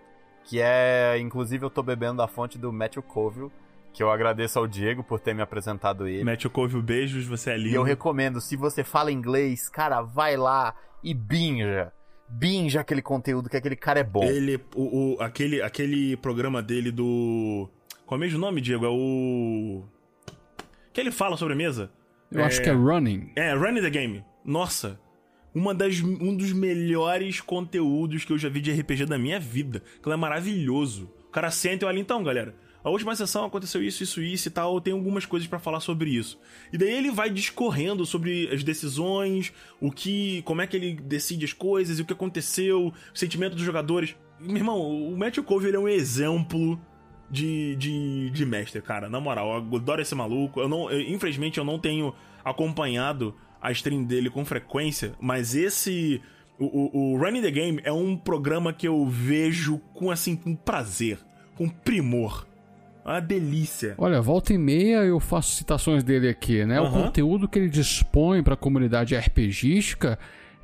Que 0.44 0.60
é, 0.60 1.18
inclusive, 1.18 1.64
eu 1.64 1.70
tô 1.70 1.82
bebendo 1.82 2.18
da 2.18 2.28
fonte 2.28 2.56
do 2.56 2.72
Matthew 2.72 3.02
Colville, 3.02 3.50
que 3.92 4.00
eu 4.00 4.12
agradeço 4.12 4.60
ao 4.60 4.68
Diego 4.68 5.02
por 5.02 5.18
ter 5.18 5.34
me 5.34 5.42
apresentado 5.42 6.06
ele. 6.06 6.22
Matthew 6.22 6.52
Colville, 6.52 6.80
beijos, 6.80 7.26
você 7.26 7.50
é 7.50 7.56
lindo. 7.56 7.70
E 7.70 7.74
eu 7.74 7.82
recomendo, 7.82 8.40
se 8.40 8.54
você 8.54 8.84
fala 8.84 9.10
inglês, 9.10 9.68
cara, 9.68 10.02
vai 10.02 10.36
lá 10.36 10.72
e 11.02 11.12
binja. 11.12 11.92
Binja 12.28 12.80
aquele 12.80 13.02
conteúdo 13.02 13.50
que 13.50 13.56
aquele 13.56 13.74
cara 13.74 13.98
é 13.98 14.04
bom. 14.04 14.22
Ele, 14.22 14.60
o, 14.76 15.16
o 15.16 15.20
aquele, 15.20 15.60
aquele 15.60 16.16
programa 16.18 16.62
dele 16.62 16.92
do... 16.92 17.68
Qual 18.06 18.16
é 18.16 18.18
o 18.18 18.20
mesmo 18.20 18.38
nome, 18.38 18.60
Diego? 18.60 18.86
É 18.86 18.88
o... 18.88 19.82
Que 20.92 21.00
ele 21.00 21.10
fala 21.10 21.36
sobre 21.36 21.54
a 21.54 21.56
mesa? 21.56 21.90
Eu 22.30 22.38
é... 22.38 22.44
acho 22.44 22.62
que 22.62 22.70
é 22.70 22.72
Running. 22.72 23.32
É, 23.34 23.52
Running 23.52 23.82
the 23.82 23.90
Game. 23.90 24.24
Nossa, 24.44 25.00
uma 25.54 25.72
das, 25.72 26.00
um 26.00 26.36
dos 26.36 26.52
melhores 26.52 27.40
conteúdos 27.40 28.24
que 28.24 28.32
eu 28.32 28.38
já 28.38 28.48
vi 28.48 28.60
de 28.60 28.72
RPG 28.72 29.06
da 29.06 29.16
minha 29.16 29.38
vida. 29.38 29.82
Aquilo 29.98 30.14
é 30.14 30.16
maravilhoso. 30.16 31.10
O 31.28 31.30
cara 31.30 31.50
senta 31.50 31.84
e 31.84 31.88
olha, 31.88 31.98
então, 31.98 32.22
galera, 32.22 32.54
a 32.84 32.90
última 32.90 33.16
sessão 33.16 33.46
aconteceu 33.46 33.82
isso, 33.82 34.02
isso, 34.02 34.20
isso 34.20 34.48
e 34.48 34.50
tal, 34.50 34.78
tem 34.78 34.92
algumas 34.92 35.24
coisas 35.24 35.48
para 35.48 35.58
falar 35.58 35.80
sobre 35.80 36.10
isso. 36.10 36.38
E 36.70 36.76
daí 36.76 36.92
ele 36.92 37.10
vai 37.10 37.30
discorrendo 37.30 38.04
sobre 38.04 38.48
as 38.52 38.62
decisões, 38.62 39.54
o 39.80 39.90
que, 39.90 40.42
como 40.42 40.60
é 40.60 40.66
que 40.66 40.76
ele 40.76 40.94
decide 40.94 41.46
as 41.46 41.52
coisas, 41.54 41.98
o 41.98 42.04
que 42.04 42.12
aconteceu, 42.12 42.88
o 42.88 43.18
sentimento 43.18 43.54
dos 43.54 43.64
jogadores. 43.64 44.14
Meu 44.38 44.56
irmão, 44.56 44.78
o 44.78 45.16
Matthew 45.16 45.44
Cove 45.44 45.68
ele 45.68 45.76
é 45.76 45.80
um 45.80 45.88
exemplo 45.88 46.78
de, 47.30 47.74
de, 47.76 48.30
de 48.30 48.44
mestre, 48.44 48.82
cara. 48.82 49.08
Na 49.08 49.18
moral, 49.18 49.66
eu 49.70 49.76
adoro 49.78 50.02
esse 50.02 50.14
maluco. 50.14 50.60
Eu 50.60 50.68
não, 50.68 50.90
eu, 50.90 51.00
infelizmente 51.00 51.58
eu 51.58 51.64
não 51.64 51.78
tenho 51.78 52.14
acompanhado 52.44 53.34
a 53.64 53.72
stream 53.72 54.04
dele 54.04 54.28
com 54.28 54.44
frequência, 54.44 55.14
mas 55.18 55.54
esse. 55.54 56.20
O, 56.58 56.66
o, 56.66 57.14
o 57.14 57.18
Running 57.18 57.40
the 57.40 57.50
Game 57.50 57.80
é 57.82 57.90
um 57.90 58.14
programa 58.14 58.72
que 58.72 58.86
eu 58.86 59.06
vejo 59.06 59.78
com 59.94 60.10
assim, 60.10 60.36
com 60.36 60.54
prazer, 60.54 61.18
com 61.56 61.66
primor. 61.68 62.46
Uma 63.04 63.20
delícia. 63.20 63.94
Olha, 63.98 64.20
volta 64.20 64.52
e 64.52 64.58
meia 64.58 64.98
eu 65.04 65.18
faço 65.18 65.56
citações 65.56 66.04
dele 66.04 66.28
aqui, 66.28 66.64
né? 66.64 66.80
Uhum. 66.80 66.88
O 66.88 66.92
conteúdo 66.92 67.48
que 67.48 67.58
ele 67.58 67.68
dispõe 67.68 68.42
para 68.42 68.54
a 68.54 68.56
comunidade 68.56 69.16
RPGística 69.16 70.18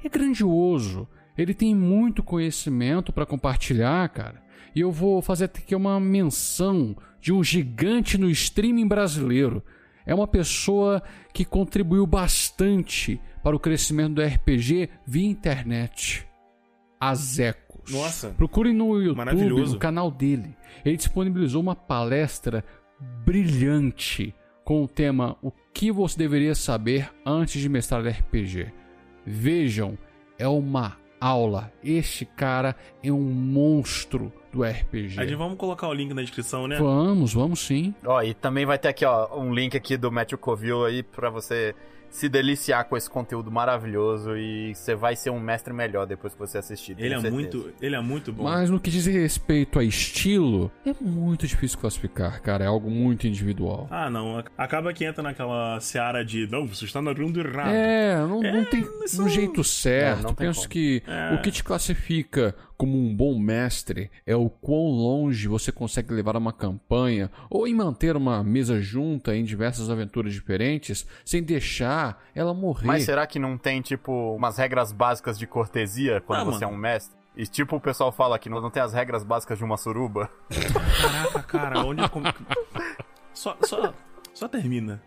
é 0.05 0.09
grandioso. 0.09 1.09
Ele 1.37 1.55
tem 1.55 1.75
muito 1.75 2.23
conhecimento 2.23 3.13
para 3.13 3.27
compartilhar, 3.27 4.09
cara. 4.11 4.43
E 4.75 4.81
eu 4.81 4.93
vou 4.93 5.21
fazer 5.21 5.47
aqui 5.47 5.75
uma 5.75 5.99
menção 5.99 6.97
de 7.21 7.33
um 7.33 7.43
gigante 7.43 8.17
no 8.17 8.31
streaming 8.31 8.87
brasileiro 8.87 9.63
é 10.11 10.15
uma 10.15 10.27
pessoa 10.27 11.01
que 11.33 11.45
contribuiu 11.45 12.05
bastante 12.05 13.21
para 13.45 13.55
o 13.55 13.61
crescimento 13.61 14.15
do 14.15 14.23
RPG 14.23 14.91
via 15.07 15.25
internet. 15.25 16.27
Azecos. 17.01 17.93
Nossa. 17.93 18.31
Procure 18.31 18.73
no 18.73 19.01
YouTube, 19.01 19.69
no 19.69 19.79
canal 19.79 20.11
dele. 20.11 20.57
Ele 20.85 20.97
disponibilizou 20.97 21.63
uma 21.63 21.77
palestra 21.77 22.65
brilhante 23.25 24.35
com 24.65 24.83
o 24.83 24.89
tema 24.89 25.37
O 25.41 25.53
que 25.73 25.93
você 25.93 26.19
deveria 26.19 26.57
saber 26.57 27.09
antes 27.25 27.63
de 27.63 27.69
mestrar 27.69 28.05
RPG. 28.05 28.73
Vejam, 29.25 29.97
é 30.37 30.49
uma 30.49 30.97
aula. 31.21 31.73
Este 31.85 32.25
cara 32.25 32.75
é 33.03 33.13
um 33.13 33.21
monstro 33.21 34.33
do 34.53 34.65
RPG. 34.65 35.21
Aí 35.21 35.35
vamos 35.35 35.59
colocar 35.59 35.89
o 35.89 35.95
link 35.95 36.13
na 36.15 36.23
descrição, 36.23 36.67
né? 36.67 36.79
Vamos, 36.79 37.35
vamos 37.35 37.61
sim. 37.61 37.95
Ó, 38.05 38.23
e 38.23 38.35
também 38.35 38.65
vai 38.65 38.79
ter 38.79 38.89
aqui, 38.89 39.05
ó, 39.05 39.39
um 39.39 39.55
link 39.55 39.77
aqui 39.77 39.97
do 39.97 40.11
Matthew 40.11 40.39
Coville 40.39 40.87
aí 40.87 41.03
para 41.03 41.31
você 41.31 41.75
se 42.11 42.29
deliciar 42.29 42.85
com 42.85 42.97
esse 42.97 43.09
conteúdo 43.09 43.51
maravilhoso 43.51 44.37
e 44.37 44.75
você 44.75 44.95
vai 44.95 45.15
ser 45.15 45.31
um 45.31 45.39
mestre 45.39 45.73
melhor 45.73 46.07
depois 46.07 46.33
que 46.33 46.39
você 46.39 46.59
assistir. 46.59 46.97
Ele 46.99 47.15
é 47.15 47.31
muito, 47.31 47.73
ele 47.81 47.95
é 47.95 48.01
muito 48.01 48.33
bom. 48.33 48.45
Mas 48.45 48.69
no 48.69 48.81
que 48.81 48.91
diz 48.91 49.07
respeito 49.07 49.79
a 49.79 49.85
estilo, 49.85 50.71
é 50.85 50.93
muito 51.01 51.47
difícil 51.47 51.79
classificar, 51.79 52.43
cara, 52.43 52.65
é 52.65 52.67
algo 52.67 52.91
muito 52.91 53.27
individual. 53.27 53.87
Ah, 53.91 54.11
não, 54.11 54.43
acaba 54.59 54.93
que 54.93 55.05
entra 55.05 55.23
naquela 55.23 55.79
seara 55.81 56.25
de, 56.25 56.49
não, 56.51 56.67
você 56.67 56.85
está 56.85 57.01
narrando 57.01 57.41
errado. 57.41 57.71
É, 57.71 58.17
não, 58.17 58.43
é, 58.43 58.53
não 58.53 58.65
tem 58.65 58.85
um 59.19 59.29
jeito 59.29 59.63
certo. 59.63 60.29
É, 60.29 60.35
Penso 60.35 60.61
como. 60.61 60.71
que 60.71 61.03
é. 61.07 61.35
o 61.35 61.43
que 61.43 61.51
te 61.51 61.63
classifica 61.63 62.55
como 62.81 62.97
um 62.97 63.15
bom 63.15 63.39
mestre 63.39 64.11
é 64.27 64.35
o 64.35 64.49
quão 64.49 64.87
longe 64.87 65.47
você 65.47 65.71
consegue 65.71 66.15
levar 66.15 66.35
uma 66.35 66.51
campanha 66.51 67.31
ou 67.51 67.69
em 67.69 67.75
manter 67.75 68.17
uma 68.17 68.43
mesa 68.43 68.81
junta 68.81 69.37
em 69.37 69.45
diversas 69.45 69.91
aventuras 69.91 70.33
diferentes 70.33 71.07
sem 71.23 71.43
deixar 71.43 72.25
ela 72.35 72.55
morrer. 72.55 72.87
Mas 72.87 73.05
será 73.05 73.27
que 73.27 73.39
não 73.39 73.59
tem, 73.59 73.83
tipo, 73.83 74.35
umas 74.35 74.57
regras 74.57 74.93
básicas 74.93 75.39
de 75.39 75.47
cortesia 75.47 76.23
quando 76.23 76.41
ah, 76.41 76.45
você 76.45 76.65
mano. 76.65 76.73
é 76.73 76.79
um 76.79 76.81
mestre? 76.81 77.21
E 77.37 77.47
tipo, 77.47 77.77
o 77.77 77.81
pessoal 77.81 78.11
fala 78.11 78.39
que 78.39 78.49
não 78.49 78.71
tem 78.71 78.83
as 78.83 78.95
regras 78.95 79.25
básicas 79.25 79.59
de 79.59 79.65
uma 79.65 79.77
suruba. 79.77 80.31
Caraca, 81.03 81.43
cara, 81.43 81.85
onde 81.85 82.01
eu... 82.01 82.09
só, 83.35 83.59
só, 83.61 83.93
só 84.33 84.49
termina. 84.49 85.03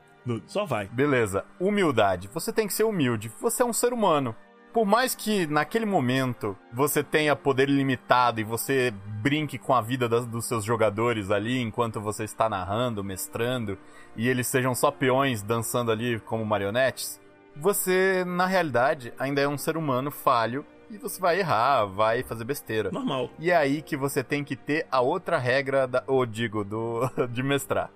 Só 0.45 0.63
vai. 0.63 0.87
Beleza. 0.89 1.43
Humildade. 1.59 2.29
Você 2.35 2.53
tem 2.53 2.67
que 2.67 2.73
ser 2.73 2.83
humilde. 2.83 3.31
Você 3.41 3.63
é 3.63 3.65
um 3.65 3.73
ser 3.73 3.93
humano 3.93 4.35
por 4.73 4.85
mais 4.85 5.13
que 5.13 5.45
naquele 5.45 5.85
momento 5.85 6.57
você 6.73 7.03
tenha 7.03 7.35
poder 7.35 7.69
ilimitado 7.69 8.41
e 8.41 8.43
você 8.43 8.91
brinque 9.21 9.59
com 9.59 9.73
a 9.73 9.81
vida 9.81 10.09
das, 10.09 10.25
dos 10.25 10.45
seus 10.45 10.65
jogadores 10.65 11.29
ali 11.29 11.61
enquanto 11.61 12.01
você 12.01 12.23
está 12.23 12.49
narrando, 12.49 13.03
mestrando, 13.03 13.77
e 14.15 14.27
eles 14.27 14.47
sejam 14.47 14.73
só 14.73 14.89
peões 14.89 15.43
dançando 15.43 15.91
ali 15.91 16.19
como 16.21 16.43
marionetes, 16.43 17.21
você, 17.55 18.25
na 18.25 18.47
realidade, 18.47 19.13
ainda 19.19 19.39
é 19.39 19.47
um 19.47 19.59
ser 19.59 19.77
humano 19.77 20.09
falho 20.09 20.65
e 20.89 20.97
você 20.97 21.21
vai 21.21 21.39
errar, 21.39 21.85
vai 21.85 22.23
fazer 22.23 22.43
besteira. 22.43 22.91
Normal. 22.91 23.29
E 23.37 23.51
é 23.51 23.55
aí 23.55 23.81
que 23.83 23.95
você 23.95 24.23
tem 24.23 24.43
que 24.43 24.55
ter 24.55 24.87
a 24.91 25.01
outra 25.01 25.37
regra, 25.37 25.87
da, 25.87 26.03
ou 26.07 26.25
digo, 26.25 26.63
do, 26.63 27.07
de 27.31 27.43
mestrar. 27.43 27.91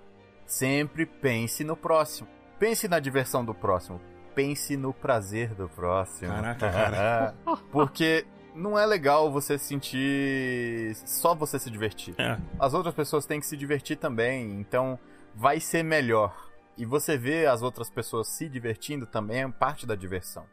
Sempre 0.46 1.08
pense 1.08 1.64
no 1.64 1.76
próximo. 1.76 2.28
Pense 2.60 2.88
na 2.88 3.00
diversão 3.00 3.44
do 3.44 3.54
próximo 3.54 4.00
pense 4.38 4.78
no 4.78 4.94
prazer 4.94 5.56
do 5.56 5.68
próximo. 5.68 6.32
Caraca, 6.32 6.70
cara. 6.72 7.36
Porque 7.72 8.24
não 8.54 8.78
é 8.78 8.86
legal 8.86 9.32
você 9.32 9.58
sentir 9.58 10.96
só 11.08 11.34
você 11.34 11.58
se 11.58 11.72
divertir. 11.72 12.14
É. 12.20 12.38
As 12.60 12.76
outras 12.76 12.94
pessoas 12.94 13.26
têm 13.26 13.40
que 13.40 13.48
se 13.48 13.58
divertir 13.58 13.98
também, 13.98 14.60
então 14.60 15.00
vai 15.34 15.60
ser 15.60 15.82
melhor. 15.82 16.52
E 16.78 16.86
você 16.86 17.18
vê 17.18 17.48
as 17.48 17.64
outras 17.64 17.90
pessoas 17.90 18.28
se 18.28 18.48
divertindo 18.48 19.08
também 19.08 19.42
é 19.42 19.48
parte 19.48 19.88
da 19.88 19.96
diversão. 19.96 20.46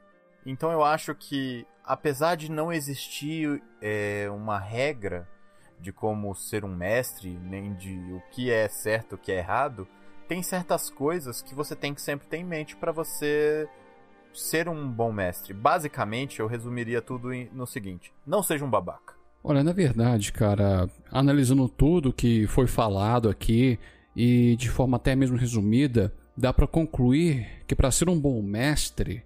Então 0.47 0.73
eu 0.73 0.83
acho 0.83 1.15
que, 1.15 1.67
apesar 1.85 2.37
de 2.37 2.51
não 2.51 2.73
existir 2.73 3.63
é, 3.83 4.31
uma 4.31 4.59
regra 4.59 5.29
de 5.79 5.93
como 5.93 6.35
ser 6.35 6.65
um 6.65 6.75
mestre, 6.75 7.39
nem 7.39 7.75
de 7.75 7.99
o 8.15 8.23
que 8.31 8.51
é 8.51 8.67
certo, 8.67 9.17
o 9.17 9.19
que 9.19 9.31
é 9.31 9.37
errado, 9.37 9.87
tem 10.29 10.43
certas 10.43 10.91
coisas 10.91 11.43
que 11.43 11.55
você 11.55 11.75
tem 11.77 11.95
que 11.95 12.03
sempre 12.03 12.27
ter 12.27 12.39
em 12.39 12.45
mente 12.45 12.77
para 12.77 12.93
você 12.93 13.69
ser 14.33 14.69
um 14.69 14.89
bom 14.91 15.13
mestre. 15.13 15.55
Basicamente, 15.55 16.41
eu 16.41 16.47
resumiria 16.47 17.01
tudo 17.01 17.29
no 17.53 17.67
seguinte: 17.67 18.13
não 18.27 18.43
seja 18.43 18.65
um 18.65 18.71
babaca. 18.71 19.15
Olha, 19.43 19.63
na 19.63 19.73
verdade, 19.73 20.33
cara, 20.33 20.89
analisando 21.11 21.69
tudo 21.69 22.13
que 22.13 22.47
foi 22.47 22.67
falado 22.67 23.29
aqui 23.29 23.79
e 24.17 24.57
de 24.57 24.71
forma 24.71 24.97
até 24.97 25.15
mesmo 25.15 25.37
resumida, 25.37 26.15
dá 26.37 26.53
para 26.53 26.67
concluir 26.67 27.47
que 27.67 27.75
para 27.75 27.91
ser 27.91 28.09
um 28.09 28.19
bom 28.19 28.41
mestre 28.41 29.23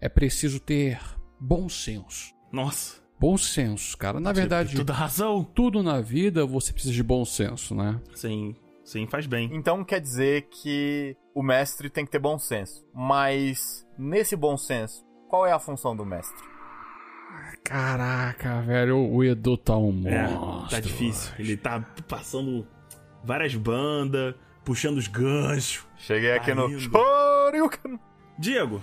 é 0.00 0.08
preciso 0.08 0.60
ter 0.60 1.00
bom 1.40 1.68
senso. 1.68 2.34
Nossa. 2.52 2.96
Bom 3.18 3.36
senso, 3.36 3.96
cara. 3.96 4.20
Na 4.20 4.32
verdade, 4.32 4.76
Toda 4.76 4.92
razão. 4.92 5.42
tudo 5.42 5.82
na 5.82 6.00
vida 6.00 6.46
você 6.46 6.72
precisa 6.72 6.94
de 6.94 7.02
bom 7.02 7.24
senso, 7.24 7.74
né? 7.74 8.00
Sim, 8.14 8.54
sim, 8.90 9.06
faz 9.06 9.26
bem. 9.26 9.50
Então 9.52 9.84
quer 9.84 10.00
dizer 10.00 10.48
que 10.50 11.16
o 11.34 11.42
mestre 11.42 11.88
tem 11.90 12.04
que 12.04 12.10
ter 12.10 12.18
bom 12.18 12.38
senso. 12.38 12.84
Mas 12.94 13.86
nesse 13.98 14.34
bom 14.36 14.56
senso, 14.56 15.04
qual 15.28 15.46
é 15.46 15.52
a 15.52 15.58
função 15.58 15.94
do 15.96 16.04
mestre? 16.04 16.42
Caraca, 17.64 18.60
velho, 18.62 18.98
o 18.98 19.22
Edu 19.22 19.56
tá 19.56 19.76
um 19.76 20.06
É, 20.06 20.28
monstro. 20.28 20.70
tá 20.70 20.80
difícil. 20.80 21.32
Ele 21.38 21.56
tá 21.56 21.84
passando 22.08 22.66
várias 23.22 23.54
bandas, 23.54 24.34
puxando 24.64 24.96
os 24.98 25.06
ganchos. 25.06 25.86
Cheguei 25.96 26.32
aqui 26.32 26.48
Tá 26.48 26.54
no. 26.54 26.68
Shoryuken. 26.80 27.98
Diego, 28.38 28.80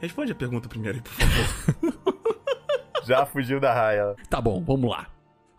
responde 0.00 0.32
a 0.32 0.34
pergunta 0.34 0.68
primeiro 0.68 0.98
aí, 0.98 1.02
por 1.02 1.12
favor. 1.12 2.22
Já 3.04 3.26
fugiu 3.26 3.58
da 3.60 3.72
raia. 3.74 4.14
Tá 4.30 4.40
bom, 4.40 4.62
vamos 4.64 4.90
lá. 4.90 5.06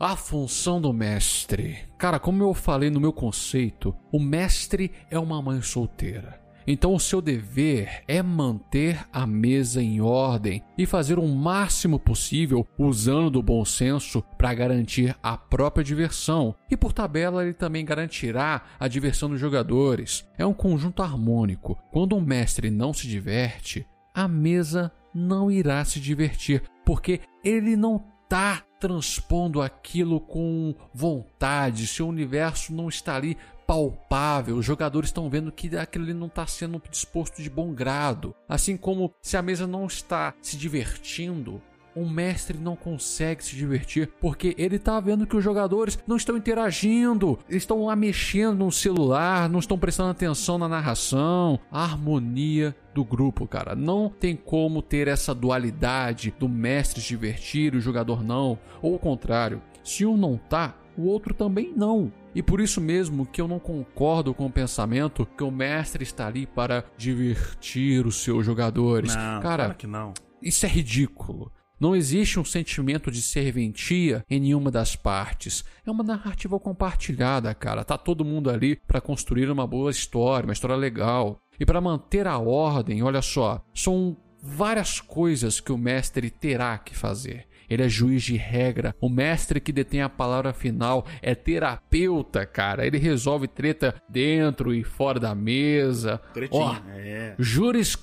A 0.06 0.18
função 0.18 0.82
do 0.82 0.92
mestre. 0.92 1.78
Cara, 1.98 2.20
como 2.20 2.44
eu 2.44 2.54
falei 2.54 2.90
no 2.90 3.00
meu 3.00 3.14
conceito, 3.14 3.96
o 4.12 4.20
mestre 4.20 4.92
é 5.10 5.18
uma 5.18 5.42
mãe 5.42 5.62
solteira. 5.62 6.42
Então 6.68 6.94
o 6.94 7.00
seu 7.00 7.22
dever 7.22 8.04
é 8.06 8.22
manter 8.22 9.08
a 9.14 9.26
mesa 9.26 9.82
em 9.82 10.02
ordem 10.02 10.62
e 10.78 10.86
fazer 10.86 11.18
o 11.18 11.26
máximo 11.26 11.98
possível 11.98 12.68
usando 12.78 13.30
do 13.30 13.42
bom 13.42 13.64
senso 13.64 14.22
para 14.38 14.54
garantir 14.54 15.16
a 15.24 15.38
própria 15.38 15.86
diversão. 15.86 16.54
E 16.70 16.76
por 16.76 16.92
tabela 16.92 17.42
ele 17.42 17.54
também 17.54 17.86
garantirá 17.86 18.62
a 18.78 18.90
diversão 18.90 19.30
dos 19.30 19.40
jogadores. 19.40 20.28
É 20.38 20.46
um 20.46 20.54
conjunto 20.54 21.02
harmônico. 21.02 21.78
Quando 21.94 22.18
um 22.18 22.22
mestre 22.22 22.70
não 22.70 22.94
se 22.94 23.08
diverte, 23.08 23.88
a 24.14 24.28
mesa 24.28 24.92
não 25.16 25.50
irá 25.50 25.86
se 25.86 25.98
divertir, 25.98 26.62
porque 26.84 27.22
ele 27.42 27.78
não 27.78 28.04
está 28.26 28.64
transpondo 28.84 29.62
aquilo 29.62 30.20
com 30.20 30.76
vontade, 30.94 31.88
seu 31.88 32.06
universo 32.06 32.74
não 32.74 32.90
está 32.90 33.16
ali 33.16 33.38
palpável, 33.66 34.58
os 34.58 34.66
jogadores 34.66 35.08
estão 35.08 35.30
vendo 35.30 35.54
que 35.54 35.78
aquilo 35.78 36.04
ali 36.04 36.14
não 36.14 36.28
está 36.28 36.46
sendo 36.46 36.84
disposto 36.92 37.42
de 37.42 37.50
bom 37.50 37.74
grado. 37.74 38.36
Assim 38.46 38.76
como 38.76 39.14
se 39.22 39.38
a 39.38 39.42
mesa 39.42 39.66
não 39.66 39.86
está 39.86 40.34
se 40.42 40.58
divertindo, 40.58 41.62
um 41.96 42.10
mestre 42.10 42.58
não 42.58 42.76
consegue 42.76 43.44
se 43.44 43.56
divertir 43.56 44.10
porque 44.20 44.56
ele 44.58 44.80
tá 44.80 45.00
vendo 45.00 45.28
que 45.28 45.36
os 45.36 45.44
jogadores 45.44 45.98
não 46.08 46.16
estão 46.16 46.38
interagindo, 46.38 47.38
estão 47.50 47.86
lá 47.86 47.96
mexendo 47.96 48.60
no 48.60 48.72
celular, 48.72 49.50
não 49.50 49.60
estão 49.60 49.78
prestando 49.78 50.12
atenção 50.12 50.58
na 50.58 50.68
narração, 50.68 51.60
a 51.72 51.84
harmonia 51.84 52.76
do 52.94 53.04
grupo, 53.04 53.48
cara. 53.48 53.76
Não 53.76 54.10
tem 54.10 54.36
como 54.36 54.82
ter 54.82 55.08
essa 55.08 55.34
dualidade 55.34 56.34
do 56.40 56.48
mestre 56.48 57.02
se 57.02 57.08
divertir 57.08 57.74
e 57.74 57.78
o 57.78 57.82
jogador 57.82 58.24
não, 58.24 58.58
ou 58.82 58.96
o 58.96 59.00
contrário. 59.00 59.62
Se 59.84 60.06
um 60.06 60.16
não 60.16 60.38
tá, 60.38 60.76
o 60.98 61.06
outro 61.06 61.34
também 61.34 61.74
não. 61.76 62.12
E 62.36 62.42
por 62.42 62.60
isso 62.60 62.82
mesmo 62.82 63.26
que 63.26 63.40
eu 63.42 63.48
não 63.48 63.60
concordo 63.60 64.34
com 64.34 64.46
o 64.46 64.52
pensamento 64.52 65.26
que 65.38 65.44
o 65.44 65.52
mestre 65.52 66.04
está 66.04 66.28
ali 66.28 66.48
para 66.48 66.84
divertir 66.98 68.06
os 68.06 68.24
seus 68.24 68.46
jogadores. 68.46 69.16
Não, 69.16 69.42
cara, 69.42 69.66
claro 69.66 69.76
que 69.76 69.88
não. 69.88 70.14
isso 70.42 70.66
é 70.66 70.70
ridículo. 70.70 71.52
Não 71.84 71.94
existe 71.94 72.40
um 72.40 72.46
sentimento 72.46 73.12
de 73.12 73.22
serventia 73.22 74.24
em 74.30 74.40
nenhuma 74.40 74.72
das 74.72 74.96
partes. 74.96 75.66
É 75.86 75.92
uma 75.92 76.02
narrativa 76.02 76.58
compartilhada, 76.58 77.54
cara. 77.54 77.84
Tá 77.84 77.98
todo 77.98 78.24
mundo 78.24 78.50
ali 78.50 78.78
para 78.88 79.02
construir 79.02 79.50
uma 79.50 79.68
boa 79.68 79.92
história, 79.92 80.48
uma 80.48 80.54
história 80.54 80.78
legal. 80.78 81.42
E 81.60 81.66
para 81.66 81.82
manter 81.82 82.26
a 82.26 82.38
ordem, 82.38 83.04
olha 83.04 83.22
só, 83.22 83.62
são 83.74 84.16
várias 84.42 85.02
coisas 85.02 85.60
que 85.60 85.74
o 85.74 85.78
mestre 85.78 86.30
terá 86.30 86.78
que 86.78 86.96
fazer. 86.96 87.50
Ele 87.70 87.84
é 87.84 87.90
juiz 87.90 88.24
de 88.24 88.38
regra. 88.38 88.96
O 89.02 89.10
mestre 89.10 89.60
que 89.60 89.74
detém 89.74 90.02
a 90.02 90.08
palavra 90.08 90.54
final 90.54 91.06
é 91.22 91.36
terapeuta, 91.36 92.46
cara. 92.46 92.88
Ele 92.88 92.98
resolve 92.98 93.46
treta 93.46 93.94
dentro 94.08 94.74
e 94.74 94.86
fora 94.86 95.20
da 95.20 95.36
mesa. 95.36 96.22
Tretinha. 96.34 96.64
Ó, 96.64 96.76
É. 96.96 97.36
Juris 97.38 97.98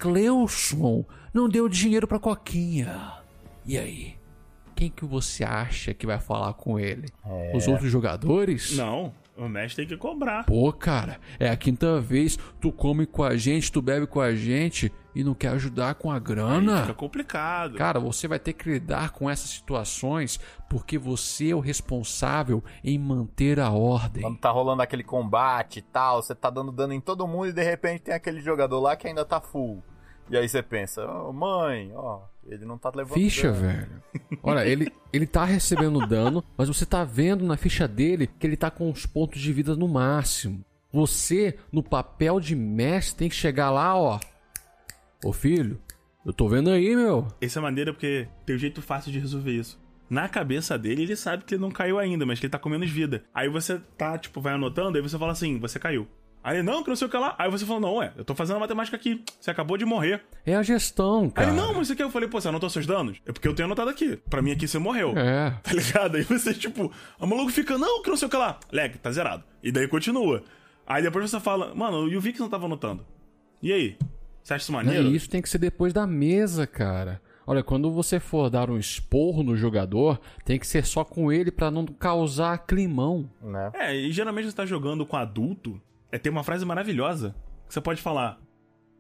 não 1.32 1.48
deu 1.48 1.66
dinheiro 1.66 2.06
pra 2.06 2.18
Coquinha. 2.18 3.19
E 3.64 3.78
aí? 3.78 4.18
Quem 4.74 4.90
que 4.90 5.04
você 5.04 5.44
acha 5.44 5.92
que 5.92 6.06
vai 6.06 6.18
falar 6.18 6.54
com 6.54 6.78
ele? 6.78 7.08
Os 7.54 7.68
outros 7.68 7.90
jogadores? 7.90 8.74
Não, 8.76 9.12
o 9.36 9.46
mestre 9.46 9.84
tem 9.86 9.94
que 9.94 10.00
cobrar. 10.00 10.44
Pô, 10.46 10.72
cara, 10.72 11.20
é 11.38 11.50
a 11.50 11.56
quinta 11.56 12.00
vez 12.00 12.38
tu 12.60 12.72
come 12.72 13.04
com 13.04 13.22
a 13.22 13.36
gente, 13.36 13.70
tu 13.70 13.82
bebe 13.82 14.06
com 14.06 14.20
a 14.20 14.34
gente 14.34 14.90
e 15.14 15.22
não 15.22 15.34
quer 15.34 15.48
ajudar 15.48 15.96
com 15.96 16.10
a 16.10 16.14
Aí 16.14 16.20
grana. 16.20 16.80
fica 16.82 16.94
complicado. 16.94 17.74
Cara, 17.76 18.00
você 18.00 18.26
vai 18.26 18.38
ter 18.38 18.54
que 18.54 18.70
lidar 18.70 19.10
com 19.10 19.28
essas 19.28 19.50
situações 19.50 20.40
porque 20.68 20.96
você 20.96 21.50
é 21.50 21.54
o 21.54 21.60
responsável 21.60 22.64
em 22.82 22.98
manter 22.98 23.60
a 23.60 23.70
ordem. 23.70 24.22
Quando 24.22 24.38
tá 24.38 24.50
rolando 24.50 24.80
aquele 24.80 25.04
combate 25.04 25.80
e 25.80 25.82
tal, 25.82 26.22
você 26.22 26.34
tá 26.34 26.48
dando 26.48 26.72
dano 26.72 26.94
em 26.94 27.00
todo 27.00 27.26
mundo 27.28 27.48
e 27.48 27.52
de 27.52 27.62
repente 27.62 28.02
tem 28.04 28.14
aquele 28.14 28.40
jogador 28.40 28.80
lá 28.80 28.96
que 28.96 29.06
ainda 29.06 29.24
tá 29.26 29.40
full. 29.42 29.82
E 30.30 30.36
aí 30.36 30.48
você 30.48 30.62
pensa, 30.62 31.04
"Ô, 31.04 31.32
mãe, 31.32 31.90
ó, 31.94 32.22
ele 32.46 32.64
não 32.64 32.78
tá 32.78 32.90
levando 32.94 33.14
Ficha, 33.14 33.50
dano." 33.50 33.66
velho. 33.66 34.02
Olha, 34.42 34.66
ele, 34.66 34.92
ele 35.12 35.26
tá 35.26 35.44
recebendo 35.44 36.06
dano, 36.06 36.44
mas 36.56 36.68
você 36.68 36.86
tá 36.86 37.04
vendo 37.04 37.44
na 37.44 37.56
ficha 37.56 37.88
dele 37.88 38.26
que 38.26 38.46
ele 38.46 38.56
tá 38.56 38.70
com 38.70 38.90
os 38.90 39.06
pontos 39.06 39.40
de 39.40 39.52
vida 39.52 39.74
no 39.74 39.88
máximo. 39.88 40.64
Você, 40.92 41.56
no 41.70 41.82
papel 41.82 42.40
de 42.40 42.56
mestre, 42.56 43.18
tem 43.18 43.28
que 43.28 43.34
chegar 43.34 43.70
lá, 43.70 43.96
ó. 43.96 44.18
Ô 45.24 45.32
filho, 45.32 45.80
eu 46.24 46.32
tô 46.32 46.48
vendo 46.48 46.70
aí, 46.70 46.94
meu. 46.94 47.28
Essa 47.40 47.60
é 47.60 47.62
maneira 47.62 47.92
porque 47.92 48.28
tem 48.44 48.56
um 48.56 48.58
jeito 48.58 48.82
fácil 48.82 49.12
de 49.12 49.18
resolver 49.18 49.52
isso. 49.52 49.80
Na 50.08 50.28
cabeça 50.28 50.76
dele, 50.76 51.02
ele 51.02 51.14
sabe 51.14 51.44
que 51.44 51.54
ele 51.54 51.62
não 51.62 51.70
caiu 51.70 51.98
ainda, 51.98 52.26
mas 52.26 52.40
que 52.40 52.46
ele 52.46 52.50
tá 52.50 52.58
com 52.58 52.68
menos 52.68 52.90
vida. 52.90 53.22
Aí 53.32 53.48
você 53.48 53.80
tá, 53.96 54.18
tipo, 54.18 54.40
vai 54.40 54.54
anotando, 54.54 54.96
aí 54.96 55.02
você 55.02 55.16
fala 55.16 55.32
assim, 55.32 55.58
você 55.60 55.78
caiu. 55.78 56.08
Aí 56.42 56.56
ele, 56.56 56.62
não, 56.62 56.82
que 56.82 56.88
não 56.88 56.96
sei 56.96 57.06
o 57.06 57.10
que 57.10 57.16
lá. 57.16 57.34
Aí 57.38 57.50
você 57.50 57.66
fala, 57.66 57.80
não, 57.80 57.94
ué, 57.96 58.12
eu 58.16 58.24
tô 58.24 58.34
fazendo 58.34 58.56
a 58.56 58.60
matemática 58.60 58.96
aqui. 58.96 59.22
Você 59.38 59.50
acabou 59.50 59.76
de 59.76 59.84
morrer. 59.84 60.22
É 60.46 60.54
a 60.56 60.62
gestão, 60.62 61.24
Aí 61.24 61.30
cara. 61.30 61.48
ele, 61.48 61.56
não, 61.56 61.74
mas 61.74 61.88
você 61.88 61.94
quer? 61.96 62.04
Eu 62.04 62.10
falei, 62.10 62.28
pô, 62.28 62.40
você 62.40 62.48
anotou 62.48 62.70
seus 62.70 62.86
danos? 62.86 63.18
É 63.26 63.32
porque 63.32 63.46
eu 63.46 63.54
tenho 63.54 63.66
anotado 63.66 63.90
aqui. 63.90 64.16
Pra 64.30 64.40
mim 64.40 64.50
aqui 64.52 64.66
você 64.66 64.78
morreu. 64.78 65.12
É. 65.16 65.50
Tá 65.62 65.72
ligado? 65.72 66.16
Aí 66.16 66.22
você, 66.22 66.54
tipo, 66.54 66.90
o 67.18 67.26
maluco 67.26 67.50
fica, 67.50 67.76
não, 67.76 68.02
que 68.02 68.08
não 68.08 68.16
sei 68.16 68.26
o 68.26 68.30
que 68.30 68.36
lá. 68.36 68.58
Leg, 68.72 68.96
tá 68.98 69.10
zerado. 69.12 69.44
E 69.62 69.70
daí 69.70 69.86
continua. 69.86 70.42
Aí 70.86 71.02
depois 71.02 71.30
você 71.30 71.38
fala, 71.38 71.74
mano, 71.74 72.08
e 72.08 72.16
o 72.16 72.20
Vix 72.20 72.38
não 72.40 72.48
tava 72.48 72.64
anotando. 72.66 73.04
E 73.62 73.72
aí? 73.72 73.96
Você 74.42 74.54
acha 74.54 74.62
isso 74.64 74.72
Não, 74.72 74.78
maneiro? 74.82 75.08
e 75.08 75.16
isso 75.16 75.28
tem 75.28 75.42
que 75.42 75.48
ser 75.48 75.58
depois 75.58 75.92
da 75.92 76.06
mesa, 76.06 76.66
cara. 76.66 77.20
Olha, 77.46 77.62
quando 77.62 77.90
você 77.90 78.18
for 78.18 78.48
dar 78.48 78.70
um 78.70 78.78
esporro 78.78 79.42
no 79.42 79.56
jogador, 79.56 80.20
tem 80.44 80.58
que 80.58 80.66
ser 80.66 80.84
só 80.86 81.04
com 81.04 81.30
ele 81.32 81.50
pra 81.50 81.70
não 81.70 81.84
causar 81.84 82.58
climão. 82.58 83.28
Né? 83.42 83.70
É, 83.74 83.94
e 83.96 84.10
geralmente 84.12 84.46
você 84.46 84.56
tá 84.56 84.64
jogando 84.64 85.04
com 85.04 85.16
adulto, 85.16 85.80
é 86.12 86.18
ter 86.18 86.30
uma 86.30 86.44
frase 86.44 86.64
maravilhosa 86.64 87.34
que 87.66 87.74
você 87.74 87.80
pode 87.80 88.00
falar. 88.02 88.38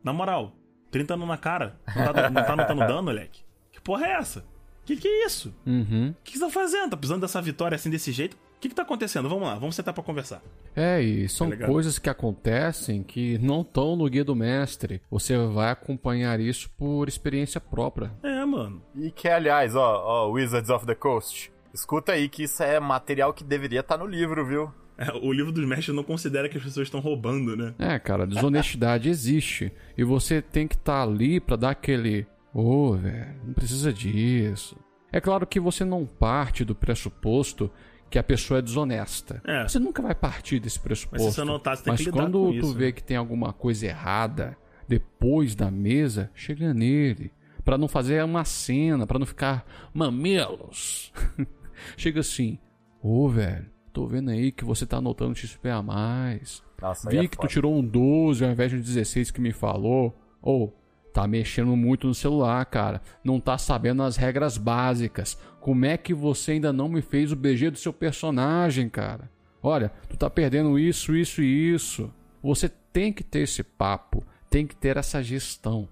Na 0.02 0.12
moral, 0.12 0.52
30 0.90 1.14
anos 1.14 1.28
na 1.28 1.36
cara, 1.36 1.78
não 1.94 2.12
tá, 2.12 2.30
não 2.30 2.42
tá 2.42 2.52
anotando 2.52 2.80
dano, 2.80 3.02
moleque? 3.02 3.42
Que 3.72 3.80
porra 3.80 4.06
é 4.06 4.12
essa? 4.12 4.44
Que 4.84 4.96
que 4.96 5.06
é 5.06 5.26
isso? 5.26 5.54
Uhum. 5.66 6.10
O 6.10 6.22
que 6.24 6.38
você 6.38 6.44
tá 6.44 6.50
fazendo? 6.50 6.90
Tá 6.90 6.96
precisando 6.96 7.20
dessa 7.20 7.40
vitória 7.40 7.76
assim 7.76 7.90
desse 7.90 8.10
jeito? 8.12 8.34
O 8.34 8.60
que 8.60 8.68
que 8.68 8.74
tá 8.74 8.82
acontecendo? 8.82 9.28
Vamos 9.28 9.44
lá, 9.44 9.54
vamos 9.54 9.74
sentar 9.74 9.94
pra 9.94 10.02
conversar. 10.02 10.42
É, 10.76 11.00
e 11.00 11.28
são 11.28 11.50
Tá 11.50 11.66
coisas 11.66 11.98
que 11.98 12.10
acontecem 12.10 13.02
que 13.02 13.38
não 13.38 13.62
estão 13.62 13.96
no 13.96 14.08
guia 14.08 14.24
do 14.24 14.34
mestre. 14.34 15.00
Você 15.10 15.36
vai 15.46 15.70
acompanhar 15.70 16.38
isso 16.40 16.70
por 16.76 17.08
experiência 17.08 17.60
própria. 17.60 18.12
É, 18.22 18.44
mano. 18.44 18.82
E 18.96 19.10
que, 19.10 19.28
aliás, 19.28 19.74
ó, 19.74 20.02
ó, 20.04 20.30
Wizards 20.30 20.68
of 20.70 20.84
the 20.84 20.94
Coast, 20.94 21.50
escuta 21.72 22.12
aí 22.12 22.28
que 22.28 22.42
isso 22.42 22.62
é 22.62 22.78
material 22.78 23.32
que 23.32 23.44
deveria 23.44 23.80
estar 23.80 23.96
no 23.96 24.06
livro, 24.06 24.44
viu? 24.44 24.70
É, 25.00 25.10
o 25.14 25.32
livro 25.32 25.50
dos 25.50 25.66
mestres 25.66 25.96
não 25.96 26.04
considera 26.04 26.46
que 26.46 26.58
as 26.58 26.62
pessoas 26.62 26.86
estão 26.86 27.00
roubando, 27.00 27.56
né? 27.56 27.74
É, 27.78 27.98
cara, 27.98 28.26
desonestidade 28.26 29.08
existe. 29.08 29.72
E 29.96 30.04
você 30.04 30.42
tem 30.42 30.68
que 30.68 30.74
estar 30.74 31.02
ali 31.02 31.40
pra 31.40 31.56
dar 31.56 31.70
aquele. 31.70 32.26
Ô, 32.52 32.92
velho, 32.92 33.34
não 33.42 33.54
precisa 33.54 33.90
disso. 33.90 34.76
É 35.10 35.18
claro 35.18 35.46
que 35.46 35.58
você 35.58 35.86
não 35.86 36.04
parte 36.04 36.66
do 36.66 36.74
pressuposto 36.74 37.70
que 38.10 38.18
a 38.18 38.22
pessoa 38.22 38.58
é 38.58 38.62
desonesta. 38.62 39.40
É. 39.46 39.66
Você 39.66 39.78
nunca 39.78 40.02
vai 40.02 40.14
partir 40.14 40.60
desse 40.60 40.78
pressuposto. 40.78 41.24
Mas 41.24 41.34
se 41.34 41.40
você 41.40 41.44
notar, 41.46 41.78
você 41.78 41.84
tem 41.84 41.92
Mas 41.92 42.00
que 42.00 42.06
lidar 42.06 42.20
quando 42.20 42.38
com 42.38 42.50
tu 42.50 42.66
isso. 42.66 42.74
vê 42.74 42.92
que 42.92 43.02
tem 43.02 43.16
alguma 43.16 43.54
coisa 43.54 43.86
errada 43.86 44.54
depois 44.86 45.54
da 45.54 45.70
mesa, 45.70 46.30
chega 46.34 46.74
nele. 46.74 47.32
Pra 47.64 47.78
não 47.78 47.88
fazer 47.88 48.22
uma 48.24 48.44
cena, 48.44 49.06
pra 49.06 49.18
não 49.18 49.26
ficar 49.26 49.64
mamilos. 49.94 51.12
chega 51.96 52.20
assim, 52.20 52.58
ô 53.00 53.28
velho, 53.28 53.66
tô 53.92 54.06
vendo 54.06 54.30
aí 54.30 54.50
que 54.52 54.64
você 54.64 54.86
tá 54.86 54.98
anotando 54.98 55.34
XP 55.34 55.68
a 55.68 55.82
mais. 55.82 56.62
Nossa, 56.80 57.10
Vi 57.10 57.18
é 57.18 57.28
que 57.28 57.38
tu 57.38 57.46
tirou 57.46 57.74
um 57.74 57.84
12 57.84 58.44
ao 58.44 58.50
invés 58.50 58.70
de 58.70 58.78
um 58.78 58.80
16 58.80 59.30
que 59.30 59.40
me 59.40 59.52
falou. 59.52 60.16
Ou, 60.40 60.74
Tá 61.12 61.26
mexendo 61.26 61.74
muito 61.74 62.06
no 62.06 62.14
celular, 62.14 62.64
cara. 62.66 63.02
Não 63.24 63.40
tá 63.40 63.58
sabendo 63.58 64.02
as 64.02 64.16
regras 64.16 64.56
básicas. 64.56 65.36
Como 65.60 65.84
é 65.84 65.96
que 65.96 66.14
você 66.14 66.52
ainda 66.52 66.72
não 66.72 66.88
me 66.88 67.02
fez 67.02 67.32
o 67.32 67.36
BG 67.36 67.70
do 67.70 67.78
seu 67.78 67.92
personagem, 67.92 68.88
cara? 68.88 69.30
Olha, 69.62 69.90
tu 70.08 70.16
tá 70.16 70.30
perdendo 70.30 70.78
isso, 70.78 71.14
isso 71.14 71.42
e 71.42 71.74
isso. 71.74 72.12
Você 72.42 72.68
tem 72.92 73.12
que 73.12 73.24
ter 73.24 73.40
esse 73.40 73.62
papo, 73.62 74.24
tem 74.48 74.66
que 74.66 74.76
ter 74.76 74.96
essa 74.96 75.22
gestão. 75.22 75.88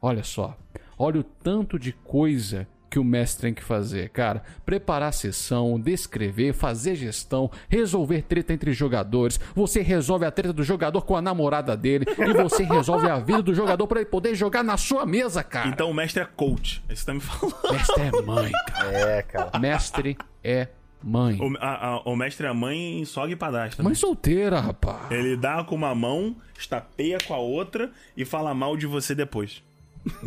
Olha 0.00 0.22
só, 0.22 0.56
olha 0.98 1.20
o 1.20 1.24
tanto 1.24 1.78
de 1.78 1.92
coisa 1.92 2.68
que 2.90 2.98
o 2.98 3.04
mestre 3.04 3.42
tem 3.42 3.54
que 3.54 3.62
fazer, 3.62 4.08
cara. 4.10 4.42
Preparar 4.64 5.10
a 5.10 5.12
sessão, 5.12 5.78
descrever, 5.78 6.52
fazer 6.52 6.94
gestão, 6.94 7.50
resolver 7.68 8.22
treta 8.22 8.52
entre 8.52 8.72
jogadores. 8.72 9.38
Você 9.54 9.80
resolve 9.82 10.24
a 10.24 10.30
treta 10.30 10.52
do 10.52 10.62
jogador 10.62 11.02
com 11.02 11.14
a 11.16 11.22
namorada 11.22 11.76
dele 11.76 12.06
e 12.18 12.32
você 12.32 12.62
resolve 12.68 13.08
a 13.08 13.18
vida 13.18 13.42
do 13.42 13.54
jogador 13.54 13.86
para 13.86 14.00
ele 14.00 14.08
poder 14.08 14.34
jogar 14.34 14.62
na 14.64 14.76
sua 14.76 15.04
mesa, 15.04 15.42
cara. 15.44 15.68
Então 15.68 15.90
o 15.90 15.94
mestre 15.94 16.22
é 16.22 16.24
coach. 16.24 16.82
É 16.88 16.92
isso 16.94 17.02
que 17.02 17.06
tá 17.06 17.14
me 17.14 17.20
falando. 17.20 17.54
Mestre 17.72 18.02
é 18.02 18.22
mãe, 18.22 18.52
cara. 18.66 18.92
É, 18.92 19.22
cara. 19.22 19.58
Mestre 19.58 20.16
é 20.42 20.68
mãe. 21.02 21.38
O, 21.40 21.56
a- 21.60 21.86
a- 21.88 22.02
o 22.04 22.16
mestre 22.16 22.46
é 22.46 22.48
a 22.48 22.54
mãe 22.54 23.00
em 23.00 23.04
sogra 23.04 23.32
e 23.32 23.36
padastra. 23.36 23.84
Mãe 23.84 23.94
solteira, 23.94 24.58
rapaz. 24.60 25.10
Ele 25.10 25.36
dá 25.36 25.62
com 25.62 25.74
uma 25.74 25.94
mão, 25.94 26.34
estapeia 26.58 27.18
com 27.26 27.34
a 27.34 27.38
outra 27.38 27.90
e 28.16 28.24
fala 28.24 28.54
mal 28.54 28.76
de 28.76 28.86
você 28.86 29.14
depois. 29.14 29.62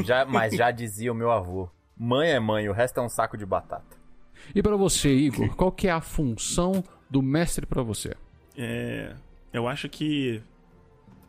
Já, 0.05 0.25
mas 0.25 0.53
já 0.55 0.69
dizia 0.69 1.11
o 1.11 1.15
meu 1.15 1.31
avô: 1.31 1.67
mãe 2.01 2.31
é 2.31 2.39
mãe, 2.39 2.67
o 2.67 2.73
resto 2.73 2.99
é 2.99 3.03
um 3.03 3.09
saco 3.09 3.37
de 3.37 3.45
batata. 3.45 3.95
E 4.55 4.63
pra 4.63 4.75
você, 4.75 5.13
Igor, 5.13 5.55
qual 5.55 5.71
que 5.71 5.87
é 5.87 5.91
a 5.91 6.01
função 6.01 6.83
do 7.07 7.21
mestre 7.21 7.63
pra 7.67 7.83
você? 7.83 8.15
É, 8.57 9.13
eu 9.53 9.67
acho 9.67 9.87
que 9.87 10.41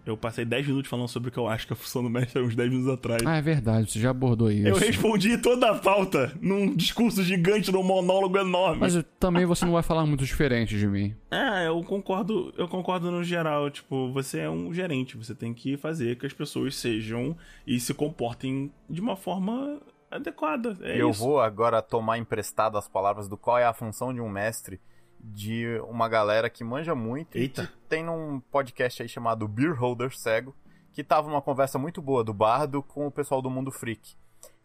eu 0.07 0.17
passei 0.17 0.47
10 0.47 0.69
minutos 0.69 0.89
falando 0.89 1.09
sobre 1.09 1.29
o 1.29 1.33
que 1.33 1.39
eu 1.39 1.47
acho 1.47 1.67
que 1.67 1.75
é 1.75 1.75
a 1.75 1.77
função 1.77 2.03
do 2.03 2.09
mestre 2.09 2.41
há 2.41 2.45
uns 2.45 2.57
10 2.57 2.71
minutos 2.71 2.91
atrás. 2.91 3.23
Ah, 3.27 3.37
é 3.37 3.43
verdade, 3.43 3.93
você 3.93 4.01
já 4.01 4.11
abordou 4.11 4.51
isso. 4.51 4.67
eu 4.67 4.77
respondi 4.77 5.37
toda 5.37 5.71
a 5.71 5.75
pauta 5.75 6.33
num 6.41 6.75
discurso 6.75 7.23
gigante, 7.23 7.71
num 7.71 7.83
monólogo 7.83 8.39
enorme. 8.39 8.81
Mas 8.81 8.99
também 9.21 9.45
você 9.45 9.67
não 9.67 9.75
vai 9.75 9.83
falar 9.83 10.07
muito 10.07 10.25
diferente 10.25 10.79
de 10.79 10.89
mim. 10.89 11.15
É, 11.31 11.69
eu 11.69 11.83
concordo, 11.85 12.53
eu 12.57 12.67
concordo 12.67 13.11
no 13.11 13.23
geral, 13.23 13.71
tipo, 13.71 14.11
você 14.11 14.41
é 14.41 14.51
um 14.51 14.73
gerente, 14.73 15.19
você 15.19 15.35
tem 15.35 15.53
que 15.53 15.77
fazer 15.77 16.17
que 16.17 16.25
as 16.25 16.33
pessoas 16.33 16.75
sejam 16.75 17.37
e 17.67 17.79
se 17.79 17.93
comportem 17.93 18.73
de 18.89 19.03
uma 19.03 19.17
forma 19.17 19.79
adequada. 20.17 20.77
É 20.83 21.01
eu 21.01 21.11
isso. 21.11 21.21
vou 21.21 21.41
agora 21.41 21.83
tomar 21.83 22.19
emprestado 22.19 22.79
as 22.79 22.89
palavras 22.89 23.29
do 23.29 23.37
qual 23.37 23.59
é 23.59 23.65
a 23.65 23.73
função 23.73 24.13
de 24.13 24.21
um 24.21 24.29
mestre 24.29 24.81
de 25.23 25.81
uma 25.89 26.09
galera 26.09 26.51
que 26.51 26.65
manja 26.65 26.95
muito 26.95 27.39
Eita. 27.39 27.63
e 27.63 27.67
que 27.67 27.73
tem 27.89 28.05
num 28.05 28.41
podcast 28.41 29.03
aí 29.03 29.09
chamado 29.09 29.47
Beer 29.47 29.79
Holder 29.79 30.15
Cego, 30.15 30.55
que 30.93 31.05
tava 31.05 31.29
uma 31.29 31.41
conversa 31.41 31.79
muito 31.79 32.03
boa 32.03 32.25
do 32.25 32.35
Bardo 32.35 32.83
com 32.83 33.07
o 33.07 33.11
pessoal 33.11 33.41
do 33.41 33.49
Mundo 33.49 33.71
Freak. 33.71 34.17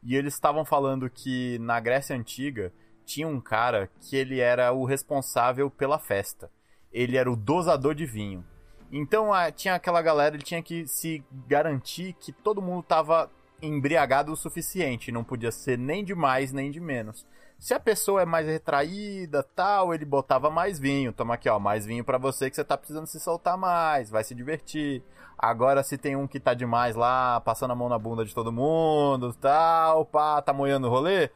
E 0.02 0.16
eles 0.16 0.34
estavam 0.34 0.66
falando 0.66 1.10
que 1.10 1.60
na 1.60 1.80
Grécia 1.80 2.16
Antiga 2.16 2.74
tinha 3.06 3.28
um 3.28 3.40
cara 3.40 3.90
que 4.02 4.16
ele 4.16 4.40
era 4.40 4.72
o 4.74 4.84
responsável 4.84 5.70
pela 5.70 6.00
festa. 6.00 6.52
Ele 6.92 7.18
era 7.18 7.32
o 7.32 7.36
dosador 7.36 7.94
de 7.94 8.06
vinho. 8.06 8.44
Então 8.92 9.34
ah, 9.34 9.52
tinha 9.52 9.76
aquela 9.76 10.02
galera, 10.02 10.36
ele 10.36 10.44
tinha 10.44 10.64
que 10.64 10.88
se 10.88 11.24
garantir 11.48 12.14
que 12.14 12.32
todo 12.32 12.62
mundo 12.62 12.84
tava 12.84 13.30
embriagado 13.62 14.32
o 14.32 14.36
suficiente, 14.36 15.12
não 15.12 15.24
podia 15.24 15.52
ser 15.52 15.78
nem 15.78 16.04
de 16.04 16.14
mais 16.14 16.52
nem 16.52 16.72
de 16.72 16.80
menos. 16.80 17.26
Se 17.60 17.74
a 17.74 17.80
pessoa 17.80 18.22
é 18.22 18.26
mais 18.26 18.46
retraída, 18.46 19.42
tal, 19.42 19.94
ele 19.94 20.06
botava 20.06 20.50
mais 20.50 20.78
vinho. 20.78 21.12
Toma 21.12 21.34
aqui, 21.34 21.50
ó, 21.50 21.58
mais 21.58 21.86
vinho 21.86 22.04
pra 22.04 22.18
você 22.20 22.50
que 22.50 22.56
você 22.56 22.64
tá 22.64 22.78
precisando 22.78 23.08
se 23.08 23.20
soltar 23.20 23.58
mais, 23.58 24.12
vai 24.12 24.24
se 24.24 24.36
divertir. 24.36 25.04
Agora 25.38 25.84
se 25.84 25.98
tem 25.98 26.16
um 26.16 26.28
que 26.28 26.40
tá 26.40 26.54
demais 26.54 26.96
lá, 26.96 27.42
passando 27.42 27.72
a 27.72 27.76
mão 27.76 27.90
na 27.90 27.98
bunda 27.98 28.24
de 28.26 28.34
todo 28.34 28.52
mundo, 28.52 29.34
tal, 29.34 30.06
pá, 30.06 30.42
tá 30.42 30.54
moendo 30.54 30.88
o 30.88 30.90
rolê, 30.90 31.30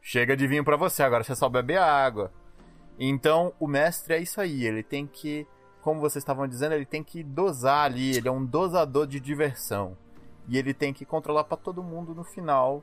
chega 0.00 0.36
de 0.36 0.46
vinho 0.46 0.64
pra 0.64 0.76
você, 0.76 1.02
agora 1.02 1.24
você 1.24 1.34
só 1.34 1.48
bebe 1.48 1.76
água. 1.76 2.30
Então, 2.98 3.52
o 3.58 3.66
mestre 3.66 4.14
é 4.14 4.18
isso 4.18 4.40
aí, 4.40 4.66
ele 4.66 4.82
tem 4.82 5.06
que, 5.06 5.46
como 5.82 6.00
vocês 6.00 6.22
estavam 6.22 6.46
dizendo, 6.46 6.74
ele 6.74 6.84
tem 6.86 7.02
que 7.02 7.22
dosar 7.22 7.84
ali, 7.86 8.16
ele 8.16 8.28
é 8.28 8.32
um 8.32 8.44
dosador 8.44 9.06
de 9.06 9.20
diversão. 9.20 9.96
E 10.48 10.56
ele 10.56 10.72
tem 10.72 10.92
que 10.92 11.04
controlar 11.04 11.44
pra 11.44 11.56
todo 11.56 11.82
mundo 11.82 12.14
no 12.14 12.24
final 12.24 12.82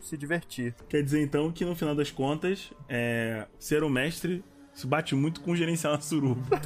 se 0.00 0.16
divertir. 0.16 0.74
Quer 0.88 1.02
dizer 1.02 1.22
então 1.22 1.50
que 1.50 1.64
no 1.64 1.74
final 1.74 1.94
das 1.94 2.10
contas, 2.10 2.72
é, 2.88 3.46
ser 3.58 3.82
o 3.82 3.88
mestre 3.90 4.44
se 4.72 4.86
bate 4.86 5.14
muito 5.14 5.40
com 5.40 5.56
gerenciar 5.56 5.92
uma 5.94 6.00
suruba. 6.00 6.42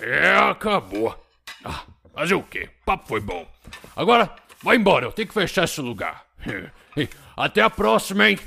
É, 0.00 0.38
acabou. 0.38 1.14
Ah, 1.62 1.82
fazer 2.14 2.34
o 2.34 2.42
quê? 2.42 2.70
O 2.80 2.84
papo 2.86 3.06
foi 3.06 3.20
bom. 3.20 3.46
Agora, 3.94 4.34
vai 4.62 4.76
embora, 4.76 5.04
eu 5.04 5.12
tenho 5.12 5.28
que 5.28 5.34
fechar 5.34 5.64
esse 5.64 5.82
lugar. 5.82 6.27
Até 7.36 7.62
a 7.62 7.70
próxima, 7.70 8.28
hein? 8.30 8.38